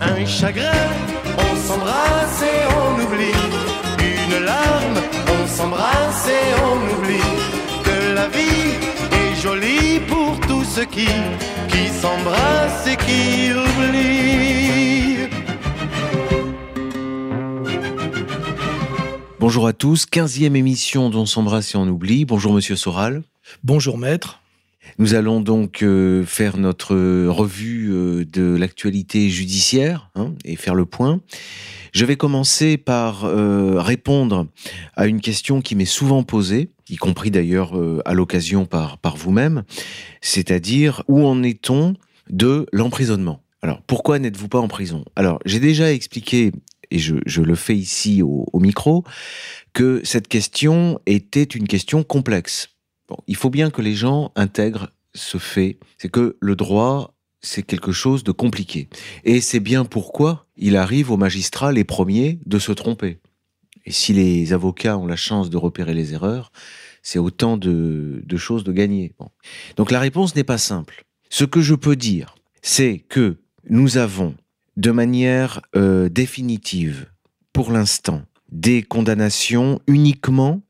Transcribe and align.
Un 0.00 0.24
chagrin, 0.24 0.72
on 1.36 1.56
s'embrasse 1.56 2.42
et 2.42 2.64
on 2.74 2.94
oublie. 3.04 3.36
Une 4.00 4.44
larme, 4.44 4.98
on 5.28 5.46
s'embrasse 5.46 6.28
et 6.28 6.54
on 6.62 6.76
oublie. 6.94 7.30
Que 7.84 8.14
la 8.14 8.28
vie 8.28 8.72
est 9.12 9.34
jolie 9.42 10.00
pour 10.08 10.40
tous 10.46 10.64
ceux 10.64 10.86
qui, 10.86 11.08
qui 11.68 11.88
s'embrassent 12.00 12.86
et 12.86 12.96
qui 12.96 13.52
oublient. 13.52 15.28
Bonjour 19.38 19.66
à 19.66 19.74
tous, 19.74 20.06
15e 20.10 20.56
émission 20.56 21.10
d'On 21.10 21.26
s'embrasse 21.26 21.74
et 21.74 21.76
on 21.76 21.86
oublie. 21.86 22.24
Bonjour 22.24 22.54
Monsieur 22.54 22.76
Soral. 22.76 23.22
Bonjour 23.62 23.98
maître. 23.98 24.40
Nous 25.00 25.14
allons 25.14 25.40
donc 25.40 25.84
euh, 25.84 26.24
faire 26.24 26.56
notre 26.56 26.96
revue 27.28 27.92
euh, 27.92 28.24
de 28.24 28.56
l'actualité 28.56 29.30
judiciaire 29.30 30.10
hein, 30.16 30.34
et 30.44 30.56
faire 30.56 30.74
le 30.74 30.86
point. 30.86 31.20
Je 31.92 32.04
vais 32.04 32.16
commencer 32.16 32.76
par 32.78 33.24
euh, 33.24 33.80
répondre 33.80 34.48
à 34.96 35.06
une 35.06 35.20
question 35.20 35.60
qui 35.60 35.76
m'est 35.76 35.84
souvent 35.84 36.24
posée, 36.24 36.70
y 36.90 36.96
compris 36.96 37.30
d'ailleurs 37.30 37.74
à 38.04 38.12
l'occasion 38.12 38.66
par, 38.66 38.98
vous-même, 39.16 39.62
c'est-à-dire 40.20 41.04
où 41.06 41.24
en 41.24 41.44
est-on 41.44 41.94
de 42.28 42.66
l'emprisonnement? 42.72 43.42
Alors 43.62 43.82
pourquoi 43.82 44.18
n'êtes-vous 44.18 44.48
pas 44.48 44.58
en 44.58 44.68
prison? 44.68 45.04
Alors 45.14 45.38
j'ai 45.44 45.60
déjà 45.60 45.92
expliqué 45.92 46.50
et 46.90 46.98
je, 46.98 47.40
le 47.40 47.54
fais 47.54 47.76
ici 47.76 48.22
au 48.22 48.60
micro, 48.60 49.04
que 49.74 50.00
cette 50.04 50.26
question 50.26 50.98
était 51.06 51.42
une 51.42 51.68
question 51.68 52.02
complexe 52.02 52.77
il 53.26 53.36
faut 53.36 53.50
bien 53.50 53.70
que 53.70 53.82
les 53.82 53.94
gens 53.94 54.32
intègrent 54.36 54.90
ce 55.14 55.38
fait, 55.38 55.78
c'est 55.96 56.10
que 56.10 56.36
le 56.40 56.56
droit, 56.56 57.14
c'est 57.40 57.62
quelque 57.62 57.92
chose 57.92 58.24
de 58.24 58.32
compliqué. 58.32 58.88
Et 59.24 59.40
c'est 59.40 59.60
bien 59.60 59.84
pourquoi 59.84 60.46
il 60.56 60.76
arrive 60.76 61.10
aux 61.10 61.16
magistrats 61.16 61.72
les 61.72 61.84
premiers 61.84 62.40
de 62.46 62.58
se 62.58 62.72
tromper. 62.72 63.18
Et 63.86 63.92
si 63.92 64.12
les 64.12 64.52
avocats 64.52 64.98
ont 64.98 65.06
la 65.06 65.16
chance 65.16 65.50
de 65.50 65.56
repérer 65.56 65.94
les 65.94 66.12
erreurs, 66.12 66.52
c'est 67.02 67.18
autant 67.18 67.56
de, 67.56 68.22
choses 68.36 68.64
de 68.64 68.72
gagner. 68.72 69.14
Donc 69.76 69.90
la 69.90 70.00
réponse 70.00 70.34
n'est 70.34 70.44
pas 70.44 70.58
simple. 70.58 71.04
Ce 71.30 71.44
que 71.44 71.60
je 71.60 71.74
peux 71.74 71.96
dire, 71.96 72.34
c'est 72.60 72.98
que 73.08 73.38
nous 73.68 73.96
avons, 73.96 74.34
de 74.76 74.90
manière 74.90 75.62
euh, 75.76 76.08
définitive, 76.08 77.06
pour 77.52 77.72
l'instant, 77.72 78.22
des 78.50 78.82
condamnations 78.82 79.80
uniquement 79.86 80.62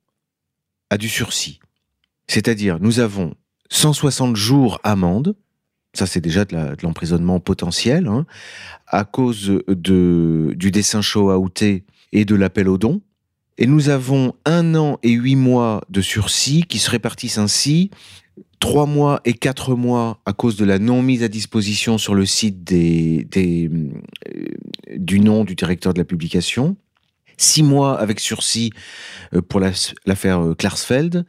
à 0.90 0.98
du 0.98 1.08
sursis. 1.08 1.60
C'est-à-dire, 2.28 2.78
nous 2.80 3.00
avons 3.00 3.34
160 3.70 4.36
jours 4.36 4.80
amende, 4.84 5.34
ça 5.94 6.06
c'est 6.06 6.20
déjà 6.20 6.44
de 6.44 6.76
l'emprisonnement 6.82 7.40
potentiel, 7.40 8.06
hein, 8.06 8.26
à 8.86 9.04
cause 9.04 9.60
de, 9.66 10.54
du 10.56 10.70
dessin 10.70 11.00
show 11.00 11.32
outé 11.32 11.84
et 12.12 12.24
de 12.24 12.34
l'appel 12.34 12.68
au 12.68 12.78
don. 12.78 13.00
Et 13.56 13.66
nous 13.66 13.88
avons 13.88 14.34
un 14.44 14.76
an 14.76 14.98
et 15.02 15.10
huit 15.10 15.36
mois 15.36 15.82
de 15.90 16.00
sursis 16.00 16.62
qui 16.62 16.78
se 16.78 16.90
répartissent 16.90 17.38
ainsi. 17.38 17.90
Trois 18.60 18.86
mois 18.86 19.20
et 19.24 19.32
quatre 19.34 19.74
mois 19.74 20.20
à 20.26 20.32
cause 20.32 20.56
de 20.56 20.64
la 20.64 20.78
non 20.78 21.02
mise 21.02 21.22
à 21.24 21.28
disposition 21.28 21.98
sur 21.98 22.14
le 22.14 22.24
site 22.24 22.62
des, 22.62 23.26
des 23.30 23.68
euh, 23.68 24.44
du 24.96 25.20
nom 25.20 25.44
du 25.44 25.54
directeur 25.54 25.92
de 25.92 25.98
la 25.98 26.04
publication. 26.04 26.76
Six 27.36 27.62
mois 27.62 27.98
avec 27.98 28.20
sursis 28.20 28.72
euh, 29.34 29.42
pour 29.42 29.60
l'affaire 29.60 30.40
euh, 30.40 30.54
Klarsfeld 30.54 31.24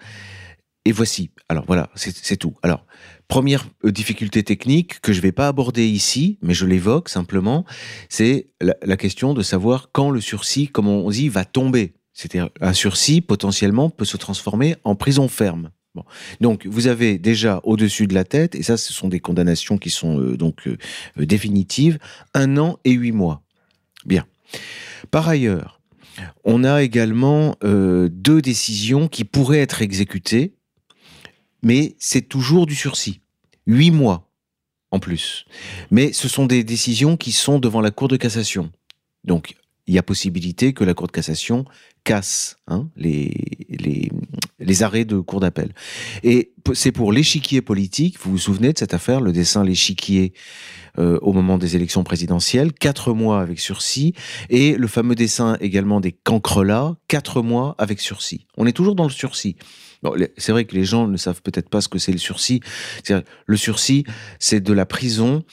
et 0.90 0.92
voici. 0.92 1.30
Alors 1.50 1.66
voilà, 1.68 1.90
c'est 1.94 2.38
tout. 2.38 2.56
Alors, 2.64 2.84
première 3.28 3.68
euh, 3.86 3.92
difficulté 3.92 4.42
technique 4.42 5.00
que 5.02 5.14
je 5.14 5.20
ne 5.20 5.22
vais 5.22 5.32
pas 5.32 5.48
aborder 5.48 5.86
ici, 5.86 6.40
mais 6.42 6.56
je 6.56 6.66
l'évoque 6.66 7.10
simplement, 7.10 7.64
c'est 8.10 8.48
la, 8.60 8.98
question 8.98 9.36
de 9.36 9.44
savoir 9.44 9.90
quand 9.92 10.10
le 10.10 10.20
sursis, 10.20 10.68
comme 10.68 10.88
on 10.88 11.08
dit, 11.12 11.30
va 11.30 11.46
tomber. 11.46 11.94
C'est-à-dire 12.14 12.50
un 12.60 12.74
sursis 12.74 13.22
potentiellement 13.22 13.92
peut 13.92 14.04
se 14.04 14.18
transformer 14.18 14.76
en 14.84 14.96
prison 14.96 15.28
ferme. 15.28 15.70
Bon. 15.94 16.04
Donc 16.42 16.66
vous 16.66 16.88
avez 16.88 17.20
déjà 17.20 17.62
au-dessus 17.64 18.08
de 18.08 18.16
la 18.16 18.24
tête, 18.24 18.56
et 18.56 18.64
ça 18.64 18.76
ce 18.76 18.92
sont 18.92 19.10
des 19.10 19.20
condamnations 19.20 19.78
qui 19.78 19.92
sont 19.92 20.20
euh, 20.20 20.38
donc 20.38 20.68
euh, 20.68 20.78
définitives, 21.18 22.00
un 22.34 22.58
an 22.58 22.80
et 22.84 22.92
huit 22.92 23.12
mois. 23.12 23.44
Bien. 24.06 24.26
Par 25.12 25.30
ailleurs, 25.30 25.82
on 26.44 26.64
a 26.64 26.82
également 26.82 27.56
deux 27.62 28.42
décisions 28.42 29.08
qui 29.08 29.24
pourraient 29.24 29.62
être 29.62 29.82
exécutées 29.82 30.54
mais 31.62 31.96
c'est 32.00 32.28
toujours 32.28 32.66
du 32.66 32.76
sursis. 32.76 33.22
Huit 33.68 33.92
mois 33.92 34.30
en 34.92 35.00
plus. 35.00 35.46
Mais 35.92 36.14
ce 36.14 36.28
sont 36.28 36.46
des 36.46 36.64
décisions 36.64 37.18
qui 37.18 37.32
sont 37.32 37.60
devant 37.60 37.82
la 37.82 37.92
Cour 37.92 38.08
de 38.08 38.18
cassation. 38.18 38.72
Donc, 39.24 39.56
il 39.88 39.96
y 39.96 39.98
a 39.98 40.04
possibilité 40.04 40.74
que 40.74 40.84
la 40.84 40.94
Cour 40.94 41.08
de 41.08 41.12
cassation 41.12 41.66
casse 42.04 42.58
hein, 42.68 42.90
les, 42.96 43.34
arrêts 44.82 45.06
de 45.06 45.20
Cour 45.20 45.40
d'appel. 45.40 45.74
Et 46.24 46.54
c'est 46.74 46.92
pour 46.92 47.12
l'échiquier 47.12 47.62
politique, 47.62 48.18
vous 48.20 48.32
vous 48.32 48.38
souvenez 48.38 48.74
de 48.74 48.78
cette 48.78 48.94
affaire, 48.94 49.20
le 49.20 49.32
dessin 49.32 49.64
l'échiquier 49.64 50.34
euh, 50.98 51.20
au 51.22 51.34
moment 51.34 51.58
des 51.58 51.76
élections 51.76 52.04
présidentielles, 52.04 52.72
quatre 52.72 53.14
mois 53.14 53.42
avec 53.42 53.60
sursis, 53.60 54.14
et 54.50 54.76
le 54.76 54.88
fameux 54.88 55.16
dessin 55.16 55.58
également 55.60 56.00
des 56.00 56.12
cancrelats, 56.12 56.96
quatre 57.08 57.42
mois 57.42 57.76
avec 57.78 58.00
sursis. 58.00 58.46
On 58.58 58.68
est 58.68 58.74
toujours 58.74 58.96
dans 58.96 59.06
le 59.06 59.10
sursis 59.10 59.56
c'est 60.38 60.52
vrai 60.52 60.66
que 60.66 60.76
les 60.76 60.86
gens 60.86 61.08
ne 61.08 61.18
savent 61.18 61.42
peut-être 61.42 61.70
pas 61.70 61.82
ce 61.82 61.88
que 61.90 62.00
c'est 62.00 62.12
le 62.12 62.18
sursis. 62.18 62.62
Le 63.46 63.58
sursis, 63.58 64.06
c'est 64.40 64.62
de 64.62 64.74
la 64.74 64.86
prison 64.86 65.44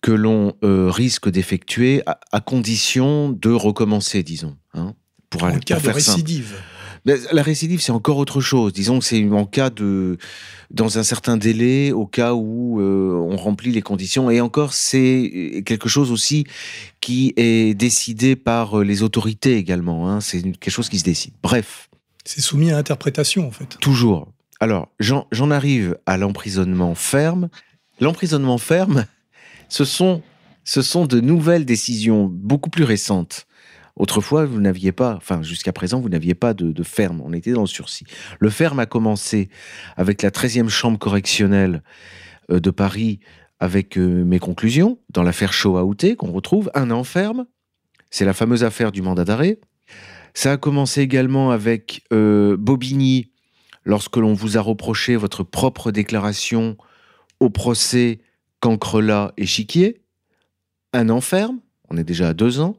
que 0.00 0.12
l'on 0.12 0.54
euh, 0.64 0.90
risque 0.90 1.28
d'effectuer 1.28 2.02
à, 2.06 2.40
condition 2.40 3.30
de 3.30 3.50
recommencer, 3.50 4.22
disons. 4.22 4.56
Hein, 4.74 4.94
pour 5.28 5.44
en 5.44 5.58
cas 5.58 5.78
de 5.78 5.90
récidive. 5.90 6.56
la 7.04 7.42
récidive, 7.42 7.80
c'est 7.82 7.92
encore 7.92 8.16
autre 8.16 8.40
chose. 8.40 8.72
Disons 8.72 8.98
que 8.98 9.04
c'est 9.04 9.22
en 9.30 9.44
cas 9.44 9.68
de, 9.68 10.16
dans 10.70 10.98
un 10.98 11.02
certain 11.02 11.36
délai, 11.36 11.92
au 11.92 12.06
cas 12.06 12.32
où 12.32 12.80
euh, 12.80 13.12
on 13.14 13.36
remplit 13.36 13.72
les 13.72 13.82
conditions. 13.82 14.30
Et 14.30 14.40
encore, 14.40 14.72
c'est 14.72 15.62
quelque 15.66 15.88
chose 15.88 16.10
aussi 16.10 16.44
qui 17.00 17.34
est 17.36 17.74
décidé 17.74 18.36
par 18.36 18.80
les 18.80 19.02
autorités 19.02 19.56
également. 19.56 20.08
Hein. 20.08 20.20
C'est 20.20 20.40
quelque 20.40 20.70
chose 20.70 20.88
qui 20.88 20.98
se 20.98 21.04
décide. 21.04 21.34
Bref. 21.42 21.89
C'est 22.32 22.42
soumis 22.42 22.70
à 22.70 22.78
interprétation, 22.78 23.48
en 23.48 23.50
fait. 23.50 23.76
Toujours. 23.80 24.32
Alors, 24.60 24.86
j'en 25.00 25.50
arrive 25.50 25.98
à 26.06 26.16
l'emprisonnement 26.16 26.94
ferme. 26.94 27.48
L'emprisonnement 27.98 28.56
ferme, 28.56 29.06
ce 29.68 29.84
sont, 29.84 30.22
ce 30.62 30.80
sont 30.80 31.06
de 31.06 31.18
nouvelles 31.18 31.64
décisions 31.64 32.28
beaucoup 32.30 32.70
plus 32.70 32.84
récentes. 32.84 33.48
Autrefois, 33.96 34.44
vous 34.44 34.60
n'aviez 34.60 34.92
pas, 34.92 35.16
enfin 35.16 35.42
jusqu'à 35.42 35.72
présent, 35.72 35.98
vous 35.98 36.08
n'aviez 36.08 36.36
pas 36.36 36.54
de, 36.54 36.82
ferme, 36.84 37.20
on 37.20 37.32
était 37.32 37.50
dans 37.50 37.62
le 37.62 37.66
sursis. 37.66 38.04
Le 38.38 38.48
ferme 38.48 38.78
a 38.78 38.86
commencé 38.86 39.48
avec 39.96 40.22
la 40.22 40.30
13e 40.30 40.68
chambre 40.68 41.00
correctionnelle 41.00 41.82
euh, 42.52 42.60
de 42.60 42.70
Paris 42.70 43.18
avec 43.58 43.98
euh, 43.98 44.22
mes 44.24 44.38
conclusions 44.38 45.00
dans 45.12 45.24
l'affaire 45.24 45.52
Shoah-Outé 45.52 46.14
qu'on 46.14 46.30
retrouve, 46.30 46.70
un 46.76 46.92
an 46.92 47.02
ferme, 47.02 47.46
c'est 48.08 48.24
la 48.24 48.34
fameuse 48.34 48.62
affaire 48.62 48.92
du 48.92 49.02
mandat 49.02 49.24
d'arrêt. 49.24 49.58
Ça 50.34 50.52
a 50.52 50.56
commencé 50.56 51.00
également 51.00 51.50
avec 51.50 52.02
euh, 52.12 52.56
Bobigny, 52.56 53.30
lorsque 53.84 54.16
l'on 54.16 54.34
vous 54.34 54.56
a 54.56 54.60
reproché 54.60 55.16
votre 55.16 55.42
propre 55.42 55.90
déclaration 55.90 56.76
au 57.40 57.50
procès 57.50 58.20
Cancrela 58.60 59.32
et 59.36 59.46
Chiquier. 59.46 60.02
Un 60.92 61.08
an 61.08 61.20
ferme, 61.20 61.60
on 61.88 61.96
est 61.96 62.04
déjà 62.04 62.28
à 62.28 62.34
deux 62.34 62.60
ans. 62.60 62.76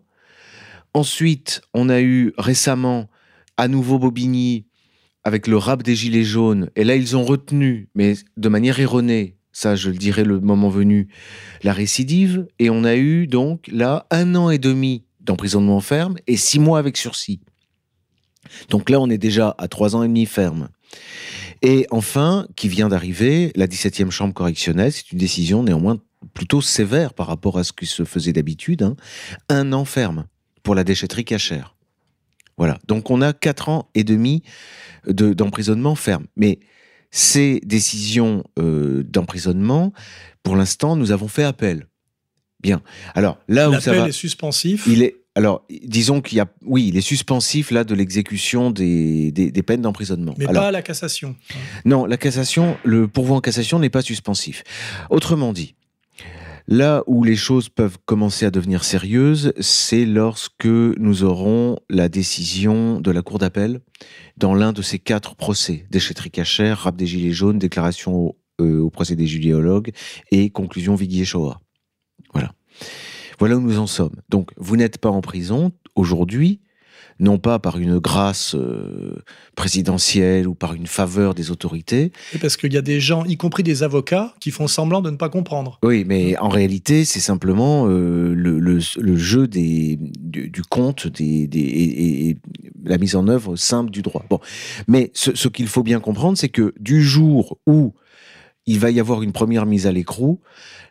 Ensuite, 0.93 1.61
on 1.73 1.89
a 1.89 2.01
eu 2.01 2.33
récemment 2.37 3.09
à 3.57 3.67
nouveau 3.67 3.97
Bobigny 3.97 4.65
avec 5.23 5.47
le 5.47 5.57
rap 5.57 5.83
des 5.83 5.95
Gilets 5.95 6.23
jaunes. 6.23 6.69
Et 6.75 6.83
là, 6.83 6.95
ils 6.95 7.15
ont 7.15 7.23
retenu, 7.23 7.89
mais 7.95 8.15
de 8.37 8.49
manière 8.49 8.79
erronée, 8.79 9.37
ça 9.51 9.75
je 9.75 9.89
le 9.89 9.97
dirai 9.97 10.23
le 10.23 10.39
moment 10.39 10.69
venu, 10.69 11.07
la 11.63 11.73
récidive. 11.73 12.47
Et 12.59 12.69
on 12.69 12.83
a 12.83 12.95
eu 12.95 13.27
donc 13.27 13.67
là 13.67 14.07
un 14.11 14.35
an 14.35 14.49
et 14.49 14.57
demi 14.57 15.05
d'emprisonnement 15.21 15.79
ferme 15.81 16.17
et 16.27 16.37
six 16.37 16.59
mois 16.59 16.79
avec 16.79 16.97
sursis. 16.97 17.41
Donc 18.69 18.89
là, 18.89 18.99
on 18.99 19.09
est 19.09 19.17
déjà 19.17 19.55
à 19.57 19.67
trois 19.67 19.95
ans 19.95 20.03
et 20.03 20.07
demi 20.07 20.25
ferme. 20.25 20.69
Et 21.61 21.85
enfin, 21.91 22.47
qui 22.55 22.67
vient 22.67 22.89
d'arriver, 22.89 23.51
la 23.55 23.67
17e 23.67 24.09
chambre 24.09 24.33
correctionnelle, 24.33 24.91
c'est 24.91 25.11
une 25.11 25.19
décision 25.19 25.63
néanmoins 25.63 25.99
plutôt 26.33 26.61
sévère 26.61 27.13
par 27.13 27.27
rapport 27.27 27.57
à 27.57 27.63
ce 27.63 27.73
qui 27.73 27.85
se 27.85 28.03
faisait 28.03 28.33
d'habitude, 28.33 28.83
hein. 28.83 28.95
un 29.49 29.73
an 29.73 29.85
ferme 29.85 30.25
pour 30.63 30.75
la 30.75 30.83
déchetterie 30.83 31.25
cachère. 31.25 31.75
Voilà, 32.57 32.77
donc 32.87 33.09
on 33.09 33.21
a 33.21 33.33
quatre 33.33 33.69
ans 33.69 33.89
et 33.95 34.03
demi 34.03 34.43
d'emprisonnement 35.07 35.95
ferme. 35.95 36.25
Mais 36.35 36.59
ces 37.09 37.59
décisions 37.63 38.43
euh, 38.59 39.03
d'emprisonnement, 39.03 39.93
pour 40.43 40.55
l'instant, 40.55 40.95
nous 40.95 41.11
avons 41.11 41.27
fait 41.27 41.43
appel. 41.43 41.87
Bien. 42.61 42.81
Alors 43.15 43.37
là 43.47 43.69
où 43.69 43.79
ça 43.79 43.93
va, 43.93 44.07
est 44.07 44.11
suspensif. 44.11 44.85
Il 44.87 45.03
est 45.03 45.15
alors, 45.33 45.65
disons 45.69 46.19
qu'il 46.19 46.39
y 46.39 46.41
a, 46.41 46.47
oui, 46.65 46.89
il 46.89 46.97
est 46.97 47.01
suspensif 47.01 47.71
là 47.71 47.85
de 47.85 47.95
l'exécution 47.95 48.69
des, 48.69 49.31
des, 49.31 49.63
peines 49.63 49.81
d'emprisonnement. 49.81 50.33
Mais 50.37 50.45
pas 50.45 50.71
la 50.71 50.81
cassation. 50.81 51.37
Non, 51.85 52.05
la 52.05 52.17
cassation, 52.17 52.75
le 52.83 53.07
pourvoi 53.07 53.37
en 53.37 53.39
cassation 53.39 53.79
n'est 53.79 53.89
pas 53.89 54.01
suspensif. 54.01 54.65
Autrement 55.09 55.53
dit, 55.53 55.73
Là 56.67 57.03
où 57.07 57.23
les 57.23 57.35
choses 57.35 57.69
peuvent 57.69 57.97
commencer 58.05 58.45
à 58.45 58.51
devenir 58.51 58.83
sérieuses, 58.83 59.51
c'est 59.59 60.05
lorsque 60.05 60.65
nous 60.65 61.23
aurons 61.23 61.77
la 61.89 62.07
décision 62.07 63.01
de 63.01 63.11
la 63.11 63.21
Cour 63.21 63.39
d'appel 63.39 63.81
dans 64.37 64.53
l'un 64.53 64.71
de 64.71 64.81
ces 64.81 64.99
quatre 64.99 65.35
procès, 65.35 65.85
déchetterie 65.89 66.31
cachère, 66.31 66.79
rap 66.79 66.95
des 66.95 67.07
Gilets 67.07 67.31
jaunes, 67.31 67.59
déclaration 67.59 68.15
au, 68.15 68.37
euh, 68.61 68.89
procès 68.89 69.15
des 69.15 69.27
juliologues 69.27 69.91
et 70.31 70.49
conclusion 70.49 70.95
Viguier-Shoah. 70.95 71.59
Voilà. 72.33 72.53
Voilà 73.39 73.57
où 73.57 73.61
nous 73.61 73.79
en 73.79 73.87
sommes. 73.87 74.15
Donc, 74.29 74.51
vous 74.57 74.77
n'êtes 74.77 74.97
pas 74.99 75.09
en 75.09 75.21
prison 75.21 75.71
aujourd'hui, 75.95 76.61
non 77.19 77.37
pas 77.37 77.59
par 77.59 77.77
une 77.77 77.99
grâce 77.99 78.55
euh, 78.55 79.15
présidentielle 79.55 80.47
ou 80.47 80.55
par 80.55 80.73
une 80.73 80.87
faveur 80.87 81.33
des 81.33 81.51
autorités. 81.51 82.11
parce 82.41 82.57
qu'il 82.57 82.73
y 82.73 82.77
a 82.77 82.81
des 82.81 82.99
gens, 82.99 83.23
y 83.25 83.37
compris 83.37 83.63
des 83.63 83.83
avocats, 83.83 84.33
qui 84.39 84.51
font 84.51 84.67
semblant 84.67 85.01
de 85.01 85.09
ne 85.09 85.15
pas 85.15 85.29
comprendre. 85.29 85.79
Oui, 85.83 86.03
mais 86.05 86.37
en 86.37 86.49
réalité, 86.49 87.05
c'est 87.05 87.19
simplement 87.19 87.87
euh, 87.87 88.33
le, 88.33 88.79
jeu 89.17 89.47
des, 89.47 89.97
du, 89.99 90.61
compte 90.69 91.07
des, 91.07 91.47
et, 91.53 92.37
la 92.83 92.97
mise 92.97 93.15
en 93.15 93.27
œuvre 93.27 93.55
simple 93.55 93.91
du 93.91 94.01
droit. 94.01 94.25
Bon, 94.29 94.39
mais 94.87 95.11
ce, 95.13 95.35
ce 95.35 95.47
qu'il 95.47 95.67
faut 95.67 95.83
bien 95.83 95.99
comprendre, 95.99 96.37
c'est 96.37 96.49
que 96.49 96.73
du 96.79 97.03
jour 97.03 97.59
où 97.67 97.93
il 98.71 98.79
va 98.79 98.91
y 98.91 98.99
avoir 98.99 99.21
une 99.21 99.31
première 99.31 99.65
mise 99.65 99.87
à 99.87 99.91
l'écrou, 99.91 100.41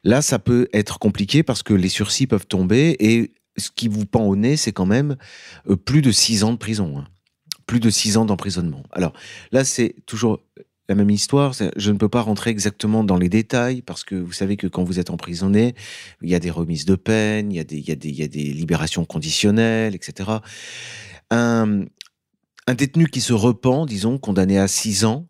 Là, 0.05 0.23
ça 0.23 0.39
peut 0.39 0.69
être 0.73 0.99
compliqué 0.99 1.43
parce 1.43 1.63
que 1.63 1.75
les 1.75 1.89
sursis 1.89 2.27
peuvent 2.27 2.47
tomber 2.47 2.97
et 3.01 3.33
ce 3.57 3.71
qui 3.75 3.89
vous 3.89 4.07
pend 4.07 4.25
au 4.25 4.37
nez, 4.37 4.57
c'est 4.57 4.73
quand 4.73 4.87
même 4.87 5.17
euh, 5.69 5.77
plus 5.77 6.03
de 6.03 6.11
six 6.11 6.45
ans 6.45 6.53
de 6.53 6.59
prison. 6.59 6.99
Hein. 6.99 7.05
Plus 7.67 7.81
de 7.81 7.91
six 7.91 8.17
ans 8.17 8.25
d'emprisonnement. 8.25 8.83
Alors 8.93 9.13
là, 9.53 9.65
c'est 9.65 9.95
toujours 10.07 10.41
la 10.89 10.95
même 10.95 11.11
histoire. 11.11 11.53
Je 11.77 11.93
ne 11.93 11.99
peux 11.99 12.09
pas 12.09 12.23
rentrer 12.23 12.51
exactement 12.51 13.05
dans 13.05 13.17
les 13.17 13.29
détails 13.29 13.83
parce 13.83 14.03
que 14.03 14.15
vous 14.15 14.33
savez 14.33 14.57
que 14.57 14.67
quand 14.67 14.83
vous 14.83 14.99
êtes 14.99 15.11
emprisonné, 15.11 15.75
il 16.23 16.31
y 16.31 16.35
a 16.35 16.41
des 16.41 16.51
remises 16.51 16.85
de 16.85 16.97
peine, 16.97 17.53
il 17.53 17.57
y 17.57 17.61
a 17.61 17.65
des, 17.65 18.29
libérations 18.53 19.05
conditionnelles, 19.05 19.95
etc. 19.95 20.31
un 22.67 22.75
détenu 22.75 23.09
qui 23.09 23.21
se 23.21 23.33
repent, 23.33 23.87
disons, 23.87 24.19
condamné 24.19 24.59
à 24.59 24.69
six 24.69 25.05
ans, 25.05 25.29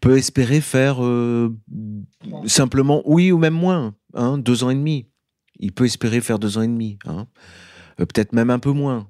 peut 0.00 0.16
espérer 0.16 0.60
faire 0.60 1.04
euh, 1.04 1.54
simplement, 2.46 3.02
oui, 3.04 3.32
ou 3.32 3.38
même 3.38 3.54
moins, 3.54 3.94
hein, 4.14 4.38
deux 4.38 4.64
ans 4.64 4.70
et 4.70 4.74
demi. 4.74 5.08
Il 5.58 5.72
peut 5.72 5.84
espérer 5.84 6.20
faire 6.20 6.38
deux 6.38 6.58
ans 6.58 6.62
et 6.62 6.68
demi, 6.68 6.98
hein. 7.06 7.26
euh, 8.00 8.06
peut-être 8.06 8.32
même 8.32 8.50
un 8.50 8.58
peu 8.58 8.72
moins. 8.72 9.08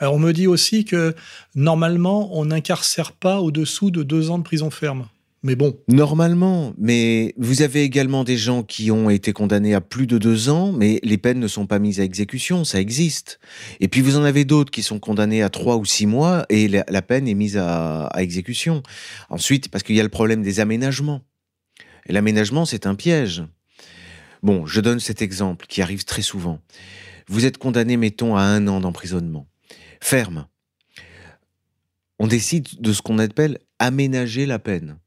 On 0.00 0.18
me 0.18 0.32
dit 0.32 0.46
aussi 0.46 0.84
que 0.84 1.14
normalement, 1.54 2.36
on 2.38 2.46
n'incarcère 2.46 3.12
pas 3.12 3.40
au-dessous 3.40 3.90
de 3.90 4.02
deux 4.02 4.30
ans 4.30 4.38
de 4.38 4.44
prison 4.44 4.70
ferme. 4.70 5.06
Mais 5.42 5.56
bon. 5.56 5.74
Normalement, 5.88 6.74
mais 6.76 7.32
vous 7.38 7.62
avez 7.62 7.82
également 7.82 8.24
des 8.24 8.36
gens 8.36 8.62
qui 8.62 8.90
ont 8.90 9.08
été 9.08 9.32
condamnés 9.32 9.72
à 9.72 9.80
plus 9.80 10.06
de 10.06 10.18
deux 10.18 10.50
ans, 10.50 10.70
mais 10.70 11.00
les 11.02 11.16
peines 11.16 11.40
ne 11.40 11.48
sont 11.48 11.66
pas 11.66 11.78
mises 11.78 11.98
à 11.98 12.04
exécution, 12.04 12.64
ça 12.64 12.78
existe. 12.78 13.40
Et 13.80 13.88
puis 13.88 14.02
vous 14.02 14.18
en 14.18 14.24
avez 14.24 14.44
d'autres 14.44 14.70
qui 14.70 14.82
sont 14.82 14.98
condamnés 14.98 15.42
à 15.42 15.48
trois 15.48 15.78
ou 15.78 15.86
six 15.86 16.04
mois 16.04 16.44
et 16.50 16.68
la, 16.68 17.02
peine 17.02 17.26
est 17.26 17.34
mise 17.34 17.56
à, 17.56 18.10
exécution. 18.18 18.82
Ensuite, 19.30 19.70
parce 19.70 19.82
qu'il 19.82 19.96
y 19.96 20.00
a 20.00 20.02
le 20.02 20.10
problème 20.10 20.42
des 20.42 20.60
aménagements. 20.60 21.22
Et 22.06 22.12
l'aménagement, 22.12 22.66
c'est 22.66 22.86
un 22.86 22.94
piège. 22.94 23.42
Bon, 24.42 24.66
je 24.66 24.80
donne 24.82 25.00
cet 25.00 25.22
exemple 25.22 25.66
qui 25.68 25.80
arrive 25.80 26.04
très 26.04 26.22
souvent. 26.22 26.60
Vous 27.28 27.46
êtes 27.46 27.56
condamné, 27.56 27.96
mettons, 27.96 28.36
à 28.36 28.42
un 28.42 28.68
an 28.68 28.80
d'emprisonnement. 28.80 29.46
Ferme. 30.02 30.46
On 32.18 32.26
décide 32.26 32.68
de 32.78 32.92
ce 32.92 33.00
qu'on 33.00 33.18
appelle 33.18 33.58
aménager 33.78 34.44
la 34.44 34.58
peine. 34.58 34.98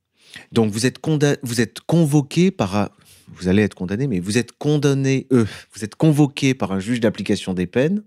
Donc 0.51 0.71
vous 0.71 0.85
êtes, 0.85 0.99
vous 1.43 1.61
êtes 1.61 1.79
convoqué 1.81 2.51
par 2.51 2.91
vous 3.35 3.47
allez 3.47 3.63
être 3.63 3.75
condamné, 3.75 4.07
mais 4.07 4.19
vous 4.19 4.37
êtes 4.37 4.51
condamné, 4.53 5.27
euh, 5.31 5.45
vous 5.73 5.83
êtes 5.83 5.95
convoqué 5.95 6.53
par 6.53 6.71
un 6.71 6.79
juge 6.79 6.99
d'application 6.99 7.53
des 7.53 7.67
peines, 7.67 8.03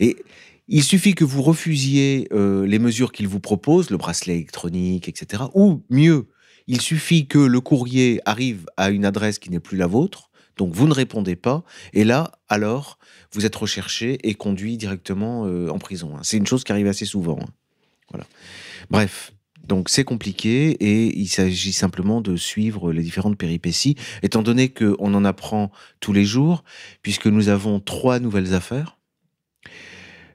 et 0.00 0.16
il 0.68 0.82
suffit 0.82 1.14
que 1.14 1.24
vous 1.24 1.42
refusiez 1.42 2.28
euh, 2.32 2.66
les 2.66 2.78
mesures 2.78 3.12
qu'il 3.12 3.28
vous 3.28 3.40
propose, 3.40 3.90
le 3.90 3.96
bracelet 3.96 4.34
électronique, 4.34 5.08
etc. 5.08 5.44
Ou 5.54 5.82
mieux, 5.90 6.28
il 6.66 6.80
suffit 6.80 7.26
que 7.26 7.38
le 7.38 7.60
courrier 7.60 8.20
arrive 8.24 8.66
à 8.76 8.90
une 8.90 9.04
adresse 9.04 9.38
qui 9.38 9.50
n'est 9.50 9.60
plus 9.60 9.76
la 9.76 9.86
vôtre, 9.86 10.30
donc 10.56 10.72
vous 10.72 10.86
ne 10.86 10.94
répondez 10.94 11.36
pas, 11.36 11.64
et 11.92 12.04
là, 12.04 12.32
alors, 12.48 12.98
vous 13.32 13.46
êtes 13.46 13.56
recherché 13.56 14.18
et 14.22 14.34
conduit 14.34 14.76
directement 14.76 15.46
euh, 15.46 15.68
en 15.68 15.78
prison. 15.78 16.16
Hein. 16.16 16.20
C'est 16.22 16.36
une 16.36 16.46
chose 16.46 16.64
qui 16.64 16.72
arrive 16.72 16.86
assez 16.86 17.06
souvent. 17.06 17.38
Hein. 17.40 17.48
Voilà. 18.10 18.26
Bref, 18.90 19.32
donc 19.66 19.88
c'est 19.88 20.04
compliqué 20.04 20.70
et 20.70 21.18
il 21.18 21.28
s'agit 21.28 21.72
simplement 21.72 22.20
de 22.20 22.36
suivre 22.36 22.92
les 22.92 23.02
différentes 23.02 23.38
péripéties, 23.38 23.96
étant 24.22 24.42
donné 24.42 24.68
qu'on 24.68 25.14
en 25.14 25.24
apprend 25.24 25.70
tous 26.00 26.12
les 26.12 26.24
jours, 26.24 26.64
puisque 27.02 27.26
nous 27.26 27.48
avons 27.48 27.80
trois 27.80 28.18
nouvelles 28.18 28.54
affaires. 28.54 28.98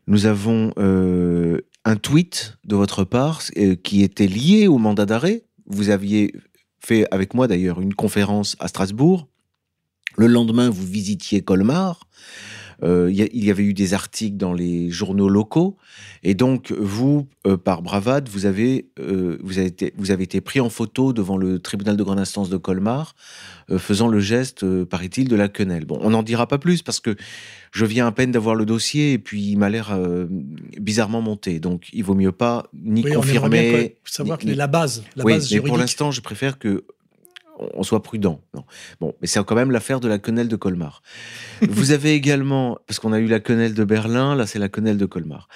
Nous 0.07 0.25
avons 0.25 0.71
euh, 0.77 1.59
un 1.83 1.97
tweet 1.97 2.57
de 2.63 2.75
votre 2.75 3.03
part 3.03 3.41
euh, 3.57 3.75
qui 3.75 4.03
était 4.03 4.27
lié 4.27 4.67
au 4.67 4.77
mandat 4.77 5.05
d'arrêt. 5.05 5.43
Vous 5.65 5.89
aviez 5.89 6.33
fait 6.79 7.05
avec 7.11 7.33
moi 7.33 7.47
d'ailleurs 7.47 7.81
une 7.81 7.93
conférence 7.93 8.55
à 8.59 8.69
Strasbourg. 8.69 9.27
Le 10.15 10.27
lendemain, 10.27 10.69
vous 10.69 10.85
visitiez 10.85 11.41
Colmar. 11.41 12.07
Euh, 12.83 13.09
il 13.11 13.43
y 13.43 13.49
avait 13.49 13.63
eu 13.63 13.73
des 13.73 13.93
articles 13.93 14.37
dans 14.37 14.53
les 14.53 14.89
journaux 14.91 15.29
locaux, 15.29 15.77
et 16.23 16.35
donc 16.35 16.71
vous, 16.71 17.27
euh, 17.47 17.57
par 17.57 17.81
bravade, 17.81 18.29
vous 18.29 18.45
avez, 18.45 18.87
euh, 18.99 19.37
vous, 19.41 19.57
avez 19.57 19.67
été, 19.67 19.93
vous 19.97 20.11
avez 20.11 20.23
été 20.23 20.41
pris 20.41 20.59
en 20.59 20.69
photo 20.69 21.11
devant 21.11 21.37
le 21.37 21.59
tribunal 21.59 21.97
de 21.97 22.03
grande 22.03 22.19
instance 22.19 22.49
de 22.49 22.57
Colmar, 22.57 23.15
faisant 23.77 24.07
le 24.07 24.19
geste, 24.19 24.65
paraît-il, 24.85 25.27
de 25.27 25.35
la 25.35 25.49
quenelle. 25.49 25.85
Bon, 25.85 25.99
on 26.01 26.11
n'en 26.11 26.23
dira 26.23 26.47
pas 26.47 26.57
plus 26.57 26.81
parce 26.83 27.01
que 27.01 27.17
je 27.71 27.85
viens 27.85 28.07
à 28.07 28.11
peine 28.13 28.31
d'avoir 28.31 28.55
le 28.55 28.65
dossier 28.65 29.13
et 29.13 29.19
puis 29.19 29.41
il 29.41 29.57
m'a 29.57 29.69
l'air 29.69 29.97
bizarrement 30.79 31.21
monté. 31.21 31.59
Donc 31.59 31.89
il 31.91 32.03
vaut 32.03 32.15
mieux 32.15 32.31
pas 32.31 32.67
ni 32.73 33.03
confirmer. 33.03 33.97
savoir 34.05 34.37
que 34.37 34.47
la 34.47 34.67
base, 34.67 35.03
la 35.17 35.25
oui, 35.25 35.33
base 35.33 35.51
mais 35.51 35.59
pour 35.59 35.77
l'instant, 35.77 36.11
je 36.11 36.21
préfère 36.21 36.59
que 36.59 36.85
on 37.57 37.83
soit 37.83 38.03
prudent. 38.03 38.41
Bon, 38.99 39.13
mais 39.21 39.27
c'est 39.27 39.43
quand 39.43 39.55
même 39.55 39.71
l'affaire 39.71 39.99
de 39.99 40.07
la 40.07 40.17
quenelle 40.17 40.47
de 40.47 40.55
Colmar. 40.55 41.01
Vous 41.61 41.91
avez 41.91 42.13
également, 42.13 42.77
parce 42.87 42.99
qu'on 42.99 43.13
a 43.13 43.19
eu 43.19 43.27
la 43.27 43.39
quenelle 43.39 43.73
de 43.73 43.83
Berlin, 43.83 44.35
là 44.35 44.45
c'est 44.45 44.59
la 44.59 44.69
quenelle 44.69 44.97
de 44.97 45.05
Colmar. 45.05 45.47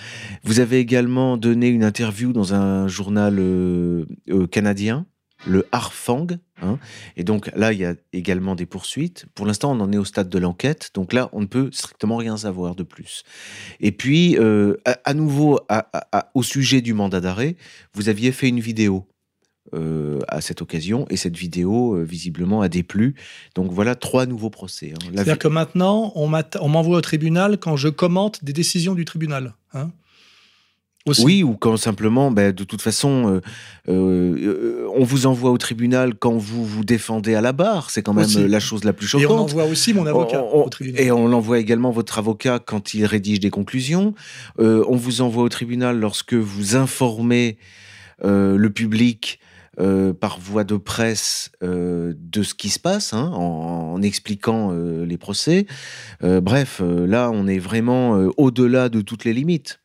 Vous 0.44 0.59
avez 0.59 0.80
également 0.80 1.38
donné 1.38 1.68
une 1.68 1.83
interview 1.83 2.33
dans 2.33 2.53
un 2.53 2.88
journal 2.88 3.38
euh, 3.39 4.06
euh, 4.30 4.48
canadien, 4.48 5.06
le 5.45 5.68
Harfang. 5.71 6.27
Hein. 6.63 6.77
et 7.18 7.24
donc 7.24 7.50
là, 7.56 7.74
il 7.74 7.80
y 7.80 7.86
a 7.86 7.95
également 8.13 8.53
des 8.53 8.68
poursuites. 8.68 9.25
Pour 9.33 9.48
l'instant, 9.48 9.72
on 9.72 9.79
en 9.79 9.91
est 9.91 9.98
au 9.98 10.05
stade 10.05 10.29
de 10.29 10.38
l'enquête. 10.38 10.91
Donc 10.93 11.12
là, 11.12 11.29
on 11.34 11.41
ne 11.41 11.48
peut 11.48 11.70
strictement 11.72 12.17
rien 12.17 12.38
savoir 12.38 12.75
de 12.75 12.84
plus. 12.84 13.24
Et 13.79 13.91
puis, 13.91 14.38
euh, 14.38 14.75
à, 14.86 15.15
nouveau, 15.15 15.60
au 16.36 16.43
sujet 16.43 16.81
du 16.81 16.93
mandat 16.93 17.20
d'arrêt, 17.20 17.55
vous 17.96 18.10
aviez 18.10 18.31
fait 18.31 18.48
une 18.48 18.60
vidéo 18.60 19.08
euh, 19.75 20.20
à 20.27 20.41
cette 20.41 20.63
occasion 20.63 21.06
et 21.12 21.18
cette 21.18 21.38
vidéo 21.38 21.94
euh, 21.94 22.03
visiblement 22.03 22.62
a 22.62 22.68
déplu. 22.68 23.13
Donc 23.53 23.72
voilà 23.72 23.94
trois 23.94 24.25
nouveaux 24.25 24.50
procès. 24.50 24.91
Hein. 24.91 25.00
C'est-à-dire 25.13 25.38
que 25.38 25.48
maintenant 25.48 26.12
on 26.15 26.27
m'envoie 26.68 26.98
au 26.98 27.01
tribunal 27.01 27.60
quand 27.60 27.77
je 27.77 27.88
commente 27.88 28.44
des 28.44 28.53
décisions 28.53 28.96
du 28.96 29.06
tribunal. 29.06 29.53
Hein 29.74 29.91
oui, 31.20 31.44
ou 31.44 31.53
quand 31.53 31.77
simplement, 31.77 32.32
ben, 32.32 32.51
de 32.51 32.63
toute 32.63 32.82
façon, 32.82 33.39
euh, 33.88 34.88
on 34.96 35.03
vous 35.03 35.25
envoie 35.27 35.51
au 35.51 35.58
tribunal 35.60 36.15
quand 36.15 36.36
vous 36.36 36.65
vous 36.65 36.84
défendez 36.84 37.36
à 37.36 37.41
la 37.41 37.53
barre. 37.53 37.91
C'est 37.91 38.01
quand 38.01 38.13
même 38.13 38.27
la 38.36 38.60
chose 38.60 38.84
la 38.84 38.94
plus 38.94 39.08
choquante. 39.08 39.30
Et 39.30 39.32
on 39.32 39.38
envoie 39.38 39.65
aussi 39.65 39.94
mon 39.94 40.08
avocat 40.08 40.44
au 40.44 40.68
tribunal. 40.70 41.01
Et 41.01 41.12
on 41.12 41.32
envoie 41.34 41.60
également 41.60 41.91
votre 41.91 42.18
avocat 42.18 42.60
quand 42.60 42.96
il 42.96 43.06
rédige 43.06 43.39
des 43.39 43.51
conclusions. 43.51 44.15
on 44.58 44.96
vous 44.96 45.22
envoie 45.22 45.44
au 45.44 45.50
tribunal 45.50 46.00
lorsque 46.00 46.34
vous 46.34 46.75
informez 46.75 47.58
le 48.24 48.70
public 48.70 49.39
euh, 49.81 50.13
par 50.13 50.39
voie 50.39 50.63
de 50.63 50.77
presse 50.77 51.51
euh, 51.63 52.13
de 52.15 52.43
ce 52.43 52.53
qui 52.53 52.69
se 52.69 52.77
passe, 52.79 53.13
hein, 53.13 53.31
en, 53.33 54.00
expliquant 54.01 54.71
euh, 54.71 55.05
les 55.05 55.17
procès. 55.17 55.65
bref, 56.21 56.81
là, 56.83 57.29
on 57.31 57.47
est 57.47 57.59
vraiment 57.59 58.11
au-delà 58.38 58.89
de 58.89 59.01
toutes 59.01 59.25
les 59.25 59.33
limites. 59.33 59.80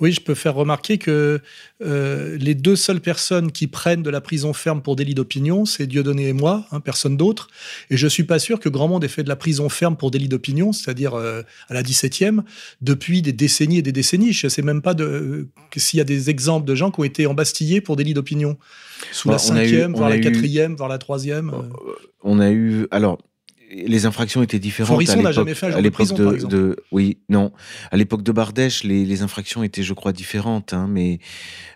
Oui, 0.00 0.12
je 0.12 0.20
peux 0.20 0.34
faire 0.34 0.54
remarquer 0.54 0.98
que 0.98 1.40
les 1.80 2.54
deux 2.54 2.76
seules 2.76 3.00
personnes 3.00 3.52
qui 3.52 3.66
prennent 3.66 4.02
de 4.02 4.10
la 4.10 4.20
prison 4.20 4.52
ferme 4.52 4.82
pour 4.82 4.96
délit 4.96 5.14
d'opinion, 5.14 5.64
c'est 5.64 5.86
Dieudonné 5.86 6.28
et 6.28 6.32
moi, 6.32 6.66
hein, 6.72 6.80
personne 6.80 7.16
d'autre. 7.16 7.48
Et 7.90 7.96
je 7.96 8.06
suis 8.06 8.24
pas 8.24 8.38
sûr 8.38 8.60
que 8.60 8.68
grand 8.68 8.88
monde 8.88 9.04
ait 9.04 9.08
fait 9.08 9.22
de 9.22 9.28
la 9.28 9.36
prison 9.36 9.68
ferme 9.68 9.96
pour 9.96 10.10
délit 10.10 10.28
d'opinion, 10.28 10.72
c'est-à-dire 10.72 11.14
à 11.14 11.74
la 11.74 11.82
17e, 11.82 12.40
depuis 12.80 13.22
des 13.22 13.32
décennies 13.32 13.78
et 13.78 13.82
des 13.82 13.92
décennies. 13.92 14.32
Je 14.32 14.46
ne 14.46 14.50
sais 14.50 14.62
même 14.62 14.82
pas 14.82 14.94
s'il 15.76 15.98
y 15.98 16.00
a 16.00 16.04
des 16.04 16.30
exemples 16.30 16.66
de 16.66 16.74
gens 16.74 16.90
qui 16.90 17.00
ont 17.00 17.04
été 17.04 17.26
embastillés 17.26 17.80
pour 17.80 17.96
délit 17.96 18.14
d'opinion 18.14 18.56
sous 19.12 19.30
la 19.30 19.38
cinquième, 19.38 19.94
voire 19.94 20.10
la 20.10 20.18
quatrième, 20.18 20.76
voire 20.76 20.88
la 20.88 20.98
troisième. 20.98 21.50
Euh. 21.50 21.92
On 22.22 22.38
a 22.38 22.50
eu. 22.50 22.86
Alors, 22.90 23.18
les 23.70 24.04
infractions 24.06 24.42
étaient 24.42 24.58
différentes. 24.58 24.94
Forisson 24.94 25.22
n'a 25.22 25.32
jamais 25.32 25.54
fait 25.54 25.66
un 25.66 25.70
jour 25.70 25.82
de 25.82 25.88
prison, 25.90 26.14
de, 26.16 26.24
par 26.24 26.34
exemple. 26.34 26.54
de- 26.54 26.76
oui, 26.90 27.18
non. 27.28 27.52
À 27.90 27.96
l'époque 27.96 28.22
de 28.22 28.32
Bardèche, 28.32 28.82
les, 28.84 29.04
les 29.04 29.22
infractions 29.22 29.62
étaient, 29.62 29.82
je 29.84 29.94
crois, 29.94 30.12
différentes. 30.12 30.72
hein, 30.72 30.86
mais 30.90 31.20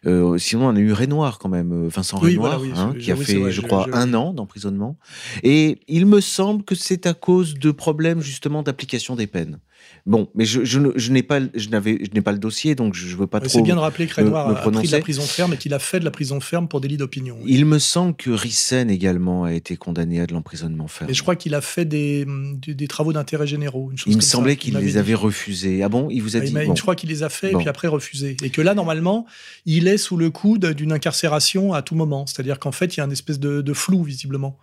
euh, 0.07 0.37
sinon, 0.39 0.67
on 0.69 0.77
a 0.77 0.79
eu 0.81 0.93
Renoir 0.93 1.39
quand 1.39 1.49
même, 1.49 1.73
euh, 1.87 1.89
Vincent 1.89 2.19
Oui, 2.21 2.33
Renoir, 2.37 2.59
voilà, 2.59 2.75
oui, 2.75 2.79
hein, 2.79 2.95
qui 2.99 3.13
a 3.13 3.17
fait, 3.17 3.37
vrai, 3.37 3.53
je 3.53 3.61
crois, 3.61 3.89
un 3.93 4.13
an 4.15 4.33
d'emprisonnement. 4.33 4.99
Et 5.43 5.79
il 5.89 6.07
me 6.07 6.21
semble 6.21 6.65
que 6.65 6.75
c'est 6.75 7.07
à 7.07 7.15
cause 7.15 7.55
de 7.55 7.71
problèmes 7.71 8.21
justement 8.21 8.63
d'application 8.63 9.15
des 9.17 9.27
peines. 9.27 9.61
Bon, 10.07 10.29
mais 10.35 10.45
je, 10.45 10.65
je, 10.65 10.79
ne- 10.79 10.93
je 10.97 11.11
n'ai 11.13 11.23
pas, 11.23 11.41
je 11.55 11.71
n'avais, 11.71 11.99
je 12.05 12.11
n'ai 12.15 12.21
pas 12.21 12.33
le 12.33 12.39
dossier, 12.39 12.75
donc 12.75 12.93
je 12.95 13.07
ne 13.11 13.19
veux 13.21 13.27
pas 13.27 13.39
Ouais, 13.39 13.45
trop. 13.49 13.59
C'est 13.59 13.63
bien 13.63 13.75
de 13.75 13.81
rappeler 13.81 14.07
que 14.07 14.15
Renoir 14.21 14.51
me 14.51 14.55
a 14.55 14.71
pris 14.71 14.87
de 14.87 14.93
la 14.93 15.01
prison 15.01 15.23
ferme 15.23 15.55
et 15.55 15.57
qu'il 15.57 15.73
a 15.73 15.79
fait 15.79 15.99
de 15.99 16.05
la 16.05 16.11
prison 16.11 16.41
ferme 16.41 16.69
pour 16.69 16.83
délit 16.83 16.99
d'opinion. 16.99 17.39
oui. 17.43 17.51
Il 17.55 17.65
me 17.65 17.79
semble 17.79 18.15
que 18.15 18.29
Rissen 18.29 18.91
également 18.91 19.45
a 19.45 19.55
été 19.55 19.79
condamné 19.79 20.21
à 20.21 20.27
de 20.27 20.35
l'emprisonnement 20.35 20.89
ferme. 20.89 21.11
Et 21.11 21.15
je 21.15 21.23
crois 21.23 21.37
qu'il 21.37 21.55
a 21.55 21.63
fait 21.63 21.87
des, 21.87 22.27
des, 22.57 22.75
des 22.75 22.87
travaux 22.87 23.15
d'intérêt 23.15 23.47
généraux. 23.47 23.91
une 23.93 23.97
chose 23.97 24.13
Il 24.13 24.17
me 24.17 24.21
semblait 24.23 24.57
qu'il 24.57 24.77
les 24.77 24.99
avait 24.99 25.15
refusés. 25.15 25.83
Ah 25.83 25.89
bon 25.89 26.09
Il 26.11 26.21
vous 26.23 26.37
a 26.37 26.41
Ah, 26.41 26.45
dit 26.45 26.53
bon. 26.53 26.75
Je 26.75 26.83
crois 26.83 26.97
qu'il 26.97 27.09
les 27.09 27.23
a 27.23 27.31
fait 27.31 27.53
Bon. 27.53 27.59
et 27.61 27.63
puis 27.63 27.71
après 27.71 27.89
refusé. 27.89 28.37
Et 28.43 28.51
que 28.51 28.61
là, 28.61 28.75
normalement, 28.75 29.25
il 29.65 29.89
est 29.89 29.97
sous 29.97 30.19
le 30.19 30.29
coup 30.29 30.59
d'une 30.59 30.93
incarcération 30.93 31.73
à 31.73 31.81
tout 31.81 31.95
moment. 31.95 32.27
C'est-à-dire 32.27 32.59
qu'en 32.59 32.73
fait, 32.73 32.95
il 32.95 32.99
y 32.99 33.01
a 33.01 33.05
une 33.07 33.13
espèce 33.13 33.41
de, 33.41 33.63
de 33.63 33.73
flou, 33.73 34.03
visiblement. 34.03 34.59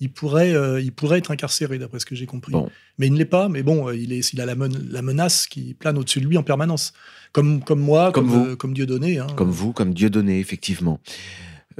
Il 0.00 0.10
pourrait, 0.12 0.52
euh, 0.54 0.80
il 0.80 0.92
pourrait 0.92 1.18
être 1.18 1.30
incarcéré, 1.30 1.78
d'après 1.78 2.00
ce 2.00 2.06
que 2.06 2.14
j'ai 2.16 2.26
compris. 2.26 2.52
Bon. 2.52 2.68
Mais 2.98 3.06
il 3.06 3.12
ne 3.12 3.18
l'est 3.18 3.24
pas. 3.24 3.48
Mais 3.48 3.62
bon, 3.62 3.88
euh, 3.88 3.96
il, 3.96 4.12
est, 4.12 4.32
il 4.32 4.40
a 4.40 4.46
la, 4.46 4.54
men- 4.56 4.88
la 4.90 5.02
menace 5.02 5.46
qui 5.46 5.74
plane 5.74 5.96
au-dessus 5.96 6.20
de 6.20 6.26
lui 6.26 6.36
en 6.36 6.42
permanence. 6.42 6.92
Comme, 7.32 7.62
comme 7.62 7.80
moi, 7.80 8.10
Comme 8.12 8.28
comme, 8.28 8.34
vous. 8.44 8.46
euh, 8.50 8.56
comme 8.56 8.74
Dieudonné. 8.74 9.18
Hein. 9.18 9.26
Comme 9.36 9.50
vous, 9.50 9.72
comme 9.72 9.94
Dieudonné, 9.94 10.40
effectivement. 10.40 11.00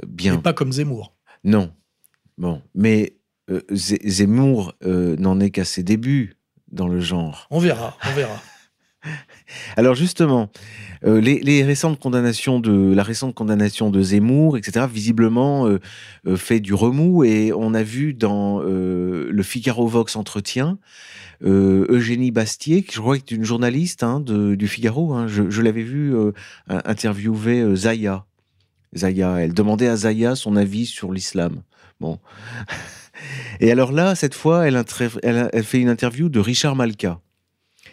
Euh, 0.01 0.07
Bien. 0.07 0.35
Mais 0.37 0.41
pas 0.41 0.53
comme 0.53 0.71
Zemmour. 0.71 1.13
Non. 1.43 1.71
Bon. 2.37 2.61
Mais 2.73 3.17
euh, 3.51 3.61
Zemmour 3.71 4.73
n'en 4.83 5.39
est 5.39 5.51
qu'à 5.51 5.65
ses 5.65 5.83
débuts 5.83 6.37
dans 6.71 6.87
le 6.87 6.99
genre. 6.99 7.47
On 7.51 7.59
verra, 7.59 7.97
on 8.09 8.13
verra. 8.13 8.41
Alors 9.77 9.95
justement, 9.95 10.49
euh, 11.05 11.19
les, 11.19 11.63
récentes 11.63 11.99
condamnations 11.99 12.59
de 12.59 12.93
la 12.93 13.03
récente 13.03 13.35
condamnation 13.35 13.89
de 13.89 14.01
Zemmour, 14.01 14.57
etc. 14.57 14.85
Visiblement 14.91 15.67
euh, 15.67 15.79
euh, 16.27 16.35
fait 16.35 16.59
du 16.59 16.73
remous 16.73 17.23
et 17.23 17.51
on 17.53 17.73
a 17.73 17.83
vu 17.83 18.13
dans 18.13 18.59
le 18.59 19.43
Figaro 19.43 19.87
Vox 19.87 20.15
entretien 20.15 20.77
Eugénie 21.43 22.31
Bastier, 22.31 22.83
qui 22.83 22.95
je 22.95 23.01
crois 23.01 23.17
est 23.17 23.31
une 23.31 23.43
journaliste 23.43 24.03
hein, 24.03 24.21
du 24.21 24.67
Figaro. 24.67 25.13
hein. 25.13 25.27
je 25.27 25.61
l'avais 25.61 25.83
vu 25.83 26.13
interviewer 26.67 27.75
Zaya. 27.75 28.25
Zaya, 28.95 29.41
elle 29.41 29.53
demandait 29.53 29.89
à 29.89 29.97
Zaya 29.97 30.35
son 30.35 30.55
avis 30.55 30.85
sur 30.85 31.11
l'islam. 31.11 31.61
Bon. 31.99 32.19
Et 33.59 33.71
alors 33.71 33.91
là, 33.91 34.15
cette 34.15 34.33
fois, 34.33 34.67
elle, 34.67 34.81
elle 35.23 35.63
fait 35.63 35.79
une 35.79 35.89
interview 35.89 36.29
de 36.29 36.39
Richard 36.39 36.75
Malka 36.75 37.19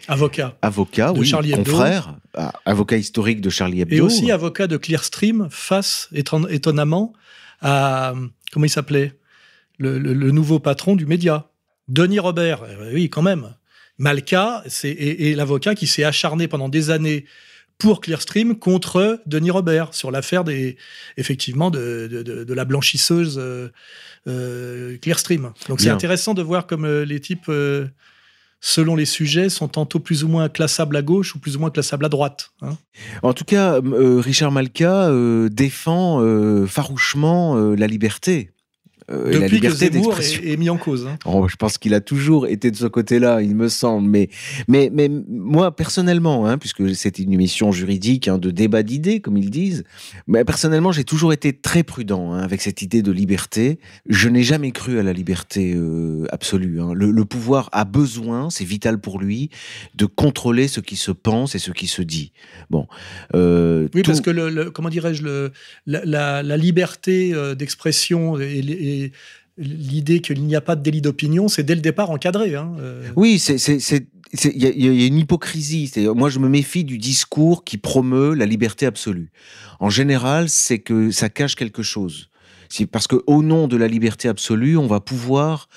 Avocat. 0.07 0.57
avocat, 0.61 1.13
De 1.13 1.19
oui, 1.19 1.25
Charlie 1.25 1.53
Hebdo. 1.53 1.71
confrère, 1.71 2.15
ah, 2.35 2.53
avocat 2.65 2.97
historique 2.97 3.41
de 3.41 3.49
Charlie 3.49 3.81
Hebdo. 3.81 3.95
Et 3.95 4.01
aussi 4.01 4.31
avocat 4.31 4.67
de 4.67 4.77
Clearstream 4.77 5.47
face, 5.49 6.09
éton- 6.13 6.47
étonnamment, 6.49 7.13
à. 7.61 8.13
Comment 8.51 8.65
il 8.65 8.69
s'appelait? 8.69 9.13
Le, 9.79 9.97
le- 9.97 10.13
le 10.13 10.31
nouveau 10.31 10.59
patron 10.59 10.95
du 10.95 11.05
média. 11.05 11.49
Denis 11.87 12.19
Robert. 12.19 12.63
Euh, 12.63 12.91
Oui, 12.93 13.09
quand 13.09 13.21
même. 13.21 13.55
Malka 13.97 14.63
c'est, 14.67 14.89
et, 14.89 15.29
et 15.29 15.35
l'avocat 15.35 15.75
qui 15.75 15.87
s'est 15.87 16.03
acharné 16.03 16.47
pendant 16.47 16.67
des 16.69 16.89
années 16.89 17.25
pour 17.77 18.01
Clearstream 18.01 18.57
contre 18.57 19.21
Denis 19.25 19.51
Robert 19.51 19.93
sur 19.93 20.09
l'affaire 20.11 20.43
des 20.43 20.77
effectivement 21.17 21.69
de, 21.71 22.07
de- 22.11 22.23
de- 22.23 22.43
de 22.43 22.53
la 22.53 22.65
blanchisseuse 22.65 23.37
euh, 23.41 23.69
euh, 24.27 24.97
Clearstream. 24.99 25.51
Donc 25.69 25.79
c'est 25.81 25.89
intéressant 25.89 26.33
de 26.33 26.41
voir 26.41 26.65
comme 26.67 26.85
euh, 26.85 27.03
les 27.05 27.19
types, 27.19 27.49
selon 28.65 28.95
les 28.95 29.05
sujets, 29.05 29.49
sont 29.49 29.67
tantôt 29.67 29.99
plus 29.99 30.23
ou 30.23 30.29
moins 30.29 30.47
classables 30.47 30.95
à 30.95 31.01
gauche 31.01 31.35
ou 31.35 31.39
plus 31.39 31.57
ou 31.57 31.59
moins 31.59 31.69
classables 31.69 32.05
à 32.05 32.09
droite. 32.09 32.51
hein. 32.61 32.77
En 33.21 33.33
tout 33.33 33.43
cas, 33.43 33.81
euh, 33.81 34.21
Richard 34.21 34.53
Malka 34.53 35.09
euh, 35.09 35.49
défend 35.49 36.21
euh, 36.21 36.65
farouchement 36.65 37.55
la 37.55 37.87
liberté. 37.87 38.51
Euh, 39.11 39.29
et 39.31 39.33
la 39.33 39.39
Depuis 39.41 39.59
que 39.59 39.67
liberté 39.67 39.85
Zemmour 39.91 40.13
d'expression. 40.15 40.43
est, 40.43 40.51
est 40.53 40.57
mis 40.57 40.69
en 40.69 40.77
cause. 40.77 41.07
hein. 41.07 41.17
Oh, 41.25 41.47
je 41.47 41.55
pense 41.55 41.77
qu'il 41.77 41.93
a 41.93 42.01
toujours 42.01 42.47
été 42.47 42.71
de 42.71 42.75
ce 42.75 42.85
côté-là, 42.85 43.41
il 43.41 43.55
me 43.55 43.67
semble. 43.69 44.07
Mais, 44.09 44.29
mais, 44.67 44.89
mais 44.93 45.09
moi, 45.27 45.75
personnellement, 45.75 46.45
hein, 46.45 46.57
puisque 46.57 46.95
c'est 46.95 47.19
une 47.19 47.33
émission 47.33 47.71
juridique 47.71 48.27
hein, 48.27 48.37
de 48.37 48.51
débat 48.51 48.83
d'idées, 48.83 49.19
comme 49.19 49.37
ils 49.37 49.49
disent, 49.49 49.83
mais 50.27 50.43
personnellement, 50.45 50.91
j'ai 50.91 51.03
toujours 51.03 51.33
été 51.33 51.53
très 51.53 51.83
prudent 51.83 52.33
avec 52.33 52.61
cette 52.61 52.81
idée 52.81 53.01
de 53.01 53.11
liberté. 53.11 53.79
Je 54.07 54.29
n'ai 54.29 54.43
jamais 54.43 54.71
cru 54.71 54.99
à 54.99 55.03
la 55.03 55.13
liberté 55.13 55.73
euh, 55.75 56.25
absolue. 56.31 56.79
Le, 56.93 57.11
le 57.11 57.25
pouvoir 57.25 57.69
a 57.71 57.85
besoin, 57.85 58.49
c'est 58.49 58.65
vital 58.65 58.99
pour 58.99 59.19
lui, 59.19 59.49
de 59.95 60.05
contrôler 60.05 60.67
ce 60.67 60.79
qui 60.79 60.95
se 60.95 61.11
pense 61.11 61.55
et 61.55 61.59
ce 61.59 61.71
qui 61.71 61.87
se 61.87 62.01
dit. 62.01 62.31
Bon, 62.69 62.87
euh, 63.35 63.87
Oui, 63.93 64.01
tout- 64.01 64.11
parce 64.11 64.21
que, 64.21 64.29
le, 64.29 64.49
le- 64.49 64.71
comment 64.71 64.89
dirais-je, 64.89 65.23
la, 65.85 66.05
la- 66.05 66.43
la 66.43 66.57
liberté 66.57 67.33
d'expression 67.57 68.39
et, 68.39 68.59
et 68.59 68.92
l'idée 69.57 70.19
qu'il 70.19 70.43
n'y 70.43 70.55
a 70.55 70.61
pas 70.61 70.75
de 70.75 70.81
délit 70.81 71.01
d'opinion, 71.01 71.47
c'est 71.47 71.63
dès 71.63 71.75
le 71.75 71.81
départ 71.81 72.09
encadré. 72.09 72.55
hein. 72.55 72.73
Euh, 72.79 73.07
Oui, 73.15 73.41
il 73.47 74.57
y, 74.57 74.65
a- 74.65 75.05
une 75.07 75.17
hypocrisie. 75.19 75.91
Moi 76.15 76.29
je 76.29 76.39
me 76.39 76.49
méfie 76.49 76.83
du 76.83 76.97
discours 76.97 77.63
qui 77.63 77.77
promeut 77.77 78.33
la 78.33 78.45
liberté 78.45 78.85
absolue. 78.85 79.31
En 79.79 79.89
général, 79.89 80.49
c'est 80.49 80.79
que 80.79 81.11
ça 81.11 81.29
cache 81.29 81.55
quelque 81.55 81.83
chose. 81.83 82.29
Parce 82.91 83.05
que 83.05 83.17
au 83.27 83.43
nom 83.43 83.67
de 83.67 83.77
la 83.77 83.87
liberté 83.87 84.27
absolue, 84.27 84.77
on 84.77 84.87
va 84.87 84.99
pouvoir, 84.99 85.69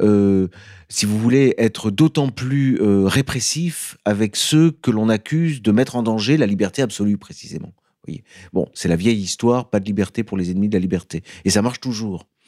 euh, 0.00 0.48
si 0.88 1.06
vous 1.06 1.16
voulez, 1.16 1.54
être 1.58 1.92
d'autant 1.92 2.30
plus 2.30 2.80
euh, 2.80 3.06
répressif 3.06 3.96
avec 4.04 4.34
ceux 4.34 4.72
que 4.72 4.90
l'on 4.90 5.08
accuse 5.08 5.62
de 5.62 5.70
mettre 5.70 5.94
en 5.94 6.02
danger 6.02 6.36
la 6.36 6.46
liberté 6.46 6.82
absolue 6.82 7.18
précisément. 7.18 7.72
Bon, 8.52 8.66
c'est 8.74 8.88
la 8.88 8.96
vieille 8.96 9.20
histoire, 9.20 9.70
pas 9.70 9.78
de 9.78 9.84
liberté 9.84 10.24
pour 10.24 10.36
les 10.36 10.50
ennemis 10.50 10.68
de 10.68 10.74
la 10.74 10.80
liberté, 10.80 11.22
et 11.44 11.50
ça 11.50 11.62
marche 11.62 11.78
toujours. 11.78 12.26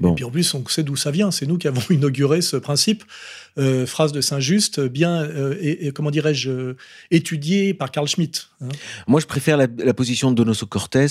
Bon. 0.00 0.12
Et 0.12 0.14
puis 0.16 0.24
en 0.24 0.30
plus, 0.30 0.52
on 0.54 0.66
sait 0.66 0.82
d'où 0.82 0.96
ça 0.96 1.10
vient. 1.10 1.30
C'est 1.30 1.46
nous 1.46 1.58
qui 1.58 1.68
avons 1.68 1.80
inauguré 1.90 2.40
ce 2.40 2.56
principe. 2.56 3.04
Euh, 3.58 3.84
phrase 3.84 4.12
de 4.12 4.20
Saint-Just, 4.20 4.78
bien, 4.80 5.22
euh, 5.22 5.56
et, 5.60 5.88
et 5.88 5.90
comment 5.90 6.12
dirais-je, 6.12 6.50
euh, 6.50 6.76
étudié 7.10 7.74
par 7.74 7.90
Carl 7.90 8.06
Schmitt. 8.06 8.48
hein. 8.60 8.68
Moi, 9.08 9.18
je 9.20 9.26
préfère 9.26 9.56
la, 9.56 9.66
la 9.78 9.92
position 9.92 10.30
de 10.30 10.36
Donoso 10.36 10.66
Cortés, 10.66 11.06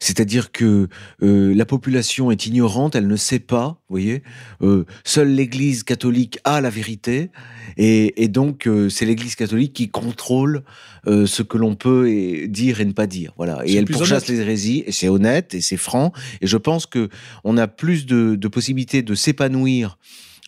c'est-à-dire 0.00 0.50
que 0.50 0.88
euh, 1.22 1.54
la 1.54 1.64
population 1.64 2.32
est 2.32 2.44
ignorante, 2.46 2.96
elle 2.96 3.06
ne 3.06 3.14
sait 3.16 3.38
pas, 3.38 3.80
vous 3.88 3.94
voyez. 3.94 4.24
Euh, 4.62 4.84
seule 5.04 5.28
l'Église 5.28 5.84
catholique 5.84 6.40
a 6.42 6.60
la 6.60 6.70
vérité, 6.70 7.30
et, 7.76 8.20
et 8.22 8.26
donc 8.28 8.66
euh, 8.66 8.88
c'est 8.88 9.04
l'Église 9.06 9.36
catholique 9.36 9.72
qui 9.72 9.88
contrôle 9.88 10.62
euh, 11.06 11.24
ce 11.26 11.42
que 11.42 11.56
l'on 11.56 11.76
peut 11.76 12.08
et- 12.10 12.48
dire 12.48 12.80
et 12.80 12.84
ne 12.84 12.92
pas 12.92 13.06
dire. 13.06 13.32
Voilà. 13.36 13.60
Et 13.64 13.76
elle 13.76 13.84
pourchasse 13.84 14.24
honnête. 14.24 14.28
les 14.28 14.40
hérésies, 14.40 14.82
et 14.86 14.92
c'est 14.92 15.08
honnête 15.08 15.54
et 15.54 15.60
c'est 15.60 15.76
franc. 15.76 16.12
Et 16.40 16.48
je 16.48 16.56
pense 16.56 16.86
que 16.86 17.08
on 17.44 17.56
a 17.58 17.68
plus 17.68 18.06
de, 18.06 18.25
de 18.34 18.48
possibilités 18.48 19.02
de 19.02 19.14
s'épanouir 19.14 19.98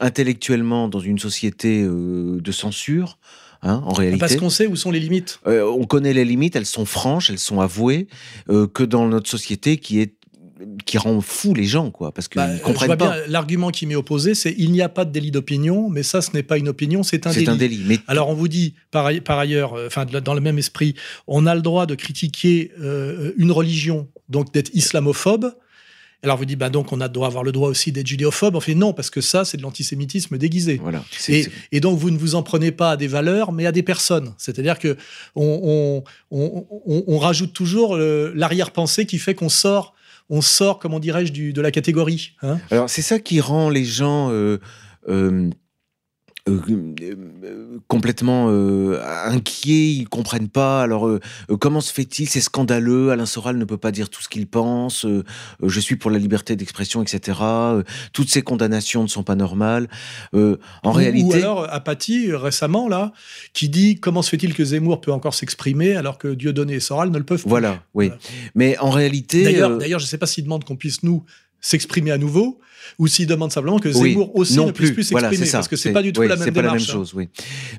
intellectuellement 0.00 0.88
dans 0.88 1.00
une 1.00 1.18
société 1.18 1.82
euh, 1.82 2.40
de 2.40 2.52
censure. 2.52 3.18
Hein, 3.62 3.82
en 3.85 3.92
réalité. 3.92 4.20
Parce 4.20 4.37
qu'on 4.37 4.50
sait 4.50 4.68
où 4.68 4.76
sont 4.76 4.92
les 4.92 5.00
limites. 5.00 5.40
Euh, 5.49 5.64
on 5.68 5.85
connaît 5.85 6.12
les 6.12 6.25
limites, 6.25 6.54
elles 6.54 6.64
sont 6.64 6.85
franches, 6.85 7.28
elles 7.30 7.40
sont 7.40 7.61
avouées, 7.61 8.06
euh, 8.50 8.68
que 8.68 8.85
dans 8.85 9.08
notre 9.08 9.28
société 9.28 9.78
qui 9.78 10.00
est 10.00 10.14
qui 10.87 10.99
rend 10.99 11.20
fou 11.20 11.54
les 11.54 11.64
gens, 11.64 11.92
quoi, 11.92 12.11
parce 12.11 12.26
qu'ils 12.26 12.40
Bah, 12.40 12.49
comprennent 12.58 12.97
pas. 12.97 12.97
bien 12.97 13.14
l'argument 13.28 13.70
qui 13.70 13.87
m'est 13.87 13.94
opposé, 13.94 14.35
c'est 14.35 14.52
il 14.58 14.73
n'y 14.73 14.82
a 14.82 14.88
pas 14.88 15.04
de 15.04 15.12
délit 15.12 15.30
d'opinion, 15.30 15.88
mais 15.88 16.02
ça, 16.02 16.20
ce 16.20 16.32
n'est 16.35 16.42
pas 16.42 16.58
une 16.58 16.66
opinion, 16.68 17.04
c'est 17.04 17.28
un 17.28 17.32
délit. 17.32 17.49
un 17.49 17.54
délit. 17.56 17.80
Mais 17.87 17.99
Alors 18.08 18.28
on 18.28 18.35
vous 18.35 18.49
dit 18.49 18.75
par, 18.90 19.06
aille- 19.06 19.20
par 19.20 19.38
ailleurs, 19.38 19.75
enfin 19.87 20.04
dans 20.04 20.35
le 20.35 20.40
même 20.40 20.58
esprit, 20.58 20.94
on 21.28 21.47
a 21.47 21.54
le 21.54 21.62
droit 21.62 21.87
de 21.87 21.94
critiquer 21.94 22.73
euh, 22.80 23.32
une 23.37 23.52
religion, 23.52 24.08
donc 24.28 24.52
d'être 24.52 24.70
islamophobe. 24.75 25.52
Alors 26.25 26.37
vous 26.37 26.44
dit 26.46 26.56
bah 26.56 26.68
donc 26.68 26.92
on 26.92 27.00
a 27.00 27.06
doit 27.08 27.26
avoir 27.28 27.44
le 27.44 27.52
droit 27.52 27.68
aussi 27.68 27.92
d'être 27.92 28.06
judéophobe. 28.06 28.56
On 28.56 28.60
fait 28.60 28.75
non 28.75 28.92
parce 28.92 29.08
que 29.08 29.20
ça 29.20 29.44
c'est 29.44 29.56
de 29.56 29.62
l'antisémitisme 29.62 30.37
déguisé. 30.37 30.80
voilà. 30.82 31.04
Et, 31.28 31.46
et 31.70 31.80
donc 31.80 31.96
vous 31.98 32.10
ne 32.10 32.18
vous 32.18 32.34
en 32.34 32.42
prenez 32.42 32.72
pas 32.72 32.90
à 32.92 32.96
des 32.96 33.06
valeurs, 33.06 33.52
mais 33.52 33.66
à 33.66 33.72
des 33.72 33.84
personnes. 33.84 34.34
C'est-à-dire 34.37 34.78
que 34.80 34.96
on, 35.37 36.02
on, 36.32 36.66
on, 37.06 37.18
rajoute 37.18 37.52
toujours 37.52 37.96
l'arrière-pensée 37.96 39.06
qui 39.06 39.18
fait 39.18 39.34
qu'on 39.34 39.48
sort, 39.48 39.94
on 40.28 40.40
sort, 40.40 40.78
comment 40.80 40.98
dirais-je, 40.98 41.32
du- 41.32 41.52
de 41.52 41.60
la 41.60 41.70
catégorie. 41.70 42.32
hein. 42.42 42.58
Alors 42.70 42.90
c'est 42.90 43.02
ça 43.02 43.18
qui 43.20 43.40
rend 43.40 43.70
les 43.70 43.84
gens 43.84 44.30
euh, 44.32 44.58
euh, 45.08 45.48
complètement 47.87 48.47
euh, 48.50 49.00
inquiets, 49.26 49.90
ils 49.93 50.09
comprennent 50.09 50.49
pas. 50.49 50.83
Alors 50.83 51.07
euh, 51.07 51.21
euh, 51.50 51.57
comment 51.57 51.81
se 51.81 51.93
fait-il? 51.93 52.28
C'est 52.28 52.40
scandaleux. 52.40 53.11
Alain 53.11 53.26
Soral 53.26 53.57
ne 53.59 53.64
peut 53.64 53.76
pas 53.78 53.90
dire 53.93 54.09
tout 54.11 54.23
ce 54.23 54.28
qu'il 54.28 54.47
pense. 54.47 55.05
euh, 55.05 55.25
euh, 55.62 55.69
je 55.69 55.81
suis 55.81 55.97
pour 55.97 56.11
la 56.11 56.19
liberté 56.19 56.57
d'expression, 56.57 57.02
etc. 57.02 57.38
Euh, 57.43 57.83
toutes 58.12 58.28
ces 58.31 58.43
condamnations 58.43 59.02
ne 59.02 59.09
sont 59.09 59.23
pas 59.23 59.35
normales. 59.37 59.88
Euh, 60.35 60.57
en 60.83 60.90
Ou- 60.90 60.95
réalité, 60.95 61.25
Ou 61.26 61.33
alors 61.35 61.67
Apathy, 61.73 62.31
euh, 62.31 62.38
récemment, 62.38 62.88
là, 62.88 63.12
qui 63.52 63.69
dit 63.69 63.97
comment 64.00 64.23
se 64.23 64.31
fait-il 64.31 64.55
que 64.55 64.64
Zemmour 64.64 65.00
peut 65.00 65.12
encore 65.12 65.35
s'exprimer 65.35 65.97
alors 65.97 66.19
que 66.19 66.28
Dieudonné 66.28 66.75
et 66.75 66.81
Soral 66.81 67.11
ne 67.11 67.19
le 67.19 67.25
peuvent 67.25 67.43
plus? 67.43 67.49
Voilà, 67.49 67.83
oui. 67.95 68.09
Voilà. 68.09 68.21
Mais 68.55 68.78
en 68.78 68.90
réalité, 68.90 69.45
D'ailleurs, 69.45 69.71
euh, 69.73 69.76
d'ailleurs, 69.78 70.00
je 70.00 70.05
ne 70.05 70.09
sais 70.09 70.19
pas 70.19 70.26
s'il 70.26 70.45
demande 70.45 70.64
qu'on 70.64 70.76
puisse, 70.76 71.02
nous, 71.02 71.25
s'exprimer 71.60 72.10
à 72.10 72.18
nouveau, 72.18 72.60
ou 72.98 73.06
s'il 73.06 73.26
demande 73.26 73.52
simplement 73.52 73.78
que 73.78 73.90
Zemmour 73.90 74.34
aussi 74.36 74.58
ne 74.58 74.70
puisse 74.70 74.92
plus 74.92 75.04
s'exprimer, 75.04 75.50
parce 75.50 75.68
que 75.68 75.76
c'est 75.76 75.92
pas 75.92 76.02
du 76.02 76.12
tout 76.12 76.22
la 76.22 76.36
même 76.36 76.52
pas 76.52 76.62
la 76.62 76.72
même 76.72 76.80
chose, 76.80 77.14
oui. 77.14 77.28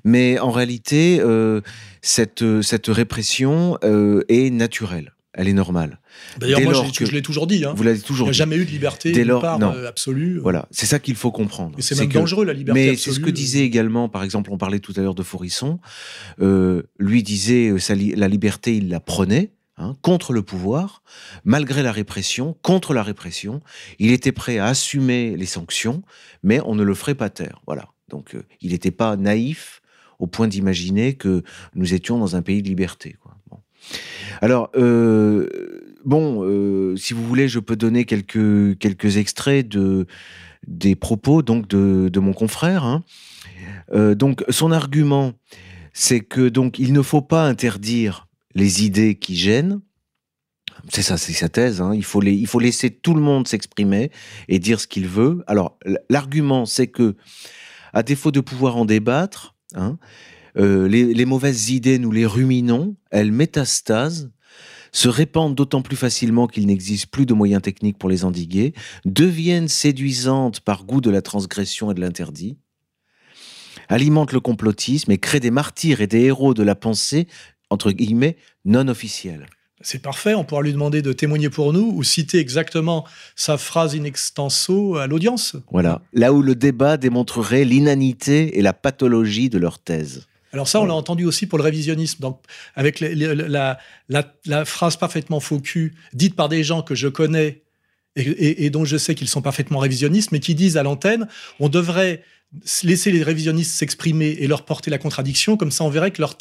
Mais 0.04 0.40
en 0.40 0.52
réalité, 0.52 1.20
euh, 1.22 1.62
cette 2.02 2.62
cette 2.62 2.88
répression 2.88 3.78
euh, 3.84 4.24
est 4.30 4.50
naturelle, 4.50 5.14
elle 5.34 5.48
est 5.48 5.54
normale. 5.54 6.00
D'ailleurs, 6.38 6.62
moi, 6.62 6.74
je, 6.74 7.12
l'ai 7.12 7.22
toujours 7.22 7.48
dit. 7.48 7.66
Hein. 7.66 7.74
Vous 7.76 7.84
l'avez 7.84 8.00
toujours 8.00 8.28
Il 8.28 8.32
n'y 8.32 8.36
a 8.36 8.38
jamais 8.38 8.56
eu 8.58 8.66
de 8.66 8.72
liberté 8.72 9.12
Dès 9.12 9.24
lors, 9.24 9.42
part, 9.42 9.62
euh, 9.62 9.88
absolue. 9.88 10.40
Voilà, 10.40 10.68
c'est 10.72 10.86
ça 10.86 11.00
qu'il 11.00 11.16
faut 11.16 11.32
comprendre. 11.32 11.78
Et 11.78 11.82
c'est 11.82 11.98
même 11.98 12.10
dangereux, 12.10 12.46
la 12.46 12.54
liberté 12.54 12.90
mais 12.92 12.96
c'est 12.96 13.12
ce 13.12 13.20
que 13.20 13.30
disait 13.30 13.62
également, 13.62 14.10
par 14.10 14.24
exemple, 14.24 14.52
on 14.52 14.58
parlait 14.58 14.80
tout 14.80 14.94
à 14.96 15.02
l'heure 15.02 15.16
de 15.16 15.24
Forisson. 15.24 15.80
Euh, 16.42 16.84
lui 16.98 17.24
disait, 17.24 17.70
euh, 17.70 17.80
la 18.16 18.28
liberté, 18.28 18.76
il 18.76 18.90
la 18.90 19.00
prenait. 19.00 19.52
Hein, 19.82 19.96
contre 20.02 20.34
le 20.34 20.42
pouvoir, 20.42 21.04
malgré 21.46 21.82
la 21.84 21.94
répression, 21.94 22.58
contre 22.64 22.94
la 22.94 23.02
répression, 23.02 23.62
il 23.98 24.12
était 24.12 24.34
prêt 24.34 24.58
à 24.58 24.66
assumer 24.66 25.38
les 25.38 25.46
sanctions, 25.46 26.04
mais 26.44 26.60
on 26.66 26.76
ne 26.76 26.84
le 26.84 26.94
ferait 26.94 27.16
pas 27.16 27.30
taire. 27.30 27.62
Voilà. 27.66 27.88
Donc, 28.10 28.36
euh, 28.36 28.44
il 28.60 28.72
n'était 28.72 28.92
pas 28.92 29.16
naïf 29.16 29.82
au 30.20 30.28
point 30.28 30.50
d'imaginer 30.50 31.14
que 31.14 31.44
nous 31.76 31.94
étions 31.94 32.18
dans 32.18 32.36
un 32.36 32.42
pays 32.42 32.62
de 32.62 32.68
liberté. 32.68 33.16
Alors, 34.42 34.70
euh, 34.76 35.48
bon, 36.04 36.44
euh, 36.44 36.98
si 36.98 37.14
vous 37.14 37.26
voulez, 37.26 37.48
je 37.48 37.60
peux 37.60 37.78
donner 37.78 38.04
quelques, 38.04 38.78
quelques 38.80 39.16
extraits 39.16 39.66
de, 39.66 40.08
des 40.68 40.98
propos 40.98 41.42
donc 41.42 41.70
de, 41.70 42.10
de 42.10 42.20
mon 42.20 42.34
confrère. 42.34 42.84
Hein. 42.84 43.04
Donc, 43.94 44.44
son 44.50 44.74
argument, 44.74 45.32
c'est 45.94 46.20
que 46.20 46.50
donc 46.50 46.80
il 46.80 46.92
ne 46.94 47.02
faut 47.02 47.22
pas 47.22 47.48
interdire 47.48 48.29
les 48.60 48.86
idées 48.86 49.16
qui 49.16 49.36
gênent. 49.36 49.82
C'est 50.90 51.02
ça, 51.02 51.18
c'est 51.18 51.34
sa 51.34 51.50
thèse. 51.50 51.82
Hein. 51.82 51.94
Il, 51.96 52.06
faut 52.06 52.22
les, 52.22 52.46
laisser 52.60 52.90
tout 52.92 53.14
le 53.14 53.22
monde 53.22 53.48
s'exprimer 53.48 54.12
et 54.48 54.60
dire 54.60 54.80
ce 54.80 54.88
qu'il 54.88 55.08
veut. 55.08 55.44
Alors, 55.48 55.78
l'argument, 56.10 56.66
c'est 56.66 56.88
que, 56.88 57.16
à 57.94 58.04
défaut 58.04 58.32
de 58.32 58.40
pouvoir 58.40 58.78
en 58.78 58.86
débattre, 58.86 59.56
hein, 59.76 59.98
euh, 60.58 60.88
les, 60.88 61.26
mauvaises 61.26 61.70
idées, 61.70 62.00
nous 62.00 62.12
les 62.12 62.26
ruminons, 62.26 62.96
elles 63.12 63.32
métastasent, 63.32 64.30
se 64.92 65.08
répandent 65.08 65.56
d'autant 65.56 65.82
plus 65.82 65.98
facilement 65.98 66.48
qu'il 66.48 66.66
n'existe 66.66 67.08
plus 67.08 67.26
de 67.26 67.34
moyens 67.34 67.62
techniques 67.62 67.98
pour 67.98 68.10
les 68.10 68.26
endiguer, 68.26 68.74
deviennent 69.06 69.68
séduisantes 69.68 70.62
par 70.62 70.86
goût 70.86 71.02
de 71.02 71.12
la 71.12 71.22
transgression 71.22 71.92
et 71.92 71.94
de 71.94 72.02
l'interdit, 72.02 72.58
alimentent 73.88 74.34
le 74.34 74.40
complotisme 74.40 75.12
et 75.12 75.18
créent 75.18 75.40
des 75.40 75.52
martyrs 75.52 76.02
et 76.02 76.08
des 76.08 76.22
héros 76.22 76.54
de 76.54 76.64
la 76.64 76.76
pensée, 76.76 77.28
entre 77.70 77.92
guillemets, 77.92 78.38
non 78.66 78.88
officiels. 78.88 79.46
C'est 79.82 80.02
parfait, 80.02 80.34
on 80.34 80.44
pourra 80.44 80.62
lui 80.62 80.74
demander 80.74 81.02
de 81.02 81.14
témoigner 81.14 81.50
pour 81.50 81.72
nous 81.72 81.94
ou 81.96 82.04
citer 82.04 82.38
exactement 82.40 83.06
sa 83.36 83.58
phrase 83.58 83.96
in 83.96 84.04
extenso 84.04 84.98
à 84.98 85.08
l'audience. 85.08 85.56
Voilà, 85.72 86.02
là 86.12 86.34
où 86.34 86.42
le 86.42 86.54
débat 86.54 86.98
démontrerait 86.98 87.64
l'inanité 87.64 88.60
et 88.60 88.62
la 88.62 88.74
pathologie 88.74 89.50
de 89.50 89.58
leur 89.58 89.80
thèse. 89.80 90.28
Alors 90.52 90.68
ça, 90.68 90.82
on 90.82 90.86
l'a 90.86 90.96
entendu 90.96 91.26
aussi 91.26 91.46
pour 91.46 91.60
le 91.60 91.64
révisionnisme, 91.64 92.22
donc 92.22 92.42
avec 92.76 93.00
la, 93.00 93.78
la, 94.10 94.66
phrase 94.66 94.98
parfaitement 94.98 95.40
faux 95.40 95.60
cul, 95.60 95.96
dite 96.14 96.36
par 96.36 96.50
des 96.50 96.64
gens 96.64 96.82
que 96.82 96.96
je 96.96 97.08
connais 97.08 97.62
et, 98.20 98.66
et 98.66 98.70
dont 98.70 98.86
je 98.86 98.98
sais 98.98 99.16
qu'ils 99.16 99.28
sont 99.28 99.42
parfaitement 99.42 99.80
révisionnistes, 99.80 100.32
mais 100.32 100.40
qui 100.40 100.56
disent 100.56 100.78
à 100.78 100.84
l'antenne, 100.84 101.28
on 101.60 101.70
devrait 101.70 102.24
laisser 102.84 103.12
les 103.12 103.24
révisionnistes 103.24 103.72
s'exprimer 103.72 104.30
et 104.40 104.48
leur 104.48 104.66
porter 104.66 104.90
la 104.90 104.98
contradiction, 104.98 105.58
comme 105.58 105.72
ça 105.72 105.84
on 105.84 105.90
verrait 105.90 106.12
que 106.12 106.22
leurs, 106.22 106.38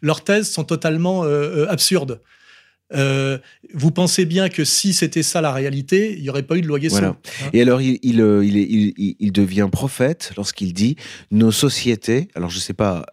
leurs 0.00 0.24
thèses 0.24 0.50
sont 0.50 0.64
totalement 0.64 1.24
euh, 1.24 1.28
euh, 1.28 1.70
absurdes. 1.70 2.20
Euh, 2.94 3.38
vous 3.72 3.90
pensez 3.90 4.26
bien 4.26 4.50
que 4.50 4.64
si 4.64 4.92
c'était 4.92 5.22
ça 5.22 5.40
la 5.40 5.52
réalité, 5.52 6.14
il 6.14 6.22
n'y 6.22 6.28
aurait 6.28 6.42
pas 6.42 6.56
eu 6.56 6.60
de 6.60 6.66
loi 6.66 6.78
Guesson. 6.78 7.04
Hein 7.04 7.16
et 7.54 7.62
alors, 7.62 7.80
il, 7.80 7.98
il, 8.02 9.14
il, 9.18 9.32
devient 9.32 9.68
prophète 9.72 10.32
lorsqu'il 10.36 10.74
dit 10.74 10.96
nos 11.30 11.52
sociétés, 11.52 12.28
alors 12.34 12.50
je 12.50 12.56
ne 12.56 12.60
sais 12.60 12.74
pas 12.74 13.06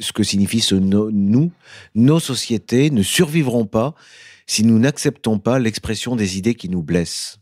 ce 0.00 0.12
que 0.12 0.22
signifie 0.22 0.60
ce 0.60 0.76
nous, 0.76 1.50
nos 1.96 2.20
sociétés 2.20 2.90
ne 2.90 3.02
survivront 3.02 3.66
pas 3.66 3.94
si 4.46 4.64
nous 4.64 4.78
n'acceptons 4.78 5.38
pas 5.38 5.58
l'expression 5.58 6.16
des 6.16 6.38
idées 6.38 6.54
qui 6.54 6.68
nous 6.68 6.82
blessent. 6.82 7.38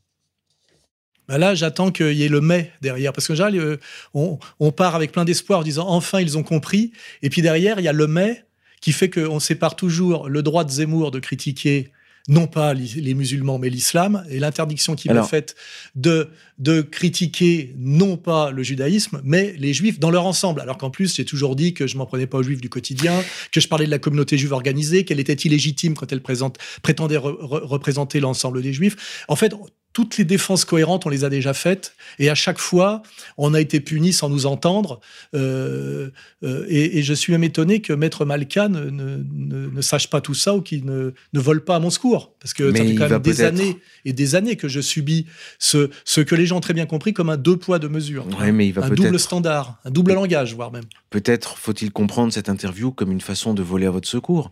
Bah 1.28 1.38
là, 1.38 1.54
j'attends 1.54 1.90
qu'il 1.90 2.12
y 2.12 2.24
ait 2.24 2.28
le 2.28 2.40
mais 2.40 2.72
derrière. 2.82 3.12
Parce 3.12 3.26
que 3.26 3.32
euh, 3.32 3.78
on, 4.12 4.38
on, 4.60 4.72
part 4.72 4.94
avec 4.94 5.12
plein 5.12 5.24
d'espoir 5.24 5.60
en 5.60 5.62
disant 5.62 5.86
enfin 5.88 6.20
ils 6.20 6.36
ont 6.36 6.42
compris. 6.42 6.92
Et 7.22 7.30
puis 7.30 7.40
derrière, 7.40 7.78
il 7.78 7.84
y 7.84 7.88
a 7.88 7.92
le 7.92 8.06
mais 8.06 8.44
qui 8.80 8.92
fait 8.92 9.08
qu'on 9.08 9.40
sépare 9.40 9.76
toujours 9.76 10.28
le 10.28 10.42
droit 10.42 10.64
de 10.64 10.70
Zemmour 10.70 11.10
de 11.10 11.18
critiquer 11.18 11.90
non 12.28 12.46
pas 12.46 12.72
les 12.72 13.14
musulmans, 13.14 13.58
mais 13.58 13.68
l'islam, 13.68 14.24
et 14.30 14.38
l'interdiction 14.38 14.94
qu'il 14.94 15.10
a 15.12 15.22
faite 15.24 15.56
de, 15.94 16.30
de 16.58 16.80
critiquer 16.80 17.74
non 17.76 18.16
pas 18.16 18.50
le 18.50 18.62
judaïsme, 18.62 19.20
mais 19.24 19.54
les 19.58 19.74
juifs 19.74 20.00
dans 20.00 20.10
leur 20.10 20.24
ensemble. 20.24 20.60
Alors 20.60 20.78
qu'en 20.78 20.90
plus, 20.90 21.14
j'ai 21.14 21.26
toujours 21.26 21.54
dit 21.54 21.74
que 21.74 21.86
je 21.86 21.98
m'en 21.98 22.06
prenais 22.06 22.26
pas 22.26 22.38
aux 22.38 22.42
juifs 22.42 22.62
du 22.62 22.70
quotidien, 22.70 23.22
que 23.52 23.60
je 23.60 23.68
parlais 23.68 23.84
de 23.84 23.90
la 23.90 23.98
communauté 23.98 24.38
juive 24.38 24.52
organisée, 24.52 25.04
qu'elle 25.04 25.20
était 25.20 25.34
illégitime 25.34 25.94
quand 25.94 26.12
elle 26.12 26.22
présente, 26.22 26.56
prétendait 26.82 27.18
représenter 27.18 28.20
l'ensemble 28.20 28.62
des 28.62 28.72
juifs. 28.72 29.24
En 29.28 29.36
fait, 29.36 29.52
toutes 29.94 30.18
les 30.18 30.24
défenses 30.24 30.64
cohérentes, 30.64 31.06
on 31.06 31.08
les 31.08 31.24
a 31.24 31.30
déjà 31.30 31.54
faites, 31.54 31.94
et 32.18 32.28
à 32.28 32.34
chaque 32.34 32.58
fois, 32.58 33.02
on 33.38 33.54
a 33.54 33.60
été 33.60 33.78
puni 33.80 34.12
sans 34.12 34.28
nous 34.28 34.44
entendre. 34.44 35.00
Euh, 35.34 36.10
euh, 36.42 36.66
et, 36.68 37.02
je 37.02 37.14
suis 37.14 37.32
même 37.32 37.44
étonné 37.44 37.80
que 37.80 37.92
Maître 37.92 38.24
Malka 38.24 38.68
ne, 38.68 38.90
ne, 38.90 39.80
sache 39.80 40.10
pas 40.10 40.20
tout 40.20 40.34
ça 40.34 40.54
ou 40.54 40.62
qu'il 40.62 40.84
ne, 40.84 41.12
ne 41.32 41.40
vole 41.40 41.64
pas 41.64 41.76
à 41.76 41.78
mon 41.78 41.90
secours, 41.90 42.34
parce 42.40 42.52
que 42.52 42.74
ça 42.76 42.84
fait 42.84 42.94
quand 42.96 43.08
même 43.08 43.22
des 43.22 43.42
années 43.42 43.78
et 44.04 44.12
des 44.12 44.34
années 44.34 44.56
que 44.56 44.68
je 44.68 44.80
subis 44.80 45.26
ce, 45.60 45.90
ce 46.04 46.20
que 46.20 46.34
les 46.34 46.44
gens 46.44 46.56
ont 46.56 46.60
très 46.60 46.74
bien 46.74 46.86
compris 46.86 47.14
comme 47.14 47.30
un 47.30 47.36
deux 47.36 47.56
poids 47.56 47.78
deux 47.78 47.88
mesures, 47.88 48.26
mais 48.52 48.66
il 48.66 48.72
va 48.72 48.84
un 48.84 48.90
double 48.90 49.18
standard, 49.18 49.78
un 49.84 49.90
double 49.90 50.14
langage, 50.14 50.54
voire 50.56 50.72
même. 50.72 50.84
Peut-être 51.10 51.56
faut-il 51.56 51.92
comprendre 51.92 52.32
cette 52.32 52.48
interview 52.48 52.90
comme 52.90 53.12
une 53.12 53.20
façon 53.20 53.54
de 53.54 53.62
voler 53.62 53.86
à 53.86 53.90
votre 53.92 54.08
secours. 54.08 54.50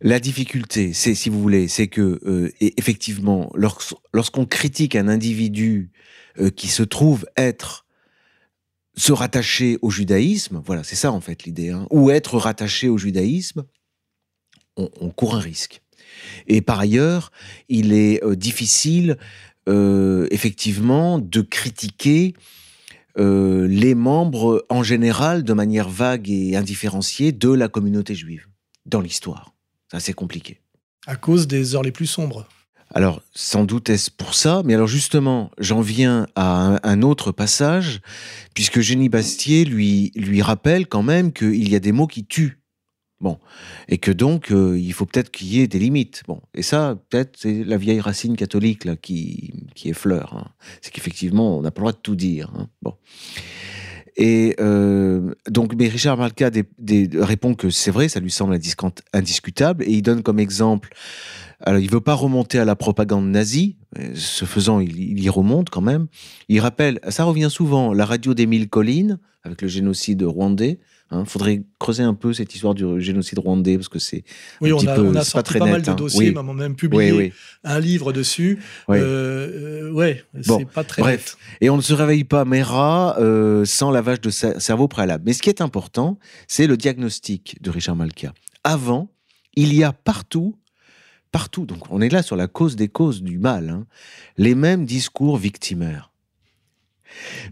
La 0.00 0.20
difficulté, 0.20 0.92
c'est, 0.92 1.16
si 1.16 1.28
vous 1.28 1.40
voulez, 1.40 1.66
c'est 1.66 1.88
que 1.88 2.20
euh, 2.24 2.52
effectivement, 2.60 3.52
lorsqu'on 4.12 4.46
critique 4.46 4.94
un 4.94 5.08
individu 5.08 5.90
euh, 6.38 6.50
qui 6.50 6.68
se 6.68 6.84
trouve 6.84 7.26
être 7.36 7.84
se 8.96 9.12
rattacher 9.12 9.78
au 9.82 9.90
judaïsme, 9.90 10.62
voilà, 10.64 10.84
c'est 10.84 10.96
ça 10.96 11.10
en 11.10 11.20
fait 11.20 11.44
l'idée, 11.44 11.70
hein, 11.70 11.86
ou 11.90 12.10
être 12.10 12.38
rattaché 12.38 12.88
au 12.88 12.96
judaïsme, 12.96 13.64
on, 14.76 14.88
on, 15.00 15.10
court 15.10 15.34
un 15.34 15.40
risque. 15.40 15.82
Et 16.46 16.62
par 16.62 16.78
ailleurs, 16.78 17.32
il 17.68 17.92
est 17.92 18.22
euh, 18.24 18.36
difficile, 18.36 19.16
effectivement, 20.30 21.18
de 21.18 21.42
critiquer 21.42 22.32
les 23.16 23.94
membres 23.94 24.64
en 24.70 24.82
général 24.82 25.42
de 25.42 25.52
manière 25.52 25.90
vague 25.90 26.30
et 26.30 26.56
indifférenciée 26.56 27.32
de 27.32 27.50
la 27.50 27.68
communauté 27.68 28.14
juive 28.14 28.46
dans 28.86 29.02
l'histoire. 29.02 29.57
C'est 29.90 29.96
assez 29.96 30.12
compliqué. 30.12 30.60
À 31.06 31.16
cause 31.16 31.46
des 31.46 31.74
heures 31.74 31.82
les 31.82 31.92
plus 31.92 32.06
sombres. 32.06 32.46
Alors, 32.94 33.22
sans 33.34 33.64
doute 33.64 33.90
est-ce 33.90 34.10
pour 34.10 34.34
ça, 34.34 34.62
mais 34.64 34.74
alors 34.74 34.86
justement, 34.86 35.50
j'en 35.58 35.82
viens 35.82 36.26
à 36.34 36.78
un, 36.88 37.02
autre 37.02 37.32
passage, 37.32 38.00
puisque 38.54 38.80
Génie 38.80 39.10
Bastier 39.10 39.64
lui, 39.64 40.10
lui 40.14 40.40
rappelle 40.40 40.86
quand 40.86 41.02
même 41.02 41.32
qu'il 41.32 41.68
y 41.68 41.76
a 41.76 41.80
des 41.80 41.92
mots 41.92 42.06
qui 42.06 42.24
tuent. 42.24 42.58
Bon, 43.20 43.38
et 43.88 43.98
que 43.98 44.12
donc, 44.12 44.52
euh, 44.52 44.78
il 44.78 44.92
faut 44.92 45.04
peut-être 45.04 45.30
qu'il 45.32 45.48
y 45.48 45.60
ait 45.60 45.66
des 45.66 45.80
limites. 45.80 46.22
Bon, 46.28 46.40
et 46.54 46.62
ça, 46.62 46.96
peut-être, 47.08 47.36
c'est 47.36 47.64
la 47.64 47.76
vieille 47.76 48.00
racine 48.00 48.36
catholique 48.36 48.84
là, 48.84 48.94
qui, 48.94 49.52
qui 49.74 49.88
effleure. 49.88 50.34
Hein. 50.34 50.52
C'est 50.80 50.92
qu'effectivement, 50.92 51.58
on 51.58 51.62
n'a 51.62 51.72
pas 51.72 51.80
le 51.80 51.82
droit 51.82 51.92
de 51.92 51.98
tout 51.98 52.14
dire. 52.14 52.52
Hein. 52.56 52.68
Bon. 52.80 52.94
Et 54.18 54.56
euh, 54.58 55.32
donc, 55.48 55.74
mais 55.76 55.86
Richard 55.86 56.16
Malka 56.16 56.50
répond 57.14 57.54
que 57.54 57.70
c'est 57.70 57.92
vrai, 57.92 58.08
ça 58.08 58.18
lui 58.18 58.32
semble 58.32 58.58
indiscutable, 59.12 59.84
et 59.84 59.92
il 59.92 60.02
donne 60.02 60.24
comme 60.24 60.40
exemple, 60.40 60.90
alors 61.60 61.80
il 61.80 61.88
veut 61.88 62.00
pas 62.00 62.14
remonter 62.14 62.58
à 62.58 62.64
la 62.64 62.74
propagande 62.74 63.28
nazie, 63.28 63.76
ce 64.14 64.44
faisant, 64.44 64.80
il, 64.80 65.22
y 65.22 65.28
remonte 65.28 65.70
quand 65.70 65.80
même. 65.80 66.08
Il 66.48 66.58
rappelle, 66.58 66.98
ça 67.08 67.22
revient 67.24 67.48
souvent, 67.48 67.94
la 67.94 68.04
radio 68.04 68.34
d'Émile 68.34 68.68
Colline, 68.68 69.18
avec 69.44 69.62
le 69.62 69.68
génocide 69.68 70.24
rwandais, 70.24 70.80
il 71.10 71.16
hein, 71.16 71.24
faudrait 71.24 71.62
creuser 71.78 72.02
un 72.02 72.12
peu 72.12 72.34
cette 72.34 72.54
histoire 72.54 72.74
du 72.74 73.00
génocide 73.00 73.38
rwandais 73.38 73.76
parce 73.76 73.88
que 73.88 73.98
c'est 73.98 74.24
oui, 74.60 74.72
on, 74.72 74.86
a, 74.86 74.98
on 75.00 75.14
a 75.14 75.24
sorti 75.24 75.58
pas, 75.58 75.64
mal 75.64 75.80
de 75.80 75.90
hein. 75.90 75.94
dossiers, 75.94 76.34
on 76.36 76.48
a 76.48 76.52
même 76.52 76.76
publié 76.76 77.32
un 77.64 77.80
livre 77.80 78.12
dessus. 78.12 78.58
Oui. 78.88 78.98
Euh, 79.00 79.90
ouais, 79.90 80.22
c'est 80.42 80.68
pas 80.68 80.84
très 80.84 81.00
bref. 81.00 81.38
Et 81.62 81.70
on 81.70 81.76
ne 81.76 81.82
se 81.82 81.94
réveille 81.94 82.24
pas 82.24 82.44
Mera 82.44 83.18
euh, 83.18 83.64
sans 83.64 83.90
lavage 83.90 84.20
de 84.20 84.28
cerveau 84.28 84.86
préalable. 84.86 85.24
Mais 85.26 85.32
ce 85.32 85.40
qui 85.40 85.48
est 85.48 85.62
important, 85.62 86.18
c'est 86.46 86.66
le 86.66 86.76
diagnostic 86.76 87.56
de 87.62 87.70
Richard 87.70 87.96
Malka. 87.96 88.34
Avant, 88.62 89.10
il 89.54 89.72
y 89.72 89.84
a 89.84 89.92
partout 89.92 90.56
partout. 91.32 91.66
Donc 91.66 91.90
on 91.90 92.00
est 92.00 92.08
là 92.08 92.22
sur 92.22 92.36
la 92.36 92.48
cause 92.48 92.76
des 92.76 92.88
causes 92.88 93.22
du 93.22 93.38
mal. 93.38 93.70
Hein, 93.70 93.86
les 94.36 94.54
mêmes 94.54 94.84
discours 94.84 95.36
victimaires. 95.36 96.07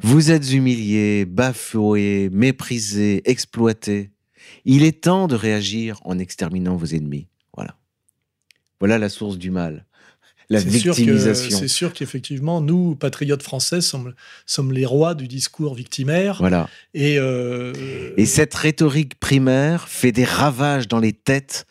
Vous 0.03 0.31
êtes 0.31 0.53
humilié, 0.53 1.25
bafoué, 1.25 2.29
méprisé, 2.33 3.23
exploité. 3.29 4.11
Il 4.64 4.85
est 4.85 5.03
temps 5.03 5.29
de 5.29 5.35
réagir 5.35 6.01
en 6.05 6.19
exterminant 6.19 6.77
vos 6.77 6.87
ennemis. 6.87 7.27
Voilà. 7.55 7.77
Voilà 8.81 8.99
la 8.99 9.09
source 9.09 9.38
du 9.38 9.51
mal. 9.51 9.87
la 10.49 10.61
victimisation. 10.61 11.59
C'est 11.59 11.69
sûr 11.69 11.92
qu'effectivement, 11.92 12.61
nous, 12.61 12.95
patriotes 12.95 13.42
français, 13.42 13.81
sommes, 13.81 14.14
sommes 14.45 14.73
les 14.73 14.87
rois 14.87 15.14
du 15.14 15.27
discours 15.29 15.75
victimaire. 15.75 16.37
Voilà. 16.38 16.69
Et, 16.95 17.19
euh, 17.19 17.73
Et 18.16 18.27
cette 18.27 18.55
rhétorique 18.55 19.19
primaire 19.19 19.88
fait 19.88 20.12
des 20.12 20.25
ravages 20.25 20.87
dans 20.88 21.01
les 21.01 21.12
têtes 21.12 21.66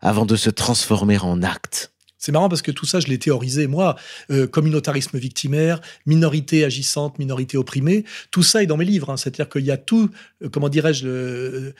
avant 0.00 0.26
de 0.26 0.36
se 0.36 0.50
transformer 0.50 1.18
en 1.18 1.42
actes. 1.42 1.92
C'est 2.20 2.32
marrant 2.32 2.48
parce 2.50 2.62
que 2.62 2.70
tout 2.70 2.86
ça, 2.86 3.00
je 3.00 3.06
l'ai 3.08 3.18
théorisé, 3.18 3.66
moi. 3.66 3.96
Euh, 4.30 4.46
communautarisme 4.46 5.18
victimaire, 5.18 5.80
minorité 6.06 6.64
agissante, 6.64 7.18
minorité 7.18 7.56
opprimée, 7.56 8.04
tout 8.30 8.42
ça 8.42 8.62
est 8.62 8.66
dans 8.66 8.76
mes 8.76 8.84
livres. 8.84 9.10
hein. 9.10 9.16
C'est-à-dire 9.16 9.48
qu'il 9.48 9.64
y 9.64 9.70
a 9.70 9.78
tout, 9.78 10.10
euh, 10.44 10.50
comment 10.50 10.68
dirais-je, 10.68 11.06
euh, 11.08 11.72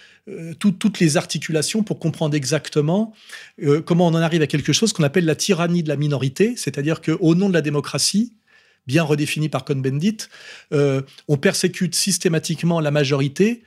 tout- 0.59 0.73
toutes 0.73 0.99
les 0.99 1.17
articulations 1.19 1.83
pour 1.83 1.99
comprendre 1.99 2.35
exactement 2.35 3.13
comment 3.85 4.07
on 4.07 4.15
en 4.15 4.23
arrive 4.23 4.41
à 4.43 4.47
quelque 4.47 4.73
chose 4.73 4.93
qu'on 4.95 5.03
appelle 5.03 5.27
la 5.27 5.35
tyrannie 5.35 5.83
de 5.83 5.89
la 5.89 5.97
minorité. 5.97 6.55
C'est-à-dire 6.57 7.03
qu'au 7.03 7.35
nom 7.35 7.49
de 7.49 7.55
la 7.55 7.61
démocratie, 7.61 8.33
bien 8.87 9.03
redéfinie 9.03 9.51
par 9.51 9.65
Cohn-Bendit, 9.65 10.29
on 10.73 11.37
persécute 11.37 11.95
systématiquement 11.95 12.81
la 12.81 12.91
majorité 12.91 13.63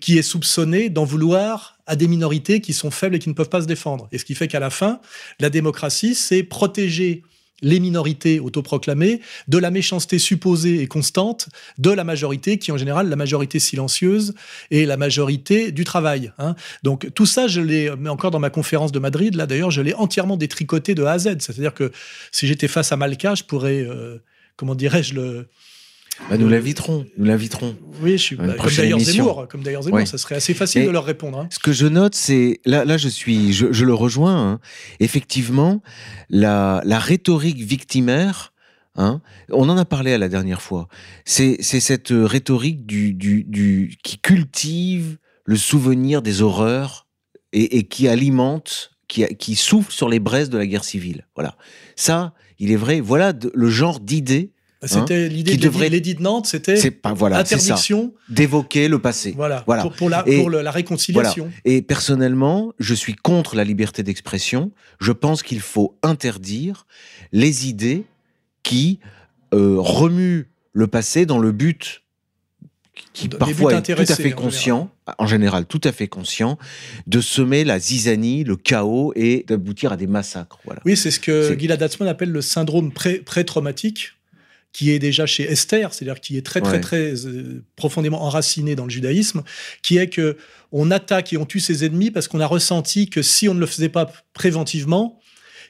qui 0.00 0.16
est 0.16 0.22
soupçonnée 0.22 0.88
d'en 0.88 1.04
vouloir 1.04 1.75
à 1.86 1.96
des 1.96 2.08
minorités 2.08 2.60
qui 2.60 2.72
sont 2.72 2.90
faibles 2.90 3.16
et 3.16 3.18
qui 3.18 3.28
ne 3.28 3.34
peuvent 3.34 3.48
pas 3.48 3.62
se 3.62 3.66
défendre. 3.66 4.08
Et 4.12 4.18
ce 4.18 4.24
qui 4.24 4.34
fait 4.34 4.48
qu'à 4.48 4.60
la 4.60 4.70
fin, 4.70 5.00
la 5.40 5.50
démocratie, 5.50 6.14
c'est 6.14 6.42
protéger 6.42 7.22
les 7.62 7.80
minorités 7.80 8.38
autoproclamées 8.38 9.20
de 9.48 9.58
la 9.58 9.70
méchanceté 9.70 10.18
supposée 10.18 10.82
et 10.82 10.86
constante 10.86 11.48
de 11.78 11.90
la 11.90 12.04
majorité, 12.04 12.58
qui 12.58 12.70
en 12.70 12.76
général 12.76 13.08
la 13.08 13.16
majorité 13.16 13.58
silencieuse 13.58 14.34
et 14.70 14.84
la 14.84 14.96
majorité 14.96 15.72
du 15.72 15.84
travail. 15.84 16.32
hein. 16.38 16.54
Donc 16.82 17.12
tout 17.14 17.26
ça, 17.26 17.48
je 17.48 17.60
l'ai, 17.60 17.90
mais 17.98 18.10
encore 18.10 18.30
dans 18.30 18.38
ma 18.38 18.50
conférence 18.50 18.92
de 18.92 18.98
Madrid, 18.98 19.34
là 19.34 19.46
d'ailleurs, 19.46 19.70
je 19.70 19.80
l'ai 19.80 19.94
entièrement 19.94 20.36
détricoté 20.36 20.94
de 20.94 21.04
A 21.04 21.12
à 21.12 21.18
Z. 21.18 21.36
C'est-à-dire 21.38 21.72
que 21.72 21.92
si 22.30 22.46
j'étais 22.46 22.68
face 22.68 22.92
à 22.92 22.96
Malka, 22.96 23.34
je 23.34 23.44
pourrais, 23.44 23.80
euh, 23.80 24.18
comment 24.56 24.74
dirais-je, 24.74 25.14
le, 25.14 25.48
Bah, 26.30 26.38
nous 26.38 26.48
l'inviterons, 26.48 27.06
nous 27.18 27.24
l'inviterons. 27.24 27.76
oui, 28.02 28.12
je 28.12 28.16
suis 28.22 28.36
bah, 28.36 28.54
comme 28.58 28.70
d'ailleurs. 28.74 28.98
Zemmour, 29.00 29.46
comme 29.48 29.62
d'ailleurs 29.62 29.82
Zemmour, 29.82 29.98
Ouais. 29.98 30.06
ça 30.06 30.18
serait 30.18 30.34
assez 30.36 30.54
facile 30.54 30.82
Et- 30.82 30.86
de 30.86 30.90
leur 30.90 31.04
répondre. 31.04 31.38
hein. 31.38 31.48
Ce 31.50 31.58
que 31.58 31.72
je 31.72 31.86
note, 31.86 32.14
c'est 32.14 32.60
là, 32.64 32.84
là, 32.84 32.96
je 32.96 33.08
suis, 33.08 33.52
je, 33.52 33.72
je 33.72 33.84
le 33.84 33.94
rejoins. 33.94 34.52
hein. 34.52 34.60
Effectivement, 35.00 35.82
la, 36.30 36.80
la 36.84 36.98
rhétorique 36.98 37.58
victimaire. 37.60 38.52
Hein, 38.98 39.20
on 39.50 39.68
en 39.68 39.76
a 39.76 39.84
parlé 39.84 40.14
à 40.14 40.18
la 40.18 40.28
dernière 40.30 40.62
fois. 40.62 40.88
C'est 41.26 41.60
cette 41.62 42.08
rhétorique 42.10 42.86
du, 42.86 43.12
du, 43.12 43.44
du 43.44 43.94
qui 44.02 44.18
cultive 44.18 45.18
le 45.44 45.56
souvenir 45.56 46.22
des 46.22 46.40
horreurs 46.40 47.06
et, 47.52 47.76
et 47.76 47.84
qui 47.84 48.08
alimente, 48.08 48.92
qui, 49.06 49.22
qui 49.36 49.54
souffle 49.54 49.92
sur 49.92 50.08
les 50.08 50.18
braises 50.18 50.48
de 50.48 50.56
la 50.56 50.66
guerre 50.66 50.82
civile. 50.84 51.26
Voilà. 51.34 51.56
Ça, 51.94 52.32
il 52.58 52.72
est 52.72 52.76
vrai. 52.76 53.00
Voilà 53.00 53.34
de- 53.34 53.52
le 53.54 53.68
genre 53.68 54.00
d'idée. 54.00 54.52
C'était 54.84 55.28
l'idée 55.28 55.56
de 55.56 55.62
devrait- 55.62 55.88
l'édit 55.88 56.14
de 56.14 56.22
Nantes, 56.22 56.46
c'était 56.46 56.90
pas 56.90 57.12
voilà, 57.14 57.38
interdiction, 57.38 58.12
D'évoquer 58.28 58.88
le 58.88 58.98
passé. 58.98 59.32
voilà, 59.36 59.64
Voilà. 59.66 59.82
Pour, 59.82 59.92
pour 59.92 60.10
la, 60.10 60.22
Et- 60.26 60.38
pour 60.38 60.50
le- 60.50 60.60
la 60.62 60.70
réconciliation. 60.70 61.50
Et 61.64 61.80
personnellement, 61.82 62.72
je 62.78 62.94
suis 62.94 63.14
contre 63.14 63.56
la 63.56 63.64
liberté 63.64 64.02
d'expression. 64.02 64.70
Je 65.00 65.12
pense 65.12 65.42
qu'il 65.42 65.60
faut 65.60 65.96
interdire 66.02 66.86
les 67.32 67.68
idées 67.68 68.04
qui 68.62 69.00
euh, 69.54 69.76
remuent 69.78 70.48
le 70.72 70.86
passé 70.88 71.24
dans 71.24 71.38
le 71.38 71.52
but 71.52 72.02
qui 73.12 73.28
parfois 73.28 73.74
est 73.74 73.82
tout 73.82 73.92
à 74.02 74.06
fait 74.16 74.32
en 74.32 74.36
conscient, 74.36 74.90
en 75.18 75.26
général 75.26 75.66
tout 75.66 75.80
à 75.84 75.92
fait 75.92 76.08
conscient, 76.08 76.58
de 77.06 77.20
semer 77.20 77.64
la 77.64 77.78
zizanie, 77.78 78.42
le 78.44 78.56
chaos 78.56 79.12
et 79.16 79.44
d'aboutir 79.46 79.92
à 79.92 79.96
des 79.96 80.06
massacres. 80.06 80.58
Voilà. 80.64 80.80
Oui, 80.84 80.96
c'est 80.96 81.10
ce 81.10 81.20
que 81.20 81.56
Gilad 81.58 81.82
Atzmon 81.82 82.06
appelle 82.08 82.30
le 82.30 82.40
syndrome 82.42 82.92
pré- 82.92 83.18
pré-traumatique, 83.18 84.12
qui 84.76 84.90
est 84.90 84.98
déjà 84.98 85.24
chez 85.24 85.44
Esther, 85.44 85.94
c'est-à-dire 85.94 86.20
qui 86.20 86.36
est 86.36 86.42
très, 86.44 86.60
très, 86.60 86.72
Ouais. 86.74 86.80
très 86.80 87.24
euh, 87.26 87.64
profondément 87.76 88.22
enraciné 88.24 88.74
dans 88.76 88.84
le 88.84 88.90
judaïsme, 88.90 89.42
qui 89.82 89.96
est 89.96 90.08
que 90.10 90.36
on 90.70 90.90
attaque 90.90 91.32
et 91.32 91.38
on 91.38 91.46
tue 91.46 91.60
ses 91.60 91.86
ennemis 91.86 92.10
parce 92.10 92.28
qu'on 92.28 92.40
a 92.40 92.46
ressenti 92.46 93.08
que 93.08 93.22
si 93.22 93.48
on 93.48 93.54
ne 93.54 93.60
le 93.60 93.64
faisait 93.64 93.88
pas 93.88 94.12
préventivement, 94.34 95.18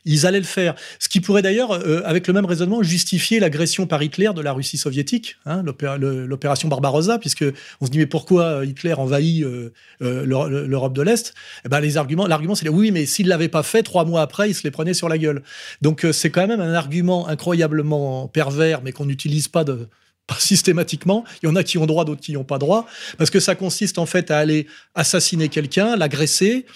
ils 0.07 0.27
allaient 0.27 0.39
le 0.39 0.45
faire. 0.45 0.75
Ce 0.99 1.09
qui 1.09 1.21
pourrait 1.21 1.43
d'ailleurs, 1.43 1.73
euh, 1.73 2.01
avec 2.05 2.27
le 2.27 2.33
même 2.33 2.47
raisonnement, 2.47 2.83
justifier 2.83 3.41
l'agression 3.41 3.87
par 3.87 4.03
Hitler 4.03 4.31
de 4.35 4.41
la 4.41 4.53
Russie 4.53 4.79
soviétique, 4.79 5.37
hein, 5.45 5.63
l'opération 5.63 6.69
Barbarossa, 6.69 7.19
puisque 7.19 7.45
on 7.81 7.87
se 7.87 7.91
dit 7.91 7.99
mais 7.99 8.07
pourquoi 8.07 8.65
Hitler 8.65 8.95
envahit 8.95 9.45
euh, 9.45 9.73
euh, 10.03 10.25
l'Europe 10.67 10.95
de 10.95 11.03
l'Est? 11.03 11.35
Eh 11.65 11.69
ben, 11.69 11.81
les 11.81 11.97
arguments, 11.97 12.27
l'argument 12.27 12.55
c'est 12.55 12.69
oui, 12.69 12.91
mais 12.91 13.07
s'il 13.07 13.29
l'avait 13.29 13.49
pas 13.49 13.63
fait, 13.63 13.83
trois 13.83 14.05
mois 14.05 14.23
après, 14.23 14.49
il 14.51 14.55
se 14.55 14.63
les 14.63 14.71
prenait 14.71 14.95
sur 14.95 15.09
la 15.09 15.19
gueule. 15.19 15.43
Donc 15.83 16.05
euh, 16.05 16.13
c'est 16.13 16.31
quand 16.31 16.47
même 16.47 16.61
un 16.61 16.75
argument 16.75 17.29
incroyablement 17.29 18.29
pervers, 18.29 18.83
mais 18.83 18.93
qu'on 18.93 19.07
n'utilise 19.07 19.49
pas 19.49 19.65
de 19.65 19.89
pas 20.27 20.37
systématiquement. 20.39 21.25
Il 21.43 21.47
y 21.47 21.49
en 21.49 21.55
a 21.57 21.63
qui 21.63 21.79
ont 21.79 21.87
droit, 21.87 22.05
d'autres 22.05 22.21
qui 22.21 22.33
n'ont 22.33 22.45
pas 22.45 22.59
droit, 22.59 22.87
parce 23.17 23.31
que 23.31 23.39
ça 23.41 23.55
consiste 23.55 23.99
en 23.99 24.07
fait 24.07 24.31
à 24.31 24.39
aller 24.39 24.67
assassiner 24.95 25.49
quelqu'un, 25.49 25.97
l'agresser, 25.97 26.67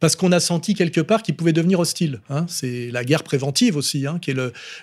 parce 0.00 0.16
qu'on 0.16 0.32
a 0.32 0.40
senti 0.40 0.74
quelque 0.74 1.00
part 1.02 1.22
qu'il 1.22 1.36
pouvait 1.36 1.52
devenir 1.52 1.80
hostile. 1.80 2.20
hein. 2.30 2.46
C'est 2.48 2.90
la 2.90 3.04
guerre 3.04 3.22
préventive 3.22 3.76
aussi, 3.76 4.06
hein, 4.06 4.18
qui 4.20 4.30
est 4.30 4.34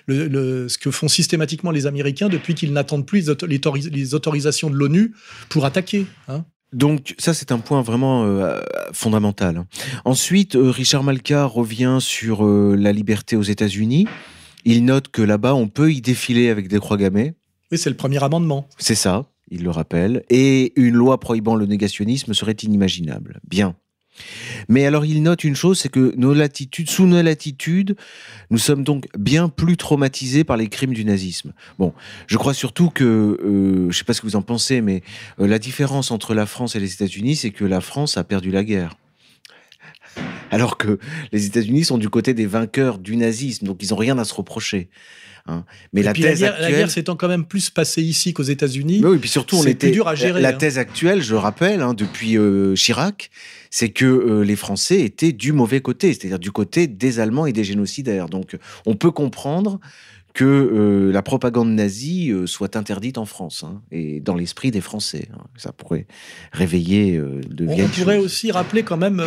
le, 0.06 0.68
ce 0.68 0.78
que 0.78 0.90
font 0.90 1.08
systématiquement 1.08 1.70
les 1.72 1.86
Américains 1.86 2.28
depuis 2.28 2.54
qu'ils 2.54 2.72
n'attendent 2.72 3.06
plus 3.06 3.18
les, 3.22 3.28
auto- 3.30 3.46
les 3.46 3.58
autori- 3.58 3.90
les 3.90 4.14
autorisations 4.14 4.70
de 4.70 4.76
l'ONU 4.76 5.14
pour 5.48 5.64
attaquer. 5.64 6.06
hein. 6.28 6.44
Donc 6.72 7.14
ça 7.18 7.34
c'est 7.34 7.52
un 7.52 7.58
point 7.58 7.82
vraiment 7.82 8.24
euh, 8.24 8.58
fondamental. 8.94 9.66
Ensuite, 10.06 10.56
euh, 10.56 10.70
Richard 10.70 11.02
Malka 11.02 11.44
revient 11.44 11.98
sur 12.00 12.46
euh, 12.46 12.76
la 12.78 12.92
liberté 12.92 13.36
aux 13.36 13.42
États-Unis. 13.42 14.06
Il 14.64 14.84
note 14.86 15.08
que 15.08 15.20
là-bas 15.20 15.54
on 15.54 15.68
peut 15.68 15.92
y 15.92 16.00
défiler 16.00 16.48
avec 16.48 16.68
des 16.68 16.78
croix 16.78 16.96
gammées. 16.96 17.34
Oui, 17.72 17.78
c'est 17.78 17.88
le 17.88 17.96
premier 17.96 18.22
amendement. 18.22 18.68
C'est 18.76 18.94
ça, 18.94 19.24
il 19.50 19.64
le 19.64 19.70
rappelle. 19.70 20.24
Et 20.28 20.74
une 20.76 20.94
loi 20.94 21.18
prohibant 21.18 21.56
le 21.56 21.64
négationnisme 21.64 22.34
serait 22.34 22.52
inimaginable. 22.52 23.40
Bien. 23.48 23.74
Mais 24.68 24.84
alors 24.84 25.06
il 25.06 25.22
note 25.22 25.42
une 25.42 25.56
chose, 25.56 25.80
c'est 25.80 25.88
que 25.88 26.12
sous 26.86 27.06
nos 27.06 27.22
latitudes, 27.22 27.96
nous 28.50 28.58
sommes 28.58 28.84
donc 28.84 29.06
bien 29.18 29.48
plus 29.48 29.78
traumatisés 29.78 30.44
par 30.44 30.58
les 30.58 30.68
crimes 30.68 30.92
du 30.92 31.06
nazisme. 31.06 31.54
Bon, 31.78 31.94
je 32.26 32.36
crois 32.36 32.52
surtout 32.52 32.90
que, 32.90 33.38
euh, 33.42 33.90
je 33.90 33.96
sais 33.96 34.04
pas 34.04 34.12
ce 34.12 34.20
que 34.20 34.26
vous 34.26 34.36
en 34.36 34.42
pensez, 34.42 34.82
mais 34.82 35.02
euh, 35.40 35.46
la 35.46 35.58
différence 35.58 36.10
entre 36.10 36.34
la 36.34 36.44
France 36.44 36.76
et 36.76 36.80
les 36.80 36.92
États-Unis, 36.92 37.36
c'est 37.36 37.52
que 37.52 37.64
la 37.64 37.80
France 37.80 38.18
a 38.18 38.24
perdu 38.24 38.50
la 38.50 38.64
guerre. 38.64 38.98
Alors 40.50 40.76
que 40.76 40.98
les 41.32 41.46
États-Unis 41.46 41.84
sont 41.84 41.96
du 41.96 42.10
côté 42.10 42.34
des 42.34 42.44
vainqueurs 42.44 42.98
du 42.98 43.16
nazisme, 43.16 43.64
donc 43.64 43.82
ils 43.82 43.92
n'ont 43.92 43.96
rien 43.96 44.18
à 44.18 44.24
se 44.24 44.34
reprocher. 44.34 44.90
Hein. 45.46 45.64
Mais 45.92 46.00
Et 46.00 46.04
la 46.04 46.12
puis 46.12 46.22
thèse 46.22 46.40
la 46.40 46.48
guerre, 46.48 46.52
la 46.60 46.66
actuelle, 46.66 46.78
guerre 46.80 46.90
s'étant 46.90 47.16
quand 47.16 47.28
même 47.28 47.44
plus 47.44 47.70
passée 47.70 48.02
ici 48.02 48.32
qu'aux 48.32 48.42
États-Unis. 48.42 49.02
oui, 49.04 49.18
puis 49.18 49.28
surtout, 49.28 49.56
on 49.56 49.64
était. 49.64 49.88
plus 49.88 49.92
dur 49.94 50.08
à 50.08 50.14
gérer, 50.14 50.40
La 50.40 50.50
hein. 50.50 50.52
thèse 50.52 50.78
actuelle, 50.78 51.22
je 51.22 51.34
rappelle, 51.34 51.80
hein, 51.80 51.94
depuis 51.94 52.36
euh, 52.36 52.74
Chirac, 52.74 53.30
c'est 53.70 53.90
que 53.90 54.04
euh, 54.04 54.42
les 54.44 54.56
Français 54.56 55.00
étaient 55.00 55.32
du 55.32 55.52
mauvais 55.52 55.80
côté, 55.80 56.12
c'est-à-dire 56.12 56.38
du 56.38 56.52
côté 56.52 56.86
des 56.86 57.20
Allemands 57.20 57.46
et 57.46 57.52
des 57.52 57.64
génocidaires. 57.64 58.28
Donc, 58.28 58.56
on 58.86 58.94
peut 58.94 59.10
comprendre 59.10 59.80
que 60.34 60.44
euh, 60.44 61.12
la 61.12 61.20
propagande 61.22 61.68
nazie 61.74 62.30
euh, 62.30 62.46
soit 62.46 62.74
interdite 62.76 63.18
en 63.18 63.26
France 63.26 63.64
hein, 63.64 63.82
et 63.90 64.18
dans 64.20 64.34
l'esprit 64.34 64.70
des 64.70 64.80
Français. 64.80 65.28
hein. 65.34 65.42
Ça 65.56 65.72
pourrait 65.72 66.06
réveiller 66.52 67.18
euh, 67.18 67.42
de 67.50 67.66
vieilles 67.66 67.82
on 67.84 67.88
pourrait 67.88 68.16
choses. 68.16 68.24
aussi 68.24 68.50
rappeler 68.50 68.82
quand 68.82 68.96
même 68.96 69.22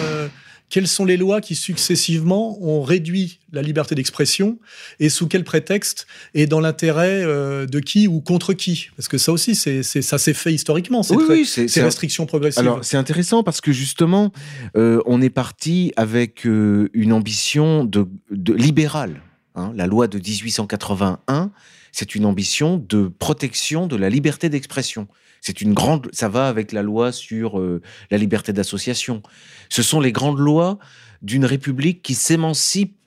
quelles 0.70 0.88
sont 0.88 1.06
les 1.06 1.18
lois 1.18 1.42
qui 1.42 1.56
successivement 1.56 2.62
ont 2.62 2.82
réduit 2.82 3.40
la 3.52 3.62
liberté 3.62 3.96
d'expression 3.96 4.58
et 5.00 5.10
sous 5.10 5.28
quel 5.28 5.44
prétexte 5.44 6.08
et 6.34 6.48
dans 6.48 6.60
l'intérêt 6.60 7.22
euh, 7.24 7.66
de 7.66 7.80
qui 7.80 8.08
ou 8.08 8.20
contre 8.22 8.54
qui? 8.54 8.90
Parce 8.98 9.08
que 9.08 9.18
ça 9.18 9.32
aussi, 9.32 9.56
c'est, 9.56 9.84
ça 9.84 10.18
s'est 10.18 10.34
fait 10.34 10.54
historiquement, 10.54 11.04
ces, 11.04 11.16
Oui, 11.16 11.24
oui, 11.30 11.46
c'est 11.46 11.68
ces 11.68 11.82
restrictions 11.82 12.26
progressives. 12.26 12.60
Alors, 12.62 12.84
c'est 12.84 12.98
intéressant 12.98 13.44
parce 13.44 13.62
que 13.62 13.72
justement, 13.72 14.32
euh, 14.76 15.02
on 15.06 15.22
est 15.22 15.30
parti 15.30 15.94
avec 15.96 16.46
euh, 16.46 16.90
une 16.94 17.14
ambition 17.14 17.86
de, 17.86 18.08
de 18.32 18.54
libérale. 18.54 19.22
hein. 19.56 19.72
La 19.76 19.88
loi 19.88 20.08
de 20.08 20.18
1881, 20.18 21.52
c'est 21.96 22.14
une 22.14 22.26
ambition 22.26 22.76
de 22.90 23.08
protection 23.08 23.88
de 23.88 23.96
la 23.96 24.10
liberté 24.10 24.50
d'expression. 24.50 25.08
C'est 25.40 25.62
une 25.62 25.74
grande, 25.74 26.10
ça 26.12 26.28
va 26.28 26.50
avec 26.50 26.74
la 26.74 26.84
loi 26.84 27.14
sur 27.14 27.58
euh, 27.58 27.82
la 28.12 28.18
liberté 28.18 28.52
d'association. 28.52 29.24
Ce 29.70 29.82
sont 29.82 30.02
les 30.02 30.12
grandes 30.12 30.40
lois 30.40 30.78
d'une 31.22 31.46
république 31.46 32.02
qui 32.04 32.14
s'émancipe 32.14 32.98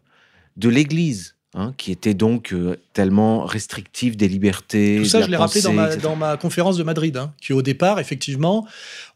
de 0.57 0.70
l'Église, 0.70 1.35
hein, 1.53 1.74
qui 1.77 1.92
était 1.92 2.14
donc 2.14 2.55
euh, 2.55 2.77
tellement 2.94 3.44
restrictive 3.44 4.16
des 4.16 4.27
libertés. 4.27 5.01
Tout 5.03 5.05
ça, 5.05 5.18
de 5.18 5.24
je 5.24 5.31
la 5.33 5.37
l'ai 5.37 5.37
rappelé 5.37 5.61
dans 5.61 5.74
ma, 5.74 5.87
etc. 5.88 6.01
dans 6.03 6.16
ma 6.16 6.38
conférence 6.38 6.79
de 6.79 6.83
Madrid, 6.83 7.14
hein, 7.18 7.35
qui 7.42 7.53
au 7.53 7.61
départ, 7.61 8.01
effectivement, 8.01 8.66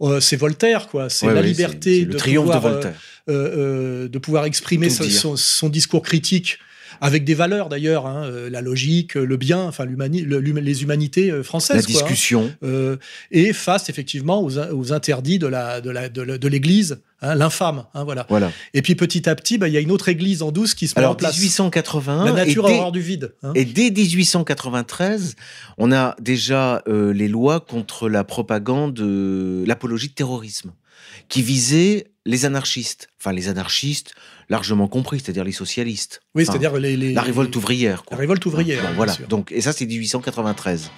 euh, 0.02 0.20
c'est 0.20 0.36
Voltaire, 0.36 0.88
quoi. 0.88 1.08
C'est 1.08 1.28
Ouais, 1.28 1.32
la 1.32 1.40
liberté 1.40 2.00
c'est 2.00 2.04
de 2.04 2.12
le 2.12 2.18
triomphe 2.18 2.44
pouvoir, 2.44 2.62
de 2.62 2.68
Voltaire. 2.68 3.00
euh, 3.30 4.06
de 4.06 4.18
pouvoir 4.18 4.44
exprimer 4.44 4.90
son 4.90 5.68
discours 5.70 6.02
critique 6.02 6.58
avec 7.00 7.24
des 7.24 7.34
valeurs 7.34 7.68
d'ailleurs, 7.68 8.06
hein, 8.06 8.24
euh, 8.24 8.50
la 8.50 8.60
logique, 8.60 9.14
le 9.14 9.36
bien, 9.36 9.62
enfin 9.62 9.86
les 9.86 10.82
humanités 10.82 11.30
euh, 11.30 11.42
françaises. 11.42 11.88
La 11.88 11.98
hein. 12.00 12.02
discussion. 12.02 12.52
et 13.30 13.52
face 13.52 13.88
effectivement 13.88 14.42
aux, 14.42 14.92
interdits 14.92 15.38
de 15.38 15.46
la 15.46 15.80
de 15.80 16.48
l'Église. 16.48 17.00
Hein, 17.24 17.36
l'infâme, 17.36 17.84
voilà. 17.94 18.26
voilà. 18.28 18.50
Et 18.74 18.82
puis 18.82 18.96
petit 18.96 19.28
à 19.28 19.36
petit, 19.36 19.56
bah, 19.56 19.68
il 19.68 19.74
y 19.74 19.76
a 19.76 19.80
une 19.80 19.92
autre 19.92 20.08
église 20.08 20.42
en 20.42 20.50
douce 20.50 20.74
qui 20.74 20.88
se 20.88 20.98
met 20.98 21.06
en 21.06 21.14
place. 21.14 21.38
1881. 21.38 22.24
La 22.24 22.32
nature 22.32 22.64
horreur 22.64 22.90
du 22.90 23.00
vide. 23.00 23.34
Et 23.54 23.64
dès 23.64 23.90
1893, 23.90 25.36
on 25.78 25.92
a 25.92 26.16
déjà 26.20 26.82
les 26.88 27.28
lois 27.28 27.60
contre 27.60 28.08
la 28.08 28.24
propagande, 28.24 28.98
l'apologie 29.66 30.08
de 30.08 30.14
terrorisme, 30.14 30.72
qui 31.28 31.42
visait 31.42 32.08
les 32.24 32.44
anarchistes, 32.44 33.08
enfin 33.18 33.32
les 33.32 33.48
anarchistes 33.48 34.14
largement 34.48 34.86
compris, 34.88 35.20
c'est-à-dire 35.20 35.44
les 35.44 35.52
socialistes. 35.52 36.20
Oui, 36.34 36.44
c'est-à-dire 36.44 36.76
les, 36.76 37.12
la 37.12 37.22
révolte 37.22 37.54
ouvrière. 37.56 38.04
La 38.10 38.16
révolte 38.16 38.44
ouvrière. 38.46 38.92
voilà. 38.94 39.16
Donc 39.28 39.50
et 39.52 39.60
ça 39.60 39.72
c'est 39.72 39.86
1893. 39.86 40.90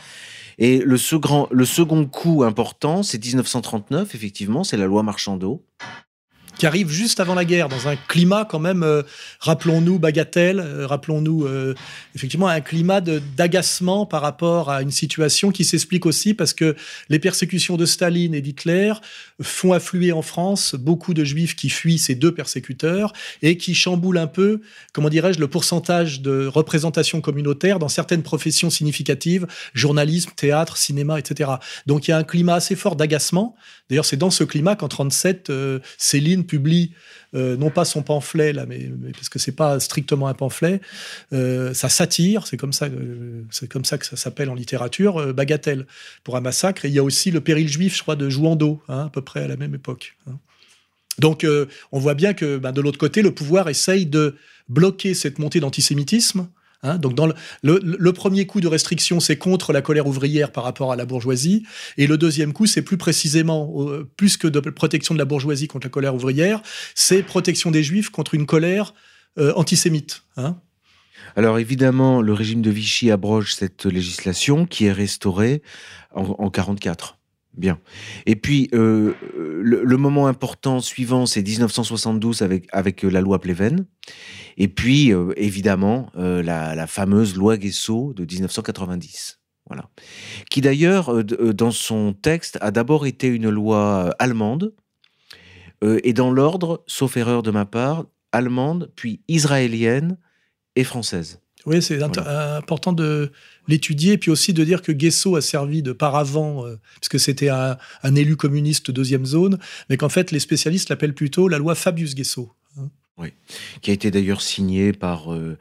Et 0.58 0.78
le 0.78 0.96
second, 0.96 1.48
le 1.50 1.64
second 1.64 2.06
coup 2.06 2.44
important, 2.44 3.02
c'est 3.02 3.22
1939, 3.22 4.14
effectivement, 4.14 4.62
c'est 4.62 4.76
la 4.76 4.86
loi 4.86 5.02
Marchandeau, 5.02 5.64
qui 6.58 6.66
arrive 6.66 6.90
juste 6.90 7.20
avant 7.20 7.34
la 7.34 7.44
guerre, 7.44 7.68
dans 7.68 7.88
un 7.88 7.96
climat 7.96 8.46
quand 8.48 8.58
même, 8.58 8.82
euh, 8.82 9.02
rappelons-nous, 9.40 9.98
bagatelle, 9.98 10.60
euh, 10.60 10.86
rappelons-nous 10.86 11.44
euh, 11.46 11.74
effectivement 12.14 12.48
un 12.48 12.60
climat 12.60 13.00
d'agacement 13.00 14.06
par 14.06 14.22
rapport 14.22 14.70
à 14.70 14.82
une 14.82 14.90
situation 14.90 15.50
qui 15.50 15.64
s'explique 15.64 16.06
aussi 16.06 16.34
parce 16.34 16.54
que 16.54 16.76
les 17.08 17.18
persécutions 17.18 17.76
de 17.76 17.86
Staline 17.86 18.34
et 18.34 18.40
d'Hitler 18.40 18.92
font 19.42 19.72
affluer 19.72 20.12
en 20.12 20.22
France 20.22 20.74
beaucoup 20.74 21.14
de 21.14 21.24
juifs 21.24 21.56
qui 21.56 21.70
fuient 21.70 21.98
ces 21.98 22.14
deux 22.14 22.32
persécuteurs 22.32 23.12
et 23.42 23.56
qui 23.56 23.74
chamboulent 23.74 24.18
un 24.18 24.26
peu, 24.26 24.60
comment 24.92 25.08
dirais-je, 25.08 25.40
le 25.40 25.48
pourcentage 25.48 26.20
de 26.20 26.46
représentation 26.46 27.20
communautaire 27.20 27.78
dans 27.78 27.88
certaines 27.88 28.22
professions 28.22 28.70
significatives, 28.70 29.46
journalisme, 29.74 30.30
théâtre, 30.36 30.76
cinéma, 30.76 31.18
etc. 31.18 31.50
Donc 31.86 32.06
il 32.06 32.12
y 32.12 32.14
a 32.14 32.18
un 32.18 32.24
climat 32.24 32.54
assez 32.54 32.76
fort 32.76 32.96
d'agacement. 32.96 33.56
D'ailleurs, 33.88 34.06
c'est 34.06 34.16
dans 34.16 34.30
ce 34.30 34.44
climat 34.44 34.76
qu'en 34.76 34.88
37, 34.88 35.52
Céline 35.98 36.44
publie 36.44 36.92
euh, 37.34 37.56
non 37.56 37.70
pas 37.70 37.84
son 37.84 38.02
pamphlet 38.02 38.52
là, 38.52 38.64
mais, 38.64 38.90
parce 39.12 39.28
que 39.28 39.40
c'est 39.40 39.52
pas 39.52 39.80
strictement 39.80 40.28
un 40.28 40.34
pamphlet, 40.34 40.80
euh, 41.32 41.74
ça 41.74 41.88
satire, 41.88 42.46
c'est 42.46 42.56
comme 42.56 42.72
ça, 42.72 42.86
euh, 42.86 43.42
c'est 43.50 43.68
comme 43.68 43.84
ça 43.84 43.98
que 43.98 44.06
ça 44.06 44.16
s'appelle 44.16 44.50
en 44.50 44.54
littérature, 44.54 45.34
bagatelle 45.34 45.86
pour 46.22 46.36
un 46.36 46.40
massacre. 46.40 46.84
Et 46.84 46.88
il 46.88 46.94
y 46.94 46.98
a 46.98 47.02
aussi 47.02 47.32
le 47.32 47.40
péril 47.40 47.68
juif, 47.68 47.96
je 47.96 48.02
crois, 48.02 48.14
de 48.14 48.28
Jouando, 48.28 48.82
hein, 48.88 49.06
à 49.06 49.10
peu 49.10 49.20
près 49.20 49.42
à 49.42 49.48
la 49.48 49.56
même 49.56 49.74
époque. 49.74 50.16
Hein. 50.28 50.38
Donc, 51.18 51.46
on 51.92 51.98
voit 52.00 52.14
bien 52.14 52.34
que 52.34 52.58
ben, 52.58 52.72
de 52.72 52.80
l'autre 52.80 52.98
côté, 52.98 53.22
le 53.22 53.32
pouvoir 53.32 53.68
essaye 53.68 54.04
de 54.04 54.34
bloquer 54.68 55.14
cette 55.14 55.38
montée 55.38 55.60
d'antisémitisme 55.60 56.48
Hein, 56.84 56.98
donc, 56.98 57.14
dans 57.14 57.26
le, 57.62 58.12
premier 58.12 58.46
coup 58.46 58.60
de 58.60 58.68
restriction, 58.68 59.18
c'est 59.18 59.36
contre 59.36 59.72
la 59.72 59.82
colère 59.82 60.06
ouvrière 60.06 60.52
par 60.52 60.62
rapport 60.62 60.92
à 60.92 60.96
la 60.96 61.06
bourgeoisie, 61.06 61.64
et 61.96 62.06
le 62.06 62.16
deuxième 62.16 62.52
coup, 62.52 62.66
c'est 62.66 62.82
plus 62.82 62.98
précisément, 62.98 63.74
plus 64.16 64.36
que 64.36 64.46
de 64.46 64.60
protection 64.60 65.14
de 65.14 65.18
la 65.18 65.24
bourgeoisie 65.24 65.66
contre 65.66 65.86
la 65.86 65.90
colère 65.90 66.14
ouvrière, 66.14 66.62
c'est 66.94 67.22
protection 67.22 67.70
des 67.70 67.82
juifs 67.82 68.10
contre 68.10 68.34
une 68.34 68.46
colère 68.46 68.94
euh, 69.38 69.52
antisémite. 69.56 70.22
Hein. 70.36 70.56
Alors 71.34 71.58
évidemment, 71.58 72.22
le 72.22 72.32
régime 72.32 72.62
de 72.62 72.70
Vichy 72.70 73.10
abroge 73.10 73.54
cette 73.54 73.84
législation 73.84 74.66
qui 74.66 74.84
est 74.86 74.92
restaurée 74.92 75.62
en, 76.14 76.22
1944. 76.22 77.18
Bien. 77.56 77.78
Et 78.26 78.34
puis, 78.34 78.68
euh, 78.74 79.14
le, 79.32 79.96
moment 79.96 80.26
important 80.26 80.80
suivant, 80.80 81.24
c'est 81.24 81.42
1972 81.42 82.42
avec, 82.42 82.66
avec 82.72 83.02
la 83.02 83.20
loi 83.20 83.40
Pleven. 83.40 83.86
Et 84.56 84.68
puis, 84.68 85.12
euh, 85.12 85.32
évidemment, 85.36 86.10
euh, 86.16 86.42
la, 86.42 86.86
fameuse 86.86 87.36
loi 87.36 87.56
Guesso 87.56 88.12
de 88.14 88.24
1990. 88.24 89.40
Voilà. 89.66 89.88
Qui 90.50 90.60
d'ailleurs, 90.60 91.24
dans 91.24 91.70
son 91.70 92.12
texte, 92.12 92.58
a 92.60 92.70
d'abord 92.70 93.06
été 93.06 93.28
une 93.28 93.48
loi 93.48 94.14
allemande, 94.18 94.74
et 95.82 96.14
dans 96.14 96.30
l'ordre, 96.30 96.82
sauf 96.86 97.16
erreur 97.18 97.42
de 97.42 97.50
ma 97.50 97.66
part, 97.66 98.06
allemande, 98.32 98.90
puis 98.96 99.20
israélienne 99.28 100.16
et 100.76 100.84
française. 100.84 101.40
Oui, 101.66 101.82
c'est 101.82 102.02
important 102.02 102.92
de 102.92 103.32
l'étudier, 103.68 104.18
puis 104.18 104.30
aussi 104.30 104.52
de 104.52 104.64
dire 104.64 104.82
que 104.82 104.92
Guesso 104.92 105.36
a 105.36 105.40
servi 105.40 105.82
de 105.82 105.92
paravent, 105.92 106.66
euh, 106.66 106.78
puisque 107.00 107.20
c'était 107.20 107.48
un, 107.48 107.76
élu 108.14 108.36
communiste 108.36 108.90
deuxième 108.90 109.26
zone, 109.26 109.58
mais 109.88 109.96
qu'en 109.96 110.08
fait 110.08 110.30
les 110.30 110.40
spécialistes 110.40 110.88
l'appellent 110.88 111.14
plutôt 111.14 111.48
la 111.48 111.58
loi 111.58 111.74
Fabius 111.74 112.14
Guesso. 112.14 112.52
Hein. 112.78 112.88
Oui, 113.18 113.32
qui 113.80 113.90
a 113.90 113.94
été 113.94 114.10
d'ailleurs 114.10 114.42
signée 114.42 114.92
par 114.92 115.32
euh, 115.32 115.56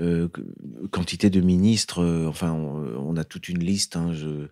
euh, 0.00 0.28
quantité 0.90 1.30
de 1.30 1.40
ministres. 1.40 2.04
enfin, 2.26 2.52
on, 2.52 3.16
a 3.16 3.24
toute 3.24 3.48
une 3.48 3.62
liste. 3.62 3.96
Hein, 3.96 4.12
je, 4.12 4.48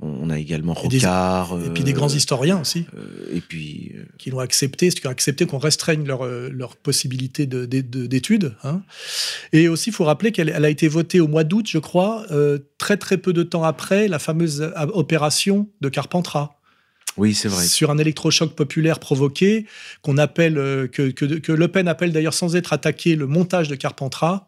on 0.00 0.30
a 0.30 0.38
également 0.38 0.74
Rocard. 0.74 1.58
Et, 1.66 1.70
puis 1.70 1.82
des 1.82 1.92
grands 1.92 2.08
historiens 2.08 2.60
aussi. 2.60 2.86
et 3.32 3.40
puis. 3.40 3.92
Qui 4.18 4.30
l'ont 4.30 4.38
accepté, 4.38 4.88
qui 4.90 5.06
ont 5.06 5.10
accepté 5.10 5.46
qu'on 5.46 5.58
restreigne 5.58 6.06
leur, 6.06 6.24
leur 6.24 6.76
possibilité 6.76 7.46
d'études. 7.46 8.54
Hein. 8.64 8.82
Et 9.52 9.68
aussi, 9.68 9.90
il 9.90 9.92
faut 9.92 10.04
rappeler 10.04 10.32
qu'elle 10.32 10.64
a 10.64 10.68
été 10.68 10.88
votée 10.88 11.20
au 11.20 11.28
mois 11.28 11.44
d'août, 11.44 11.66
je 11.68 11.78
crois, 11.78 12.26
très 12.78 12.96
très 12.96 13.18
peu 13.18 13.32
de 13.32 13.42
temps 13.42 13.64
après 13.64 14.08
la 14.08 14.18
fameuse 14.18 14.72
opération 14.92 15.68
de 15.80 15.88
Carpentras. 15.88 16.54
Oui, 17.16 17.34
c'est 17.34 17.48
vrai. 17.48 17.64
Sur 17.64 17.90
un 17.90 17.98
électrochoc 17.98 18.54
populaire 18.54 19.00
provoqué, 19.00 19.66
qu'on 20.02 20.18
appelle, 20.18 20.54
que, 20.92 21.10
que, 21.10 21.24
que, 21.24 21.52
Le 21.52 21.68
Pen 21.68 21.88
appelle 21.88 22.12
d'ailleurs 22.12 22.34
sans 22.34 22.54
être 22.54 22.72
attaqué 22.72 23.16
le 23.16 23.26
montage 23.26 23.68
de 23.68 23.74
Carpentras. 23.74 24.47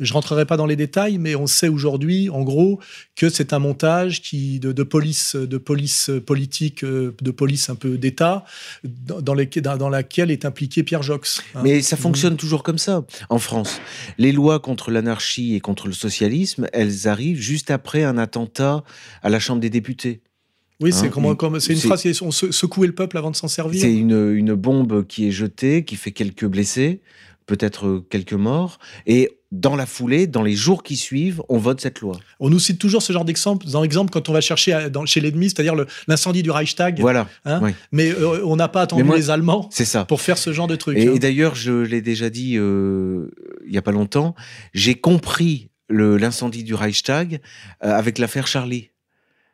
Je 0.00 0.12
rentrerai 0.12 0.46
pas 0.46 0.56
dans 0.56 0.66
les 0.66 0.76
détails, 0.76 1.18
mais 1.18 1.34
on 1.34 1.46
sait 1.46 1.68
aujourd'hui, 1.68 2.28
en 2.30 2.42
gros, 2.42 2.80
que 3.16 3.28
c'est 3.28 3.52
un 3.52 3.58
montage 3.58 4.22
qui 4.22 4.58
de, 4.60 4.82
police, 4.82 5.36
de 5.36 5.58
police 5.58 6.10
politique, 6.26 6.84
euh, 6.84 7.14
de 7.20 7.30
police 7.30 7.70
un 7.70 7.74
peu 7.74 7.98
d'État, 7.98 8.44
dans, 8.84 9.20
dans, 9.20 9.88
laquelle 9.88 10.30
est 10.30 10.44
impliqué 10.44 10.82
Pierre 10.82 11.02
Jox. 11.02 11.42
Hein. 11.54 11.60
Mais 11.62 11.82
ça 11.82 11.96
fonctionne 11.96 12.36
toujours 12.36 12.62
comme 12.62 12.78
ça 12.78 13.04
en 13.28 13.38
France. 13.38 13.80
Les 14.18 14.32
lois 14.32 14.60
contre 14.60 14.90
l'anarchie 14.90 15.54
et 15.54 15.60
contre 15.60 15.86
le 15.86 15.92
socialisme, 15.92 16.68
elles 16.72 17.08
arrivent 17.08 17.40
juste 17.40 17.70
après 17.70 18.04
un 18.04 18.18
attentat 18.18 18.84
à 19.22 19.30
la 19.30 19.40
Chambre 19.40 19.60
des 19.60 19.70
députés. 19.70 20.22
Oui, 20.80 20.92
c'est 20.92 21.06
hein, 21.06 21.34
comme, 21.36 21.54
une 21.54 21.76
phrase, 21.76 22.22
on 22.22 22.32
secouer 22.32 22.88
le 22.88 22.94
peuple 22.94 23.16
avant 23.16 23.30
de 23.30 23.36
s'en 23.36 23.48
servir. 23.48 23.80
C'est 23.80 23.94
une, 23.94 24.32
une 24.34 24.54
bombe 24.54 25.06
qui 25.06 25.28
est 25.28 25.30
jetée, 25.30 25.84
qui 25.84 25.94
fait 25.94 26.10
quelques 26.10 26.46
blessés, 26.46 27.00
peut-être 27.46 28.04
quelques 28.10 28.32
morts, 28.32 28.78
et 29.06 29.30
dans 29.52 29.76
la 29.76 29.84
foulée, 29.84 30.26
dans 30.26 30.42
les 30.42 30.54
jours 30.54 30.82
qui 30.82 30.96
suivent, 30.96 31.42
on 31.50 31.58
vote 31.58 31.80
cette 31.80 32.00
loi. 32.00 32.18
On 32.40 32.48
nous 32.48 32.58
cite 32.58 32.78
toujours 32.78 33.02
ce 33.02 33.12
genre 33.12 33.26
d'exemple, 33.26 33.66
quand 34.10 34.28
on 34.28 34.32
va 34.32 34.40
chercher 34.40 34.88
dans, 34.90 35.04
chez 35.04 35.20
l'ennemi, 35.20 35.50
c'est-à-dire 35.50 35.74
l'incendie 36.08 36.42
du 36.42 36.50
Reichstag. 36.50 36.98
Voilà. 37.00 37.28
Hein. 37.44 37.60
Mais 37.92 38.10
euh, 38.10 38.44
on 38.46 38.56
n'a 38.56 38.68
pas 38.68 38.80
attendu 38.80 39.04
les 39.14 39.30
Allemands 39.30 39.68
ça. 39.70 40.06
pour 40.06 40.22
faire 40.22 40.38
ce 40.38 40.52
genre 40.52 40.66
de 40.66 40.76
truc. 40.76 40.96
Et, 40.96 41.06
hein. 41.06 41.14
d'ailleurs, 41.20 41.54
je 41.54 41.72
l'ai 41.72 42.00
déjà 42.00 42.30
dit 42.30 42.56
euh, 42.56 43.30
il 43.66 43.74
y 43.74 43.78
a 43.78 43.82
pas 43.82 43.92
longtemps, 43.92 44.34
j'ai 44.72 44.94
compris 44.94 45.68
l'incendie 45.90 46.64
du 46.64 46.74
Reichstag 46.74 47.40
euh, 47.84 47.92
avec 47.92 48.18
l'affaire 48.18 48.46
Charlie 48.46 48.91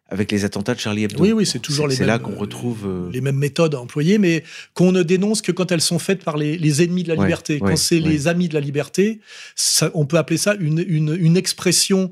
avec 0.09 0.33
les 0.33 0.45
attentats 0.45 0.75
de 0.75 0.81
Charlie 0.81 1.05
Hebdo. 1.05 1.23
Oui, 1.23 1.33
oui, 1.33 1.45
c'est 1.45 1.59
toujours 1.59 1.87
les 1.87 1.95
mêmes. 1.95 1.99
C'est 1.99 2.07
là 2.07 2.19
qu'on 2.19 2.35
retrouve 2.35 2.87
euh, 2.87 3.11
les 3.13 3.21
mêmes 3.21 3.37
méthodes 3.37 3.75
employées, 3.75 4.19
mais 4.19 4.43
qu'on 4.73 4.91
ne 4.91 5.03
dénonce 5.03 5.43
que 5.43 5.53
quand 5.53 5.71
elles 5.71 5.83
sont 5.83 5.99
faites 5.99 6.25
par 6.25 6.39
les, 6.39 6.83
ennemis 6.83 7.03
de 7.03 7.09
la 7.09 7.23
liberté. 7.23 7.59
quand 7.59 7.77
c'est 7.77 8.01
les 8.01 8.27
amis 8.27 8.49
de 8.49 8.55
la 8.55 8.61
liberté, 8.61 9.21
on 9.95 10.07
peut 10.07 10.17
appeler 10.17 10.39
ça 10.39 10.55
une, 10.59 10.85
une, 10.89 11.37
expression 11.37 12.11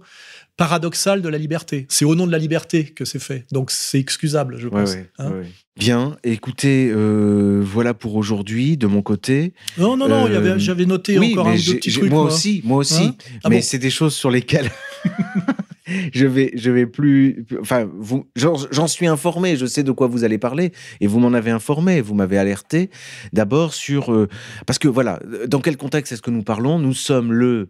paradoxale 0.57 1.23
de 1.23 1.29
la 1.29 1.39
liberté. 1.39 1.87
C'est 1.89 2.05
au 2.05 2.15
nom 2.15 2.27
de 2.27 2.33
la 2.33 2.39
liberté 2.39 2.85
que 2.85 3.05
c'est 3.05 3.19
fait, 3.19 3.47
donc 3.53 3.71
c'est 3.71 3.99
excusable, 3.99 4.57
je 4.59 4.69
pense. 4.69 4.97
Hein. 5.19 5.33
Bien, 5.77 6.17
écoutez, 6.25 6.91
euh, 6.91 7.63
voilà 7.63 7.93
pour 7.93 8.17
aujourd'hui 8.17 8.79
de 8.79 8.87
mon 8.87 9.03
côté. 9.03 9.53
Non, 9.77 9.97
non, 9.97 10.09
non, 10.09 10.27
euh, 10.27 10.59
j'avais 10.59 10.87
noté 10.87 11.19
encore 11.19 11.49
un 11.49 11.57
deux 11.57 11.75
petits 11.75 11.93
trucs. 11.93 12.11
Moi, 12.11 12.23
aussi, 12.23 12.63
moi 12.65 12.79
aussi, 12.79 13.05
hein? 13.05 13.15
Ah 13.45 13.51
mais 13.51 13.61
c'est 13.61 13.79
des 13.79 13.91
choses 13.91 14.15
sur 14.15 14.31
lesquelles 14.31 14.71
je 16.15 16.27
vais, 16.27 16.53
je 16.55 16.71
vais 16.71 16.87
plus. 16.87 17.45
Enfin, 17.61 17.87
vous, 17.95 18.27
j'en 18.35 18.87
suis 18.87 19.07
informé. 19.07 19.57
Je 19.57 19.67
sais 19.67 19.83
de 19.83 19.93
quoi 19.93 20.07
vous 20.07 20.25
allez 20.25 20.39
parler, 20.39 20.73
et 21.01 21.07
vous 21.07 21.19
m'en 21.19 21.35
avez 21.35 21.51
informé. 21.51 22.01
Vous 22.01 22.15
m'avez 22.15 22.39
alerté 22.39 22.89
d'abord 23.35 23.75
sur 23.75 24.13
euh, 24.13 24.29
parce 24.65 24.79
que 24.79 24.89
voilà, 24.89 25.21
dans 25.47 25.61
quel 25.61 25.77
contexte 25.77 26.13
est-ce 26.13 26.23
que 26.23 26.31
nous 26.31 26.43
parlons? 26.43 26.79
Nous 26.79 26.95
sommes 26.95 27.33
le 27.33 27.69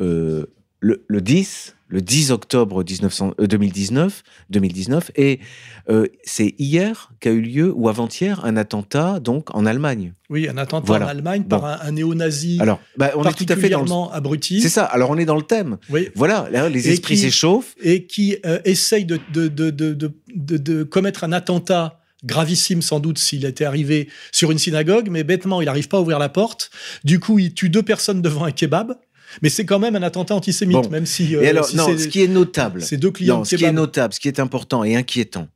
euh, 0.00 0.46
le, 0.80 1.04
le 1.08 1.20
10 1.20 1.76
le 1.88 2.00
10 2.00 2.32
octobre 2.32 2.82
2019, 2.82 4.22
2019 4.50 5.10
euh, 5.10 5.22
et 5.22 5.40
euh, 5.88 6.06
c'est 6.24 6.54
hier 6.58 7.12
qu'a 7.20 7.30
eu 7.30 7.40
lieu, 7.40 7.72
ou 7.74 7.88
avant-hier, 7.88 8.44
un 8.44 8.56
attentat 8.56 9.20
donc 9.20 9.54
en 9.54 9.66
Allemagne. 9.66 10.12
Oui, 10.28 10.48
un 10.48 10.56
attentat 10.56 10.94
en 10.94 11.06
Allemagne 11.06 11.44
par 11.44 11.64
un, 11.64 11.92
néo-nazi 11.92 12.58
Alors, 12.60 12.80
bah, 12.96 13.12
on 13.14 13.24
est 13.24 13.34
tout 13.34 13.46
à 13.48 13.56
fait 13.56 13.68
dans 13.68 14.10
abruti. 14.10 14.60
C'est 14.60 14.68
ça, 14.68 14.84
alors 14.84 15.10
on 15.10 15.18
est 15.18 15.24
dans 15.24 15.36
le 15.36 15.42
thème. 15.42 15.78
Oui. 15.88 16.08
Voilà, 16.14 16.48
les 16.68 16.90
esprits 16.90 17.16
s'échauffent. 17.16 17.76
Et 17.80 18.06
qui 18.06 18.36
euh, 18.44 18.58
essaye 18.64 19.04
de 19.04 19.20
de, 19.32 19.48
de, 19.48 19.70
de, 19.70 20.12
de, 20.34 20.82
commettre 20.82 21.24
un 21.24 21.32
attentat 21.32 22.00
gravissime 22.24 22.82
sans 22.82 22.98
doute 23.00 23.18
s'il 23.18 23.44
était 23.44 23.64
arrivé 23.64 24.08
sur 24.32 24.50
une 24.50 24.58
synagogue, 24.58 25.08
mais 25.10 25.22
bêtement, 25.22 25.60
il 25.60 25.66
n'arrive 25.66 25.88
pas 25.88 25.98
à 25.98 26.00
ouvrir 26.00 26.18
la 26.18 26.28
porte. 26.28 26.70
Du 27.04 27.20
coup, 27.20 27.38
il 27.38 27.54
tue 27.54 27.68
deux 27.68 27.82
personnes 27.82 28.22
devant 28.22 28.44
un 28.44 28.52
kebab. 28.52 28.96
Mais 29.42 29.48
c'est 29.48 29.64
quand 29.64 29.78
même 29.78 29.96
un 29.96 30.02
attentat 30.02 30.34
antisémite, 30.34 30.90
même 30.90 31.06
si. 31.06 31.34
et 31.34 31.48
alors, 31.48 31.68
non, 31.74 31.86
ce 31.96 32.08
qui 32.08 32.22
est 32.22 32.28
notable, 32.28 32.82
c'est 32.82 32.96
deux 32.96 33.10
clients. 33.10 33.44
ce 33.44 33.56
qui 33.56 33.64
est 33.64 33.72
notable, 33.72 34.14
ce 34.14 34.20
qui 34.20 34.28
est 34.28 34.40
important 34.40 34.84
et 34.84 34.96
inquiétant, 34.96 35.48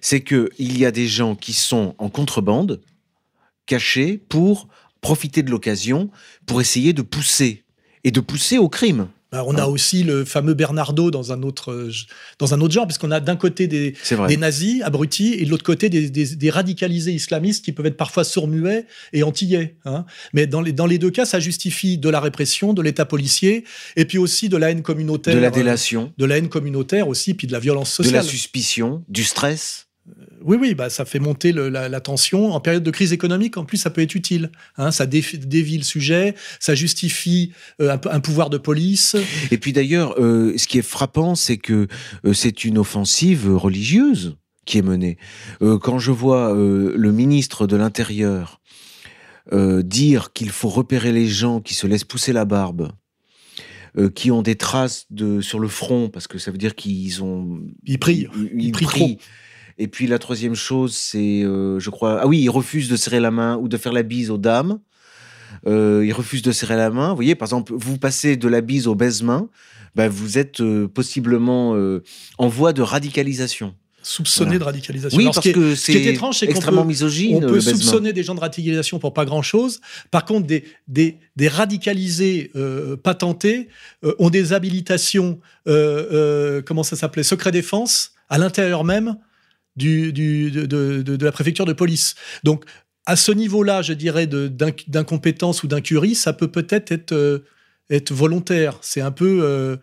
c'est 0.00 0.20
que 0.20 0.50
il 0.58 0.78
y 0.78 0.84
a 0.84 0.90
des 0.90 1.06
gens 1.06 1.34
qui 1.34 1.52
sont 1.52 1.94
en 1.98 2.08
contrebande, 2.08 2.80
cachés, 3.66 4.20
pour 4.28 4.68
profiter 5.00 5.42
de 5.42 5.50
l'occasion, 5.50 6.10
pour 6.46 6.60
essayer 6.60 6.92
de 6.92 7.02
pousser 7.02 7.64
et 8.04 8.10
de 8.10 8.20
pousser 8.20 8.58
au 8.58 8.68
crime. 8.68 9.08
Bah, 9.34 9.42
on 9.48 9.56
a 9.56 9.62
hein 9.62 9.66
aussi 9.66 10.04
le 10.04 10.24
fameux 10.24 10.54
Bernardo 10.54 11.10
dans 11.10 11.32
un 11.32 11.42
autre, 11.42 11.72
euh, 11.72 11.90
dans 12.38 12.54
un 12.54 12.60
autre 12.60 12.72
genre, 12.72 12.86
parce 12.86 12.98
qu'on 12.98 13.10
a 13.10 13.18
d'un 13.18 13.34
côté 13.34 13.66
des, 13.66 13.96
des, 14.28 14.36
nazis 14.36 14.80
abrutis 14.82 15.34
et 15.34 15.44
de 15.44 15.50
l'autre 15.50 15.64
côté 15.64 15.88
des, 15.88 16.08
des, 16.08 16.50
radicalisés 16.50 17.12
islamistes 17.12 17.64
qui 17.64 17.72
peuvent 17.72 17.86
être 17.86 17.96
parfois 17.96 18.22
sourds-muets 18.22 18.86
et 19.12 19.24
antillais. 19.24 19.74
Hein. 19.86 20.04
Mais 20.34 20.46
dans 20.46 20.60
les, 20.60 20.72
dans 20.72 20.86
les 20.86 20.98
deux 20.98 21.10
cas, 21.10 21.24
ça 21.24 21.40
justifie 21.40 21.98
de 21.98 22.08
la 22.08 22.20
répression, 22.20 22.74
de 22.74 22.80
l'État 22.80 23.06
policier, 23.06 23.64
et 23.96 24.04
puis 24.04 24.18
aussi 24.18 24.48
de 24.48 24.56
la 24.56 24.70
haine 24.70 24.82
communautaire. 24.82 25.34
De 25.34 25.40
la 25.40 25.50
délation. 25.50 26.12
de 26.16 26.24
la 26.26 26.38
haine 26.38 26.48
communautaire 26.48 27.08
aussi, 27.08 27.34
puis 27.34 27.48
de 27.48 27.52
la 27.52 27.58
violence 27.58 27.90
sociale. 27.90 28.12
De 28.12 28.18
la 28.18 28.22
suspicion, 28.22 29.02
du 29.08 29.24
stress. 29.24 29.83
Oui, 30.44 30.58
oui, 30.60 30.74
bah, 30.74 30.90
ça 30.90 31.06
fait 31.06 31.18
monter 31.18 31.52
la, 31.52 32.00
tension. 32.00 32.52
En 32.52 32.60
période 32.60 32.82
de 32.82 32.90
crise 32.90 33.14
économique, 33.14 33.56
en 33.56 33.64
plus, 33.64 33.78
ça 33.78 33.88
peut 33.88 34.02
être 34.02 34.14
utile. 34.14 34.50
Hein. 34.76 34.90
ça 34.90 35.06
dévie 35.06 35.78
le 35.78 35.82
sujet, 35.82 36.34
ça 36.60 36.74
justifie 36.74 37.52
euh, 37.80 37.96
un, 38.10 38.20
pouvoir 38.20 38.50
de 38.50 38.58
police. 38.58 39.16
Et 39.50 39.56
puis 39.56 39.72
d'ailleurs, 39.72 40.20
euh, 40.20 40.52
ce 40.58 40.68
qui 40.68 40.78
est 40.78 40.82
frappant, 40.82 41.34
c'est 41.34 41.56
que 41.56 41.88
euh, 42.26 42.34
c'est 42.34 42.64
une 42.64 42.76
offensive 42.76 43.56
religieuse 43.56 44.36
qui 44.66 44.78
est 44.78 44.82
menée. 44.82 45.18
quand 45.60 45.98
je 45.98 46.10
vois 46.10 46.54
le 46.54 47.12
ministre 47.12 47.66
de 47.66 47.76
l'Intérieur 47.76 48.62
dire 49.52 50.32
qu'il 50.32 50.48
faut 50.48 50.70
repérer 50.70 51.12
les 51.12 51.26
gens 51.26 51.60
qui 51.60 51.74
se 51.74 51.86
laissent 51.86 52.04
pousser 52.04 52.32
la 52.32 52.46
barbe, 52.46 52.90
qui 54.14 54.30
ont 54.30 54.40
des 54.40 54.54
traces 54.54 55.04
de 55.10 55.42
sur 55.42 55.58
le 55.58 55.68
front 55.68 56.08
parce 56.08 56.26
que 56.26 56.38
ça 56.38 56.50
veut 56.50 56.56
dire 56.56 56.74
qu'ils 56.74 57.22
ont 57.22 57.60
ils 57.84 57.98
prient 57.98 58.26
ils, 58.56 58.72
prient, 58.72 59.18
et 59.78 59.88
puis 59.88 60.06
la 60.06 60.18
troisième 60.18 60.54
chose, 60.54 60.94
c'est, 60.94 61.42
euh, 61.42 61.80
je 61.80 61.90
crois, 61.90 62.20
ah 62.20 62.26
oui, 62.26 62.40
il 62.40 62.48
refuse 62.48 62.88
de 62.88 62.96
serrer 62.96 63.20
la 63.20 63.30
main 63.30 63.56
ou 63.56 63.68
de 63.68 63.76
faire 63.76 63.92
la 63.92 64.02
bise 64.02 64.30
aux 64.30 64.38
dames. 64.38 64.78
Euh, 65.66 66.04
il 66.06 66.12
refuse 66.12 66.42
de 66.42 66.52
serrer 66.52 66.76
la 66.76 66.90
main. 66.90 67.10
Vous 67.10 67.16
voyez, 67.16 67.34
par 67.34 67.46
exemple, 67.46 67.72
vous 67.74 67.98
passez 67.98 68.36
de 68.36 68.48
la 68.48 68.60
bise 68.60 68.86
au 68.86 68.94
baise-main, 68.94 69.48
ben, 69.94 70.08
vous 70.08 70.38
êtes 70.38 70.60
euh, 70.60 70.86
possiblement 70.88 71.76
en 72.38 72.48
voie 72.48 72.72
de 72.72 72.82
radicalisation 72.82 73.74
soupçonné 74.06 74.58
de 74.58 74.64
radicalisation. 74.64 75.16
Oui, 75.16 75.24
parce 75.24 75.40
que 75.40 75.74
c'est 75.74 75.94
étrange, 75.94 76.40
c'est 76.40 76.46
extrêmement 76.50 76.82
peut, 76.82 76.88
misogyne. 76.88 77.36
On 77.36 77.48
peut 77.48 77.58
soupçonner 77.58 78.12
des 78.12 78.22
gens 78.22 78.34
de 78.34 78.40
radicalisation 78.40 78.98
pour 78.98 79.14
pas 79.14 79.24
grand-chose. 79.24 79.80
Par 80.10 80.26
contre, 80.26 80.46
des, 80.46 80.64
des, 80.88 81.16
des 81.36 81.48
radicalisés 81.48 82.52
patentés 83.02 83.68
ont 84.18 84.28
des 84.28 84.52
habilitations, 84.52 85.40
comment 85.64 86.82
ça 86.82 86.96
s'appelait, 86.96 87.22
secret 87.22 87.50
défense, 87.50 88.12
à 88.28 88.36
l'intérieur 88.36 88.84
même 88.84 89.16
du, 89.76 90.12
de, 90.12 90.66
de, 90.66 91.24
la 91.24 91.32
préfecture 91.32 91.66
de 91.66 91.72
police. 91.72 92.14
Donc, 92.42 92.64
à 93.06 93.16
ce 93.16 93.32
niveau-là, 93.32 93.82
je 93.82 93.92
dirais, 93.92 94.26
d'incompétence 94.26 95.62
ou 95.62 95.66
d'incurie, 95.66 96.14
ça 96.14 96.32
peut 96.32 96.48
peut-être 96.48 96.92
être, 96.92 97.12
euh, 97.12 97.40
être 97.90 98.12
volontaire. 98.12 98.78
C'est 98.80 99.00
un 99.02 99.10
peu. 99.10 99.40
Euh, 99.42 99.76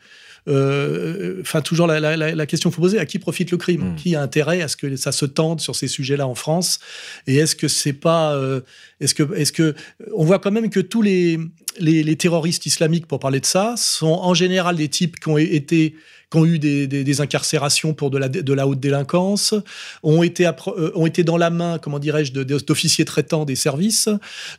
euh, 0.47 1.39
enfin, 1.41 1.61
toujours 1.61 1.85
la, 1.85 1.99
la, 1.99 2.45
question 2.47 2.71
qu'il 2.71 2.75
faut 2.75 2.81
poser 2.81 2.97
à 2.97 3.05
qui 3.05 3.19
profite 3.19 3.51
le 3.51 3.57
crime? 3.57 3.91
Hmm. 3.91 3.95
Qui 3.95 4.15
a 4.15 4.23
intérêt 4.23 4.63
à 4.63 4.67
ce 4.67 4.75
que 4.75 4.95
ça 4.95 5.11
se 5.11 5.25
tende 5.25 5.61
sur 5.61 5.75
ces 5.75 5.87
sujets-là 5.87 6.27
en 6.27 6.33
France? 6.33 6.79
Et 7.27 7.35
est-ce 7.35 7.55
que 7.55 7.67
c'est 7.67 7.93
pas. 7.93 8.35
est-ce 8.99 9.13
que, 9.13 9.35
est-ce 9.35 9.51
que. 9.51 9.75
On 10.15 10.25
voit 10.25 10.39
quand 10.39 10.51
même 10.51 10.71
que 10.71 10.79
tous 10.79 11.03
les, 11.03 11.37
les, 11.77 12.01
les 12.01 12.15
terroristes 12.15 12.65
islamiques, 12.65 13.05
pour 13.05 13.19
parler 13.19 13.39
de 13.39 13.45
ça, 13.45 13.75
sont 13.77 14.07
en 14.07 14.33
général 14.33 14.77
des 14.77 14.87
types 14.87 15.19
qui 15.19 15.29
ont 15.29 15.37
été 15.37 15.95
qui 16.31 16.37
ont 16.37 16.45
eu 16.45 16.59
des, 16.59 17.21
incarcérations 17.21 17.93
pour 17.93 18.09
de 18.09 18.17
la, 18.17 18.29
de 18.29 18.53
la 18.53 18.65
haute 18.65 18.79
délinquance, 18.79 19.53
ont 20.01 20.23
été, 20.23 20.47
euh, 20.47 20.91
ont 20.95 21.05
été 21.05 21.23
dans 21.23 21.37
la 21.37 21.49
main, 21.49 21.77
comment 21.77 21.99
dirais-je, 21.99 22.31
d'officiers 22.31 23.03
traitants 23.05 23.43
des 23.43 23.55
services, 23.55 24.07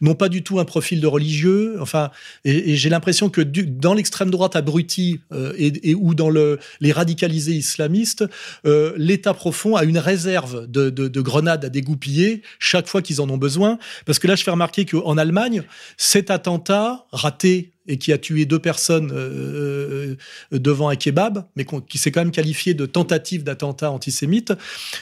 n'ont 0.01 0.15
pas 0.15 0.29
du 0.29 0.43
tout 0.43 0.61
un 0.61 0.67
profil 0.67 1.01
de 1.01 1.07
religieux. 1.07 1.77
Enfin, 1.81 2.11
et, 2.45 2.77
j'ai 2.77 2.91
l'impression 2.91 3.31
que 3.31 3.41
dans 3.41 3.95
l'extrême 3.95 4.31
droite 4.31 4.55
abrutie 4.55 5.21
euh, 5.33 5.55
et, 5.57 5.95
ou 5.95 6.15
dans 6.15 6.29
le, 6.29 6.59
les 6.81 6.93
radicalisés 6.93 7.55
islamistes, 7.55 8.25
euh, 8.67 8.93
l'État 8.97 9.33
profond 9.33 9.75
a 9.75 9.85
une 9.85 9.99
réserve 9.99 10.67
de, 10.71 10.91
de, 10.91 11.21
grenades 11.23 11.65
à 11.65 11.69
dégoupiller 11.71 12.43
chaque 12.59 12.87
fois 12.87 13.01
qu'ils 13.01 13.21
en 13.21 13.31
ont 13.31 13.39
besoin. 13.39 13.79
Parce 14.05 14.19
que 14.19 14.27
là, 14.27 14.35
je 14.35 14.43
fais 14.43 14.51
remarquer 14.51 14.85
qu'en 14.85 15.17
Allemagne, 15.17 15.63
cet 15.97 16.31
attentat 16.31 17.07
raté 17.13 17.73
et 17.89 17.99
qui 17.99 18.13
a 18.13 18.19
tué 18.19 18.45
deux 18.45 18.59
personnes 18.59 19.11
euh, 19.13 20.17
euh, 20.53 20.59
devant 20.59 20.89
un 20.89 20.97
kebab, 20.97 21.45
mais 21.57 21.67
qui 21.89 21.99
s'est 21.99 22.13
quand 22.13 22.21
même 22.21 22.31
qualifié 22.31 22.75
de 22.75 22.87
tentative 22.87 23.43
d'attentat 23.43 23.91
antisémite. 23.91 24.53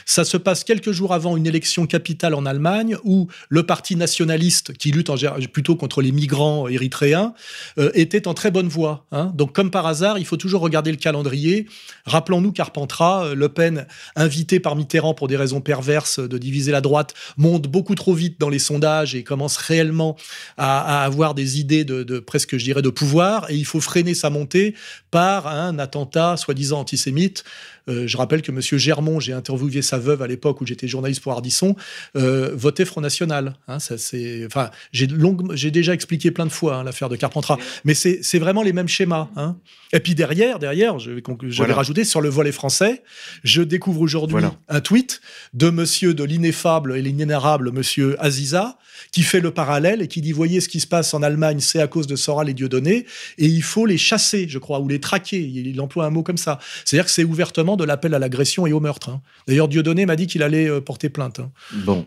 Ça 0.05 0.23
se 0.23 0.37
passe 0.37 0.63
quelques 0.63 0.91
jours 0.91 1.13
avant 1.13 1.37
une 1.37 1.45
élection 1.45 1.85
capitale 1.85 2.33
en 2.33 2.45
Allemagne 2.45 2.97
où 3.03 3.27
le 3.49 3.65
parti 3.65 3.95
nationaliste, 3.95 4.73
qui 4.73 4.91
lutte 4.91 5.11
plutôt 5.53 5.75
contre 5.75 6.01
les 6.01 6.11
migrants 6.11 6.67
érythréens, 6.67 7.33
euh, 7.77 7.91
était 7.93 8.27
en 8.27 8.33
très 8.33 8.49
bonne 8.49 8.67
voie. 8.67 9.05
Hein. 9.11 9.31
Donc, 9.35 9.53
comme 9.53 9.69
par 9.69 9.85
hasard, 9.85 10.17
il 10.17 10.25
faut 10.25 10.37
toujours 10.37 10.61
regarder 10.61 10.91
le 10.91 10.97
calendrier. 10.97 11.67
Rappelons-nous 12.05 12.51
Carpentras, 12.51 13.35
Le 13.35 13.49
Pen, 13.49 13.85
invité 14.15 14.59
par 14.59 14.75
Mitterrand 14.75 15.13
pour 15.13 15.27
des 15.27 15.37
raisons 15.37 15.61
perverses 15.61 16.19
de 16.19 16.37
diviser 16.37 16.71
la 16.71 16.81
droite, 16.81 17.13
monte 17.37 17.67
beaucoup 17.67 17.95
trop 17.95 18.13
vite 18.13 18.39
dans 18.39 18.49
les 18.49 18.59
sondages 18.59 19.13
et 19.13 19.23
commence 19.23 19.57
réellement 19.57 20.17
à, 20.57 21.03
avoir 21.03 21.35
des 21.35 21.59
idées 21.59 21.83
de, 21.83 22.03
de 22.03 22.19
presque, 22.19 22.57
je 22.57 22.70
de 22.79 22.89
pouvoir 22.89 23.49
et 23.49 23.55
il 23.55 23.65
faut 23.65 23.81
freiner 23.81 24.13
sa 24.13 24.29
montée 24.29 24.75
par 25.11 25.47
un 25.47 25.77
attentat 25.79 26.37
soi-disant 26.37 26.79
antisémite. 26.79 27.43
Euh, 27.89 28.07
je 28.07 28.17
rappelle 28.17 28.41
que 28.41 28.51
M. 28.51 28.61
Germont, 28.61 29.19
j'ai 29.19 29.33
interviewé 29.33 29.81
sa 29.81 29.97
veuve 29.97 30.21
à 30.21 30.27
l'époque 30.27 30.61
où 30.61 30.65
j'étais 30.65 30.87
journaliste 30.87 31.21
pour 31.21 31.31
Ardisson, 31.31 31.75
euh, 32.15 32.51
votait 32.53 32.85
Front 32.85 33.01
National. 33.01 33.55
Hein, 33.67 33.79
ça, 33.79 33.97
c'est, 33.97 34.45
enfin, 34.45 34.69
j'ai, 34.91 35.07
j'ai 35.53 35.71
déjà 35.71 35.93
expliqué 35.93 36.31
plein 36.31 36.45
de 36.45 36.51
fois 36.51 36.77
hein, 36.77 36.83
l'affaire 36.83 37.09
de 37.09 37.15
Carpentras, 37.15 37.57
mais 37.83 37.93
c'est, 37.93 38.39
vraiment 38.39 38.63
les 38.63 38.73
mêmes 38.73 38.87
schémas. 38.87 39.29
Hein. 39.35 39.55
Et 39.93 39.99
puis 39.99 40.15
derrière, 40.15 40.57
derrière, 40.57 40.97
je 40.99 41.11
vais, 41.11 41.23
je 41.49 41.63
vais 41.63 41.73
rajouter 41.73 42.03
sur 42.03 42.21
le 42.21 42.29
volet 42.29 42.51
français, 42.51 43.03
je 43.43 43.61
découvre 43.61 44.01
aujourd'hui 44.01 44.43
un 44.69 44.81
tweet 44.81 45.21
de 45.53 45.69
monsieur 45.69 46.13
de 46.13 46.23
l'ineffable 46.23 46.97
et 46.97 47.01
l'inénarrable 47.01 47.71
monsieur 47.71 48.15
Aziza, 48.23 48.77
qui 49.11 49.23
fait 49.23 49.39
le 49.39 49.51
parallèle 49.51 50.01
et 50.01 50.07
qui 50.07 50.21
dit 50.21 50.31
voyez 50.31 50.61
ce 50.61 50.69
qui 50.69 50.79
se 50.79 50.87
passe 50.87 51.13
en 51.13 51.21
Allemagne, 51.21 51.59
c'est 51.59 51.81
à 51.81 51.87
cause 51.87 52.07
de 52.07 52.15
Soral 52.15 52.49
et 52.49 52.53
Dieudonné, 52.53 53.05
et 53.37 53.45
il 53.45 53.63
faut 53.63 53.85
les 53.85 53.97
chasser, 53.97 54.47
je 54.47 54.59
crois, 54.59 54.79
ou 54.79 54.87
les 54.87 54.99
traquer. 54.99 55.39
Il 55.39 55.79
emploie 55.81 56.05
un 56.05 56.09
mot 56.09 56.23
comme 56.23 56.37
ça. 56.37 56.59
C'est-à-dire 56.85 57.05
que 57.05 57.11
c'est 57.11 57.23
ouvertement 57.23 57.70
de 57.75 57.83
l'appel 57.83 58.13
à 58.13 58.19
l'agression 58.19 58.67
et 58.67 58.73
au 58.73 58.79
meurtre. 58.79 59.09
Hein. 59.09 59.21
D'ailleurs, 59.47 59.67
Dieudonné 59.67 60.05
m'a 60.05 60.15
dit 60.15 60.27
qu'il 60.27 60.43
allait 60.43 60.69
euh, 60.69 60.81
porter 60.81 61.09
plainte. 61.09 61.39
Hein. 61.39 61.51
Bon. 61.85 62.05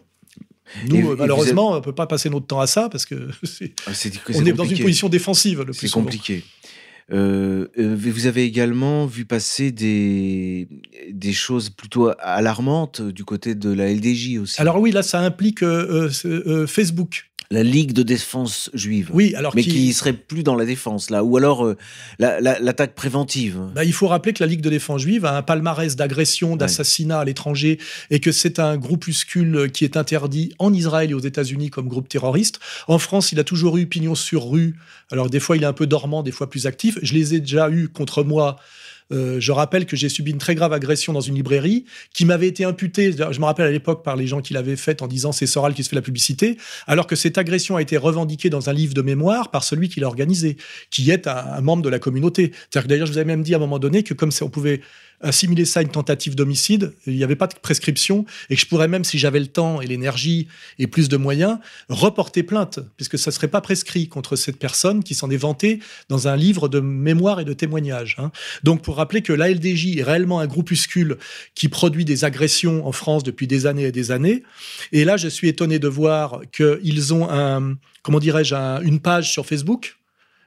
Nous, 0.88 1.10
euh, 1.10 1.16
malheureusement, 1.18 1.72
on 1.72 1.74
ne 1.76 1.80
peut 1.80 1.94
pas 1.94 2.06
passer 2.06 2.30
notre 2.30 2.46
temps 2.46 2.60
à 2.60 2.66
ça 2.66 2.88
parce 2.88 3.04
que 3.04 3.14
ah, 3.86 3.90
on 4.34 4.46
est 4.46 4.52
dans 4.52 4.64
une 4.64 4.78
position 4.78 5.08
défensive 5.08 5.60
le 5.60 5.72
plus 5.72 5.88
C'est 5.88 5.90
compliqué. 5.90 6.44
Euh, 7.12 7.68
vous 7.76 8.26
avez 8.26 8.44
également 8.44 9.04
vu 9.04 9.26
passer 9.26 9.72
des, 9.72 10.68
des 11.10 11.32
choses 11.34 11.68
plutôt 11.68 12.10
alarmantes 12.18 13.02
du 13.02 13.24
côté 13.24 13.54
de 13.54 13.70
la 13.70 13.92
LDJ 13.92 14.38
aussi. 14.38 14.60
Alors 14.60 14.80
oui, 14.80 14.90
là, 14.90 15.02
ça 15.02 15.20
implique 15.20 15.62
Facebook 16.66 17.26
la 17.54 17.62
Ligue 17.62 17.92
de 17.92 18.02
défense 18.02 18.68
juive. 18.74 19.10
Oui, 19.12 19.34
alors 19.36 19.54
mais 19.54 19.62
qui, 19.62 19.92
serait 19.92 20.12
plus 20.12 20.42
dans 20.42 20.56
la 20.56 20.64
défense 20.64 21.08
là, 21.08 21.22
ou 21.22 21.36
alors 21.36 21.64
euh, 21.64 21.76
l'attaque 22.18 22.94
préventive. 22.94 23.60
Bah, 23.74 23.84
il 23.84 23.92
faut 23.92 24.08
rappeler 24.08 24.32
que 24.32 24.42
la 24.42 24.48
Ligue 24.48 24.60
de 24.60 24.70
défense 24.70 25.02
juive 25.02 25.24
a 25.24 25.36
un 25.36 25.42
palmarès 25.42 25.94
d'agression, 25.94 26.56
d'assassinat 26.56 27.20
à 27.20 27.24
l'étranger, 27.24 27.78
et 28.10 28.20
que 28.20 28.32
c'est 28.32 28.58
un 28.58 28.76
groupuscule 28.76 29.70
qui 29.72 29.84
est 29.84 29.96
interdit 29.96 30.52
en 30.58 30.72
Israël 30.72 31.10
et 31.10 31.14
aux 31.14 31.20
États-Unis 31.20 31.70
comme 31.70 31.88
groupe 31.88 32.08
terroriste. 32.08 32.58
En 32.88 32.98
France, 32.98 33.30
il 33.30 33.38
a 33.38 33.44
toujours 33.44 33.78
eu 33.78 33.86
pignon 33.86 34.16
sur 34.16 34.50
rue. 34.50 34.74
Alors 35.10 35.30
des 35.30 35.40
fois, 35.40 35.56
il 35.56 35.62
est 35.62 35.66
un 35.66 35.72
peu 35.72 35.86
dormant, 35.86 36.24
des 36.24 36.32
fois 36.32 36.50
plus 36.50 36.66
actif. 36.66 36.98
Je 37.02 37.14
les 37.14 37.34
ai 37.34 37.40
déjà 37.40 37.70
eus 37.70 37.88
contre 37.88 38.24
moi 38.24 38.56
euh, 39.12 39.38
je 39.38 39.52
rappelle 39.52 39.86
que 39.86 39.96
j'ai 39.96 40.08
subi 40.08 40.30
une 40.30 40.38
très 40.38 40.54
grave 40.54 40.72
agression 40.72 41.12
dans 41.12 41.20
une 41.20 41.34
librairie 41.34 41.84
qui 42.14 42.24
m'avait 42.24 42.48
été 42.48 42.64
imputée, 42.64 43.12
je 43.12 43.40
me 43.40 43.44
rappelle 43.44 43.66
à 43.66 43.70
l'époque, 43.70 44.02
par 44.02 44.16
les 44.16 44.26
gens 44.26 44.40
qui 44.40 44.54
l'avaient 44.54 44.76
faite 44.76 45.02
en 45.02 45.06
disant 45.06 45.32
c'est 45.32 45.46
Soral 45.46 45.74
qui 45.74 45.84
se 45.84 45.90
fait 45.90 45.96
la 45.96 46.02
publicité, 46.02 46.56
alors 46.86 47.06
que 47.06 47.16
cette 47.16 47.36
agression 47.36 47.76
a 47.76 47.82
été 47.82 47.96
revendiquée 47.96 48.50
dans 48.50 48.70
un 48.70 48.72
livre 48.72 48.94
de 48.94 49.02
mémoire 49.02 49.50
par 49.50 49.62
celui 49.62 49.88
qui 49.88 50.00
l'a 50.00 50.06
organisé, 50.06 50.56
qui 50.90 51.10
est 51.10 51.26
un, 51.26 51.60
membre 51.60 51.82
de 51.82 51.88
la 51.88 51.98
communauté. 51.98 52.52
C'est-à-dire 52.52 52.82
que 52.84 52.88
d'ailleurs, 52.88 53.06
je 53.06 53.12
vous 53.12 53.18
avais 53.18 53.26
même 53.26 53.42
dit 53.42 53.54
à 53.54 53.58
un 53.58 53.60
moment 53.60 53.78
donné 53.78 54.02
que 54.02 54.14
comme 54.14 54.30
on 54.40 54.48
pouvait 54.48 54.80
assimiler 55.20 55.64
ça 55.64 55.80
à 55.80 55.82
une 55.82 55.90
tentative 55.90 56.34
d'homicide, 56.34 56.94
il 57.06 57.16
n'y 57.16 57.24
avait 57.24 57.36
pas 57.36 57.46
de 57.46 57.54
prescription, 57.54 58.24
et 58.50 58.56
que 58.56 58.60
je 58.60 58.66
pourrais 58.66 58.88
même, 58.88 59.04
si 59.04 59.18
j'avais 59.18 59.40
le 59.40 59.46
temps 59.46 59.80
et 59.80 59.86
l'énergie 59.86 60.48
et 60.78 60.86
plus 60.86 61.08
de 61.08 61.16
moyens, 61.16 61.58
reporter 61.88 62.42
plainte, 62.42 62.80
puisque 62.96 63.18
ça 63.18 63.30
ne 63.30 63.34
serait 63.34 63.48
pas 63.48 63.60
prescrit 63.60 64.08
contre 64.08 64.36
cette 64.36 64.58
personne 64.58 65.02
qui 65.02 65.14
s'en 65.14 65.30
est 65.30 65.36
vantée 65.36 65.80
dans 66.08 66.28
un 66.28 66.36
livre 66.36 66.68
de 66.68 66.80
mémoire 66.80 67.40
et 67.40 67.44
de 67.44 67.52
témoignages. 67.52 68.16
Hein. 68.18 68.30
Donc, 68.62 68.82
pour 68.82 68.96
rappeler 68.96 69.22
que 69.22 69.32
l'ALDJ 69.32 69.98
est 69.98 70.02
réellement 70.02 70.40
un 70.40 70.46
groupuscule 70.46 71.18
qui 71.54 71.68
produit 71.68 72.04
des 72.04 72.24
agressions 72.24 72.86
en 72.86 72.92
France 72.92 73.22
depuis 73.22 73.46
des 73.46 73.66
années 73.66 73.84
et 73.84 73.92
des 73.92 74.10
années, 74.10 74.42
et 74.92 75.04
là, 75.04 75.16
je 75.16 75.28
suis 75.28 75.48
étonné 75.48 75.78
de 75.78 75.88
voir 75.88 76.40
qu'ils 76.52 77.14
ont 77.14 77.28
un, 77.30 77.76
comment 78.02 78.18
dirais-je, 78.18 78.54
une 78.82 79.00
page 79.00 79.32
sur 79.32 79.46
Facebook, 79.46 79.96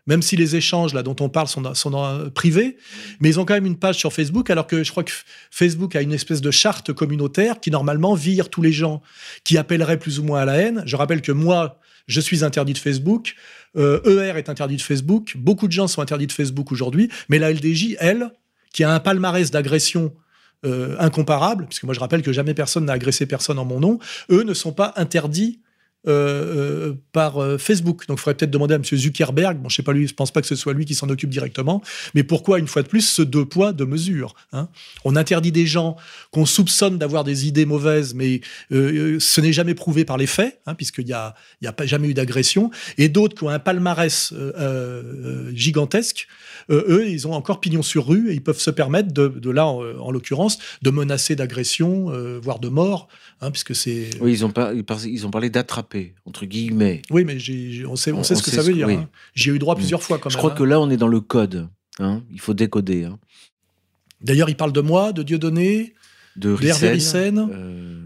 même 0.08 0.22
si 0.22 0.36
les 0.36 0.56
échanges 0.56 0.94
là 0.94 1.04
dont 1.04 1.16
on 1.20 1.30
parle 1.30 1.48
sont, 1.48 1.74
sont 1.74 2.32
privés, 2.34 2.78
mais 3.20 3.30
ils 3.30 3.40
ont 3.40 3.46
quand 3.46 3.54
même 3.54 3.66
une 3.66 3.78
page 3.78 3.98
sur 3.98 4.12
Facebook, 4.12 4.50
alors 4.50 4.68
que 4.68 4.84
je 4.84 4.92
crois 4.92 5.04
que 5.04 5.12
Facebook 5.52 5.96
a 5.96 6.02
une 6.02 6.14
espèce 6.14 6.42
de 6.42 6.52
charte 6.52 6.94
communautaire 6.94 7.60
qui 7.60 7.72
normalement 7.72 8.16
vire 8.16 8.50
tous 8.50 8.62
les 8.62 8.72
gens 8.72 9.02
qui 9.44 9.58
appelleraient 9.58 10.00
plus 10.00 10.20
ou 10.20 10.24
moins 10.24 10.42
à 10.42 10.46
la 10.46 10.56
haine. 10.56 10.84
Je 10.86 10.96
rappelle 10.96 11.22
que 11.22 11.32
moi, 11.32 11.80
je 12.08 12.22
suis 12.22 12.44
interdit 12.44 12.74
de 12.74 12.78
Facebook, 12.78 13.36
ER 13.76 14.34
est 14.38 14.50
interdit 14.50 14.78
de 14.78 14.82
Facebook, 14.82 15.36
beaucoup 15.38 15.68
de 15.68 15.74
gens 15.74 15.88
sont 15.88 16.02
interdits 16.02 16.28
de 16.28 16.32
Facebook 16.32 16.72
aujourd'hui, 16.72 17.10
mais 17.30 17.38
la 17.38 17.52
LDJ, 17.52 17.96
elle, 18.00 18.32
qui 18.74 18.84
a 18.84 18.94
un 18.94 19.00
palmarès 19.00 19.52
d'agression 19.52 20.14
euh, 20.66 20.96
incomparable, 21.00 21.68
puisque 21.68 21.84
moi 21.84 21.94
je 21.94 22.00
rappelle 22.00 22.24
que 22.24 22.34
jamais 22.34 22.56
personne 22.56 22.86
n'a 22.86 22.94
agressé 22.94 23.28
personne 23.28 23.60
en 23.60 23.66
mon 23.66 23.80
nom, 23.80 24.00
eux 24.32 24.44
ne 24.44 24.56
sont 24.56 24.72
pas 24.72 24.92
interdits 24.96 25.60
euh, 26.08 26.12
euh, 26.12 26.94
par 27.12 27.38
euh, 27.38 27.58
Facebook. 27.58 28.08
Donc, 28.08 28.20
il 28.20 28.22
faudrait 28.22 28.36
peut-être 28.36 28.52
demander 28.52 28.76
à 28.76 28.78
M. 28.78 28.84
Zuckerberg. 28.84 29.58
Bon, 29.58 29.68
je 29.68 29.76
sais 29.76 29.84
pas 29.84 29.92
lui, 29.92 30.08
je 30.08 30.14
pense 30.14 30.32
pas 30.32 30.42
que 30.42 30.48
ce 30.48 30.56
soit 30.56 30.72
lui 30.72 30.86
qui 30.86 30.96
s'en 30.96 31.10
occupe 31.10 31.30
directement. 31.30 31.82
Mais 32.14 32.24
pourquoi, 32.24 32.60
une 32.60 32.68
fois 32.68 32.84
de 32.84 32.88
plus, 32.88 33.02
ce 33.02 33.24
deux 33.24 33.44
poids, 33.44 33.74
deux 33.74 33.86
mesures 33.86 34.34
hein? 34.54 34.70
On 35.04 35.18
interdit 35.18 35.52
des 35.52 35.66
gens 35.66 35.98
qu'on 36.32 36.46
soupçonne 36.46 36.98
d'avoir 36.98 37.26
des 37.26 37.48
idées 37.48 37.66
mauvaises, 37.66 38.14
mais 38.14 38.42
ce 38.70 39.42
n'est 39.42 39.52
jamais 39.52 39.74
prouvé 39.74 40.06
par 40.06 40.18
les 40.18 40.28
faits, 40.28 40.62
hein, 40.66 40.76
puisqu'il 40.76 41.06
n'y 41.06 41.14
a, 41.14 41.36
jamais 41.84 42.08
eu 42.08 42.14
d'agression. 42.14 42.70
Et 42.98 43.10
d'autres 43.10 43.36
qui 43.36 43.44
ont 43.44 43.50
un 43.50 43.60
palmarès 43.60 44.34
gigantesque, 45.54 46.28
eux, 46.70 47.10
ils 47.10 47.28
ont 47.28 47.34
encore 47.34 47.60
pignon 47.60 47.82
sur 47.82 48.08
rue 48.08 48.32
et 48.32 48.34
ils 48.34 48.44
peuvent 48.44 48.60
se 48.60 48.72
permettre 48.72 49.12
de, 49.12 49.50
là, 49.50 49.66
en, 49.66 50.12
l'occurrence, 50.12 50.60
de 50.84 50.90
menacer 50.90 51.36
d'agression, 51.36 52.12
voire 52.40 52.60
de 52.60 52.70
mort, 52.70 53.10
hein, 53.42 53.52
puisque 53.52 53.76
c'est. 53.76 54.10
Oui, 54.22 54.32
ils 54.32 54.46
ont, 54.46 54.52
pas, 54.52 54.72
ils 54.74 55.26
ont 55.26 55.32
parlé 55.32 55.50
d'attraper 55.50 55.87
entre 56.26 56.46
guillemets. 56.46 57.02
Oui, 57.10 57.24
mais 57.26 57.38
on 57.88 57.96
sait, 57.96 58.12
on, 58.12 58.24
sait 58.24 58.36
ce 58.36 58.44
que 58.44 58.52
ça 58.52 58.62
veut 58.62 58.74
dire. 58.74 58.90
Hein. 58.90 59.10
J'ai 59.34 59.52
eu 59.52 59.60
droit 59.60 59.76
mm. 59.76 59.80
plusieurs 59.80 60.04
fois 60.04 60.20
quand 60.20 60.30
Je 60.30 60.38
crois 60.38 60.52
que 60.52 60.64
hein. 60.64 60.68
là, 60.68 60.80
on 60.80 60.90
est 60.90 60.98
dans 60.98 61.08
le 61.08 61.22
code. 61.22 61.70
Hein. 62.00 62.24
Il 62.32 62.40
faut 62.40 62.54
décoder. 62.54 63.08
D'ailleurs, 64.22 64.50
il 64.50 64.56
parle 64.56 64.74
de 64.74 64.82
moi, 64.82 65.14
de 65.14 65.24
Dieudonné, 65.24 65.94
de 66.38 66.52
Ricen, 66.52 67.50
euh. 67.52 68.06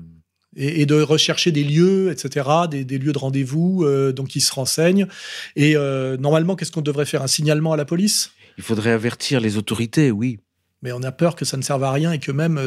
et, 0.55 0.85
de 0.85 1.01
rechercher 1.01 1.51
des 1.51 1.63
lieux, 1.63 2.11
etc., 2.11 2.49
des, 2.69 2.97
lieux 2.97 3.13
de 3.13 3.17
rendez-vous, 3.17 3.83
euh, 3.83 4.11
donc 4.11 4.35
il 4.35 4.41
se 4.41 4.53
renseigne. 4.53 5.07
Et 5.55 5.75
euh, 5.75 6.17
normalement, 6.17 6.55
qu'est-ce 6.55 6.71
qu'on 6.71 6.81
devrait 6.81 7.05
faire 7.05 7.21
Un 7.21 7.27
signalement 7.27 7.73
à 7.73 7.77
la 7.77 7.85
police? 7.85 8.31
Il 8.57 8.63
faudrait 8.63 8.91
avertir 8.91 9.39
les 9.39 9.57
autorités, 9.57 10.11
oui 10.11 10.39
mais 10.83 10.91
on 10.91 11.03
a 11.03 11.11
peur 11.11 11.35
que 11.35 11.45
ça 11.45 11.57
ne 11.57 11.61
serve 11.61 11.83
à 11.83 11.91
rien 11.91 12.11
et 12.11 12.17
que 12.17 12.31
même 12.31 12.59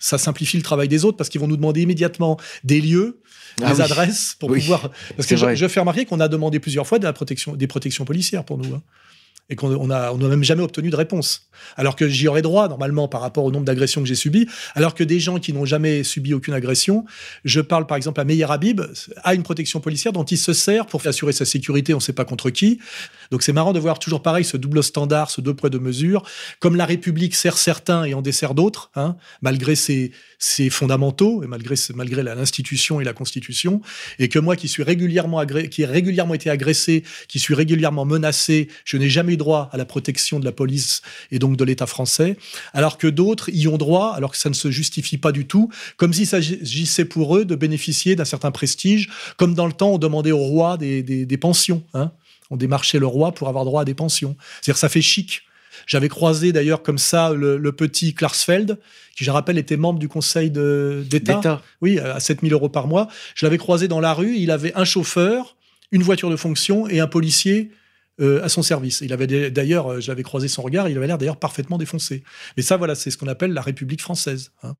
ça 0.00 0.18
simplifie 0.18 0.56
le 0.56 0.64
travail 0.64 0.88
des 0.88 1.04
autres 1.04 1.16
parce 1.16 1.30
qu'ils 1.30 1.40
vont 1.40 1.46
nous 1.46 1.56
demander 1.56 1.82
immédiatement 1.82 2.36
des 2.64 2.80
lieux 2.80 3.21
ah 3.62 3.72
des 3.72 3.80
adresses 3.80 4.36
pour 4.38 4.50
pouvoir. 4.50 4.90
Parce 5.16 5.28
que 5.28 5.36
je, 5.36 5.54
je, 5.54 5.68
fais 5.68 5.80
remarquer 5.80 6.04
qu'on 6.04 6.20
a 6.20 6.28
demandé 6.28 6.60
plusieurs 6.60 6.86
fois 6.86 6.98
de 6.98 7.04
la 7.04 7.12
protection, 7.12 7.54
des 7.54 7.66
protections 7.66 8.04
policières 8.04 8.44
pour 8.44 8.58
nous. 8.58 8.74
Hein 8.74 8.82
et 9.50 9.56
qu'on 9.56 9.86
n'a 9.86 10.12
on 10.12 10.18
même 10.18 10.44
jamais 10.44 10.62
obtenu 10.62 10.90
de 10.90 10.96
réponse. 10.96 11.48
Alors 11.76 11.96
que 11.96 12.08
j'y 12.08 12.28
aurais 12.28 12.42
droit, 12.42 12.68
normalement, 12.68 13.08
par 13.08 13.20
rapport 13.20 13.44
au 13.44 13.50
nombre 13.50 13.64
d'agressions 13.64 14.00
que 14.00 14.08
j'ai 14.08 14.14
subies. 14.14 14.46
Alors 14.74 14.94
que 14.94 15.04
des 15.04 15.20
gens 15.20 15.38
qui 15.38 15.52
n'ont 15.52 15.64
jamais 15.64 16.04
subi 16.04 16.32
aucune 16.34 16.54
agression, 16.54 17.04
je 17.44 17.60
parle 17.60 17.86
par 17.86 17.96
exemple 17.96 18.20
à 18.20 18.24
Meyer 18.24 18.50
Habib, 18.50 18.80
a 19.22 19.34
une 19.34 19.42
protection 19.42 19.80
policière 19.80 20.12
dont 20.12 20.24
il 20.24 20.38
se 20.38 20.52
sert 20.52 20.86
pour 20.86 21.06
assurer 21.06 21.32
sa 21.32 21.44
sécurité, 21.44 21.92
on 21.94 21.98
ne 21.98 22.02
sait 22.02 22.12
pas 22.12 22.24
contre 22.24 22.50
qui. 22.50 22.78
Donc 23.30 23.42
c'est 23.42 23.52
marrant 23.52 23.72
de 23.72 23.78
voir 23.78 23.98
toujours 23.98 24.22
pareil 24.22 24.44
ce 24.44 24.56
double 24.56 24.82
standard, 24.82 25.30
ce 25.30 25.40
deux 25.40 25.54
poids, 25.54 25.70
deux 25.70 25.78
mesures. 25.78 26.22
Comme 26.60 26.76
la 26.76 26.86
République 26.86 27.34
sert 27.34 27.56
certains 27.56 28.04
et 28.04 28.14
en 28.14 28.22
dessert 28.22 28.54
d'autres, 28.54 28.90
hein, 28.94 29.16
malgré 29.40 29.74
ses, 29.74 30.12
ses, 30.38 30.70
fondamentaux 30.70 31.42
et 31.42 31.46
malgré, 31.46 31.74
malgré 31.94 32.22
l'institution 32.22 33.00
et 33.00 33.04
la 33.04 33.12
Constitution. 33.12 33.80
Et 34.18 34.28
que 34.28 34.38
moi 34.38 34.56
qui 34.56 34.68
suis 34.68 34.82
régulièrement 34.82 35.44
qui 35.70 35.82
ai 35.82 35.86
régulièrement 35.86 36.34
été 36.34 36.50
agressé, 36.50 37.04
qui 37.28 37.38
suis 37.38 37.54
régulièrement 37.54 38.04
menacé, 38.04 38.68
je 38.84 38.96
n'ai 38.96 39.08
jamais 39.08 39.31
eu 39.32 39.36
droit 39.36 39.68
à 39.72 39.76
la 39.76 39.84
protection 39.84 40.38
de 40.38 40.44
la 40.44 40.52
police 40.52 41.02
et 41.30 41.38
donc 41.38 41.56
de 41.56 41.64
l'État 41.64 41.86
français, 41.86 42.36
alors 42.72 42.98
que 42.98 43.06
d'autres 43.06 43.50
y 43.50 43.68
ont 43.68 43.78
droit, 43.78 44.12
alors 44.14 44.32
que 44.32 44.38
ça 44.38 44.48
ne 44.48 44.54
se 44.54 44.70
justifie 44.70 45.18
pas 45.18 45.32
du 45.32 45.46
tout, 45.46 45.70
comme 45.96 46.12
s'il 46.12 46.26
s'agissait 46.26 47.04
pour 47.04 47.36
eux 47.36 47.44
de 47.44 47.54
bénéficier 47.54 48.16
d'un 48.16 48.24
certain 48.24 48.50
prestige, 48.50 49.10
comme 49.36 49.54
dans 49.54 49.66
le 49.66 49.72
temps 49.72 49.90
on 49.90 49.98
demandait 49.98 50.32
au 50.32 50.38
roi 50.38 50.76
des, 50.76 51.02
des, 51.02 51.36
pensions. 51.36 51.82
Hein. 51.94 52.12
on 52.50 52.56
démarchait 52.56 52.98
le 52.98 53.06
roi 53.06 53.32
pour 53.32 53.48
avoir 53.48 53.64
droit 53.64 53.82
à 53.82 53.84
des 53.84 53.94
pensions. 53.94 54.36
C'est-à-dire 54.60 54.78
ça 54.78 54.88
fait 54.88 55.02
chic. 55.02 55.42
J'avais 55.86 56.08
croisé 56.08 56.52
d'ailleurs 56.52 56.82
comme 56.82 56.98
ça 56.98 57.32
le, 57.32 57.72
petit 57.72 58.14
Klarsfeld, 58.14 58.78
qui 59.16 59.24
je 59.24 59.30
rappelle 59.30 59.58
était 59.58 59.76
membre 59.76 59.98
du 59.98 60.08
conseil 60.08 60.50
d'État. 60.50 61.62
Oui, 61.80 61.98
à 61.98 62.20
7000 62.20 62.52
euros 62.52 62.68
par 62.68 62.86
mois. 62.86 63.08
Je 63.34 63.46
l'avais 63.46 63.58
croisé 63.58 63.88
dans 63.88 64.00
la 64.00 64.12
rue, 64.12 64.36
il 64.36 64.50
avait 64.50 64.72
un 64.74 64.84
chauffeur, 64.84 65.56
une 65.90 66.02
voiture 66.02 66.30
de 66.30 66.36
fonction 66.36 66.88
et 66.88 67.00
un 67.00 67.06
policier 67.06 67.70
euh, 68.20 68.44
à 68.44 68.48
son 68.48 68.62
service. 68.62 69.00
Il 69.00 69.12
avait 69.12 69.50
d'ailleurs, 69.50 69.92
euh, 69.92 70.00
j'avais 70.00 70.22
croisé 70.22 70.46
son 70.46 70.62
regard, 70.62 70.88
il 70.88 70.96
avait 70.96 71.06
l'air 71.06 71.18
d'ailleurs 71.18 71.38
parfaitement 71.38 71.78
défoncé. 71.78 72.22
Mais 72.56 72.62
ça, 72.62 72.76
voilà, 72.76 72.94
c'est 72.94 73.10
ce 73.10 73.16
qu'on 73.16 73.26
appelle 73.26 73.52
la 73.52 73.62
République 73.62 74.02
française. 74.02 74.52
Hein. 74.62 74.74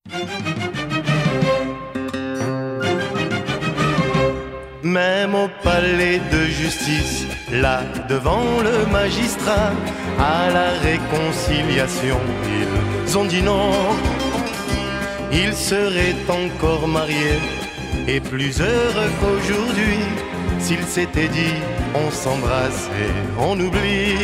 Même 4.83 5.35
au 5.35 5.49
palais 5.63 6.21
de 6.31 6.45
justice, 6.45 7.25
là 7.51 7.83
devant 8.09 8.45
le 8.63 8.91
magistrat, 8.93 9.73
à 10.19 10.51
la 10.51 10.73
réconciliation, 10.81 12.21
ils 13.07 13.17
ont 13.17 13.25
dit 13.25 13.43
non. 13.43 13.71
Ils 15.33 15.55
seraient 15.55 16.17
encore 16.29 16.87
mariés 16.87 17.41
et 18.07 18.21
plus 18.21 18.61
heureux 18.61 19.11
qu'aujourd'hui 19.21 20.32
s'il 20.63 20.85
s'était 20.85 21.29
dit 21.29 21.57
on 21.95 22.11
s'embrasse 22.11 22.89
et 23.03 23.13
on 23.39 23.59
oublie. 23.59 24.17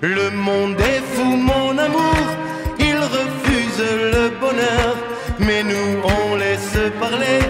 Le 0.00 0.30
monde 0.30 0.80
est 0.80 1.02
fou, 1.12 1.24
mon 1.24 1.76
amour, 1.76 2.24
il 2.78 2.96
refuse 2.96 3.82
le 4.14 4.24
bonheur, 4.40 4.96
mais 5.38 5.62
nous 5.62 5.90
on 6.04 6.36
laisse 6.36 6.78
parler. 7.00 7.41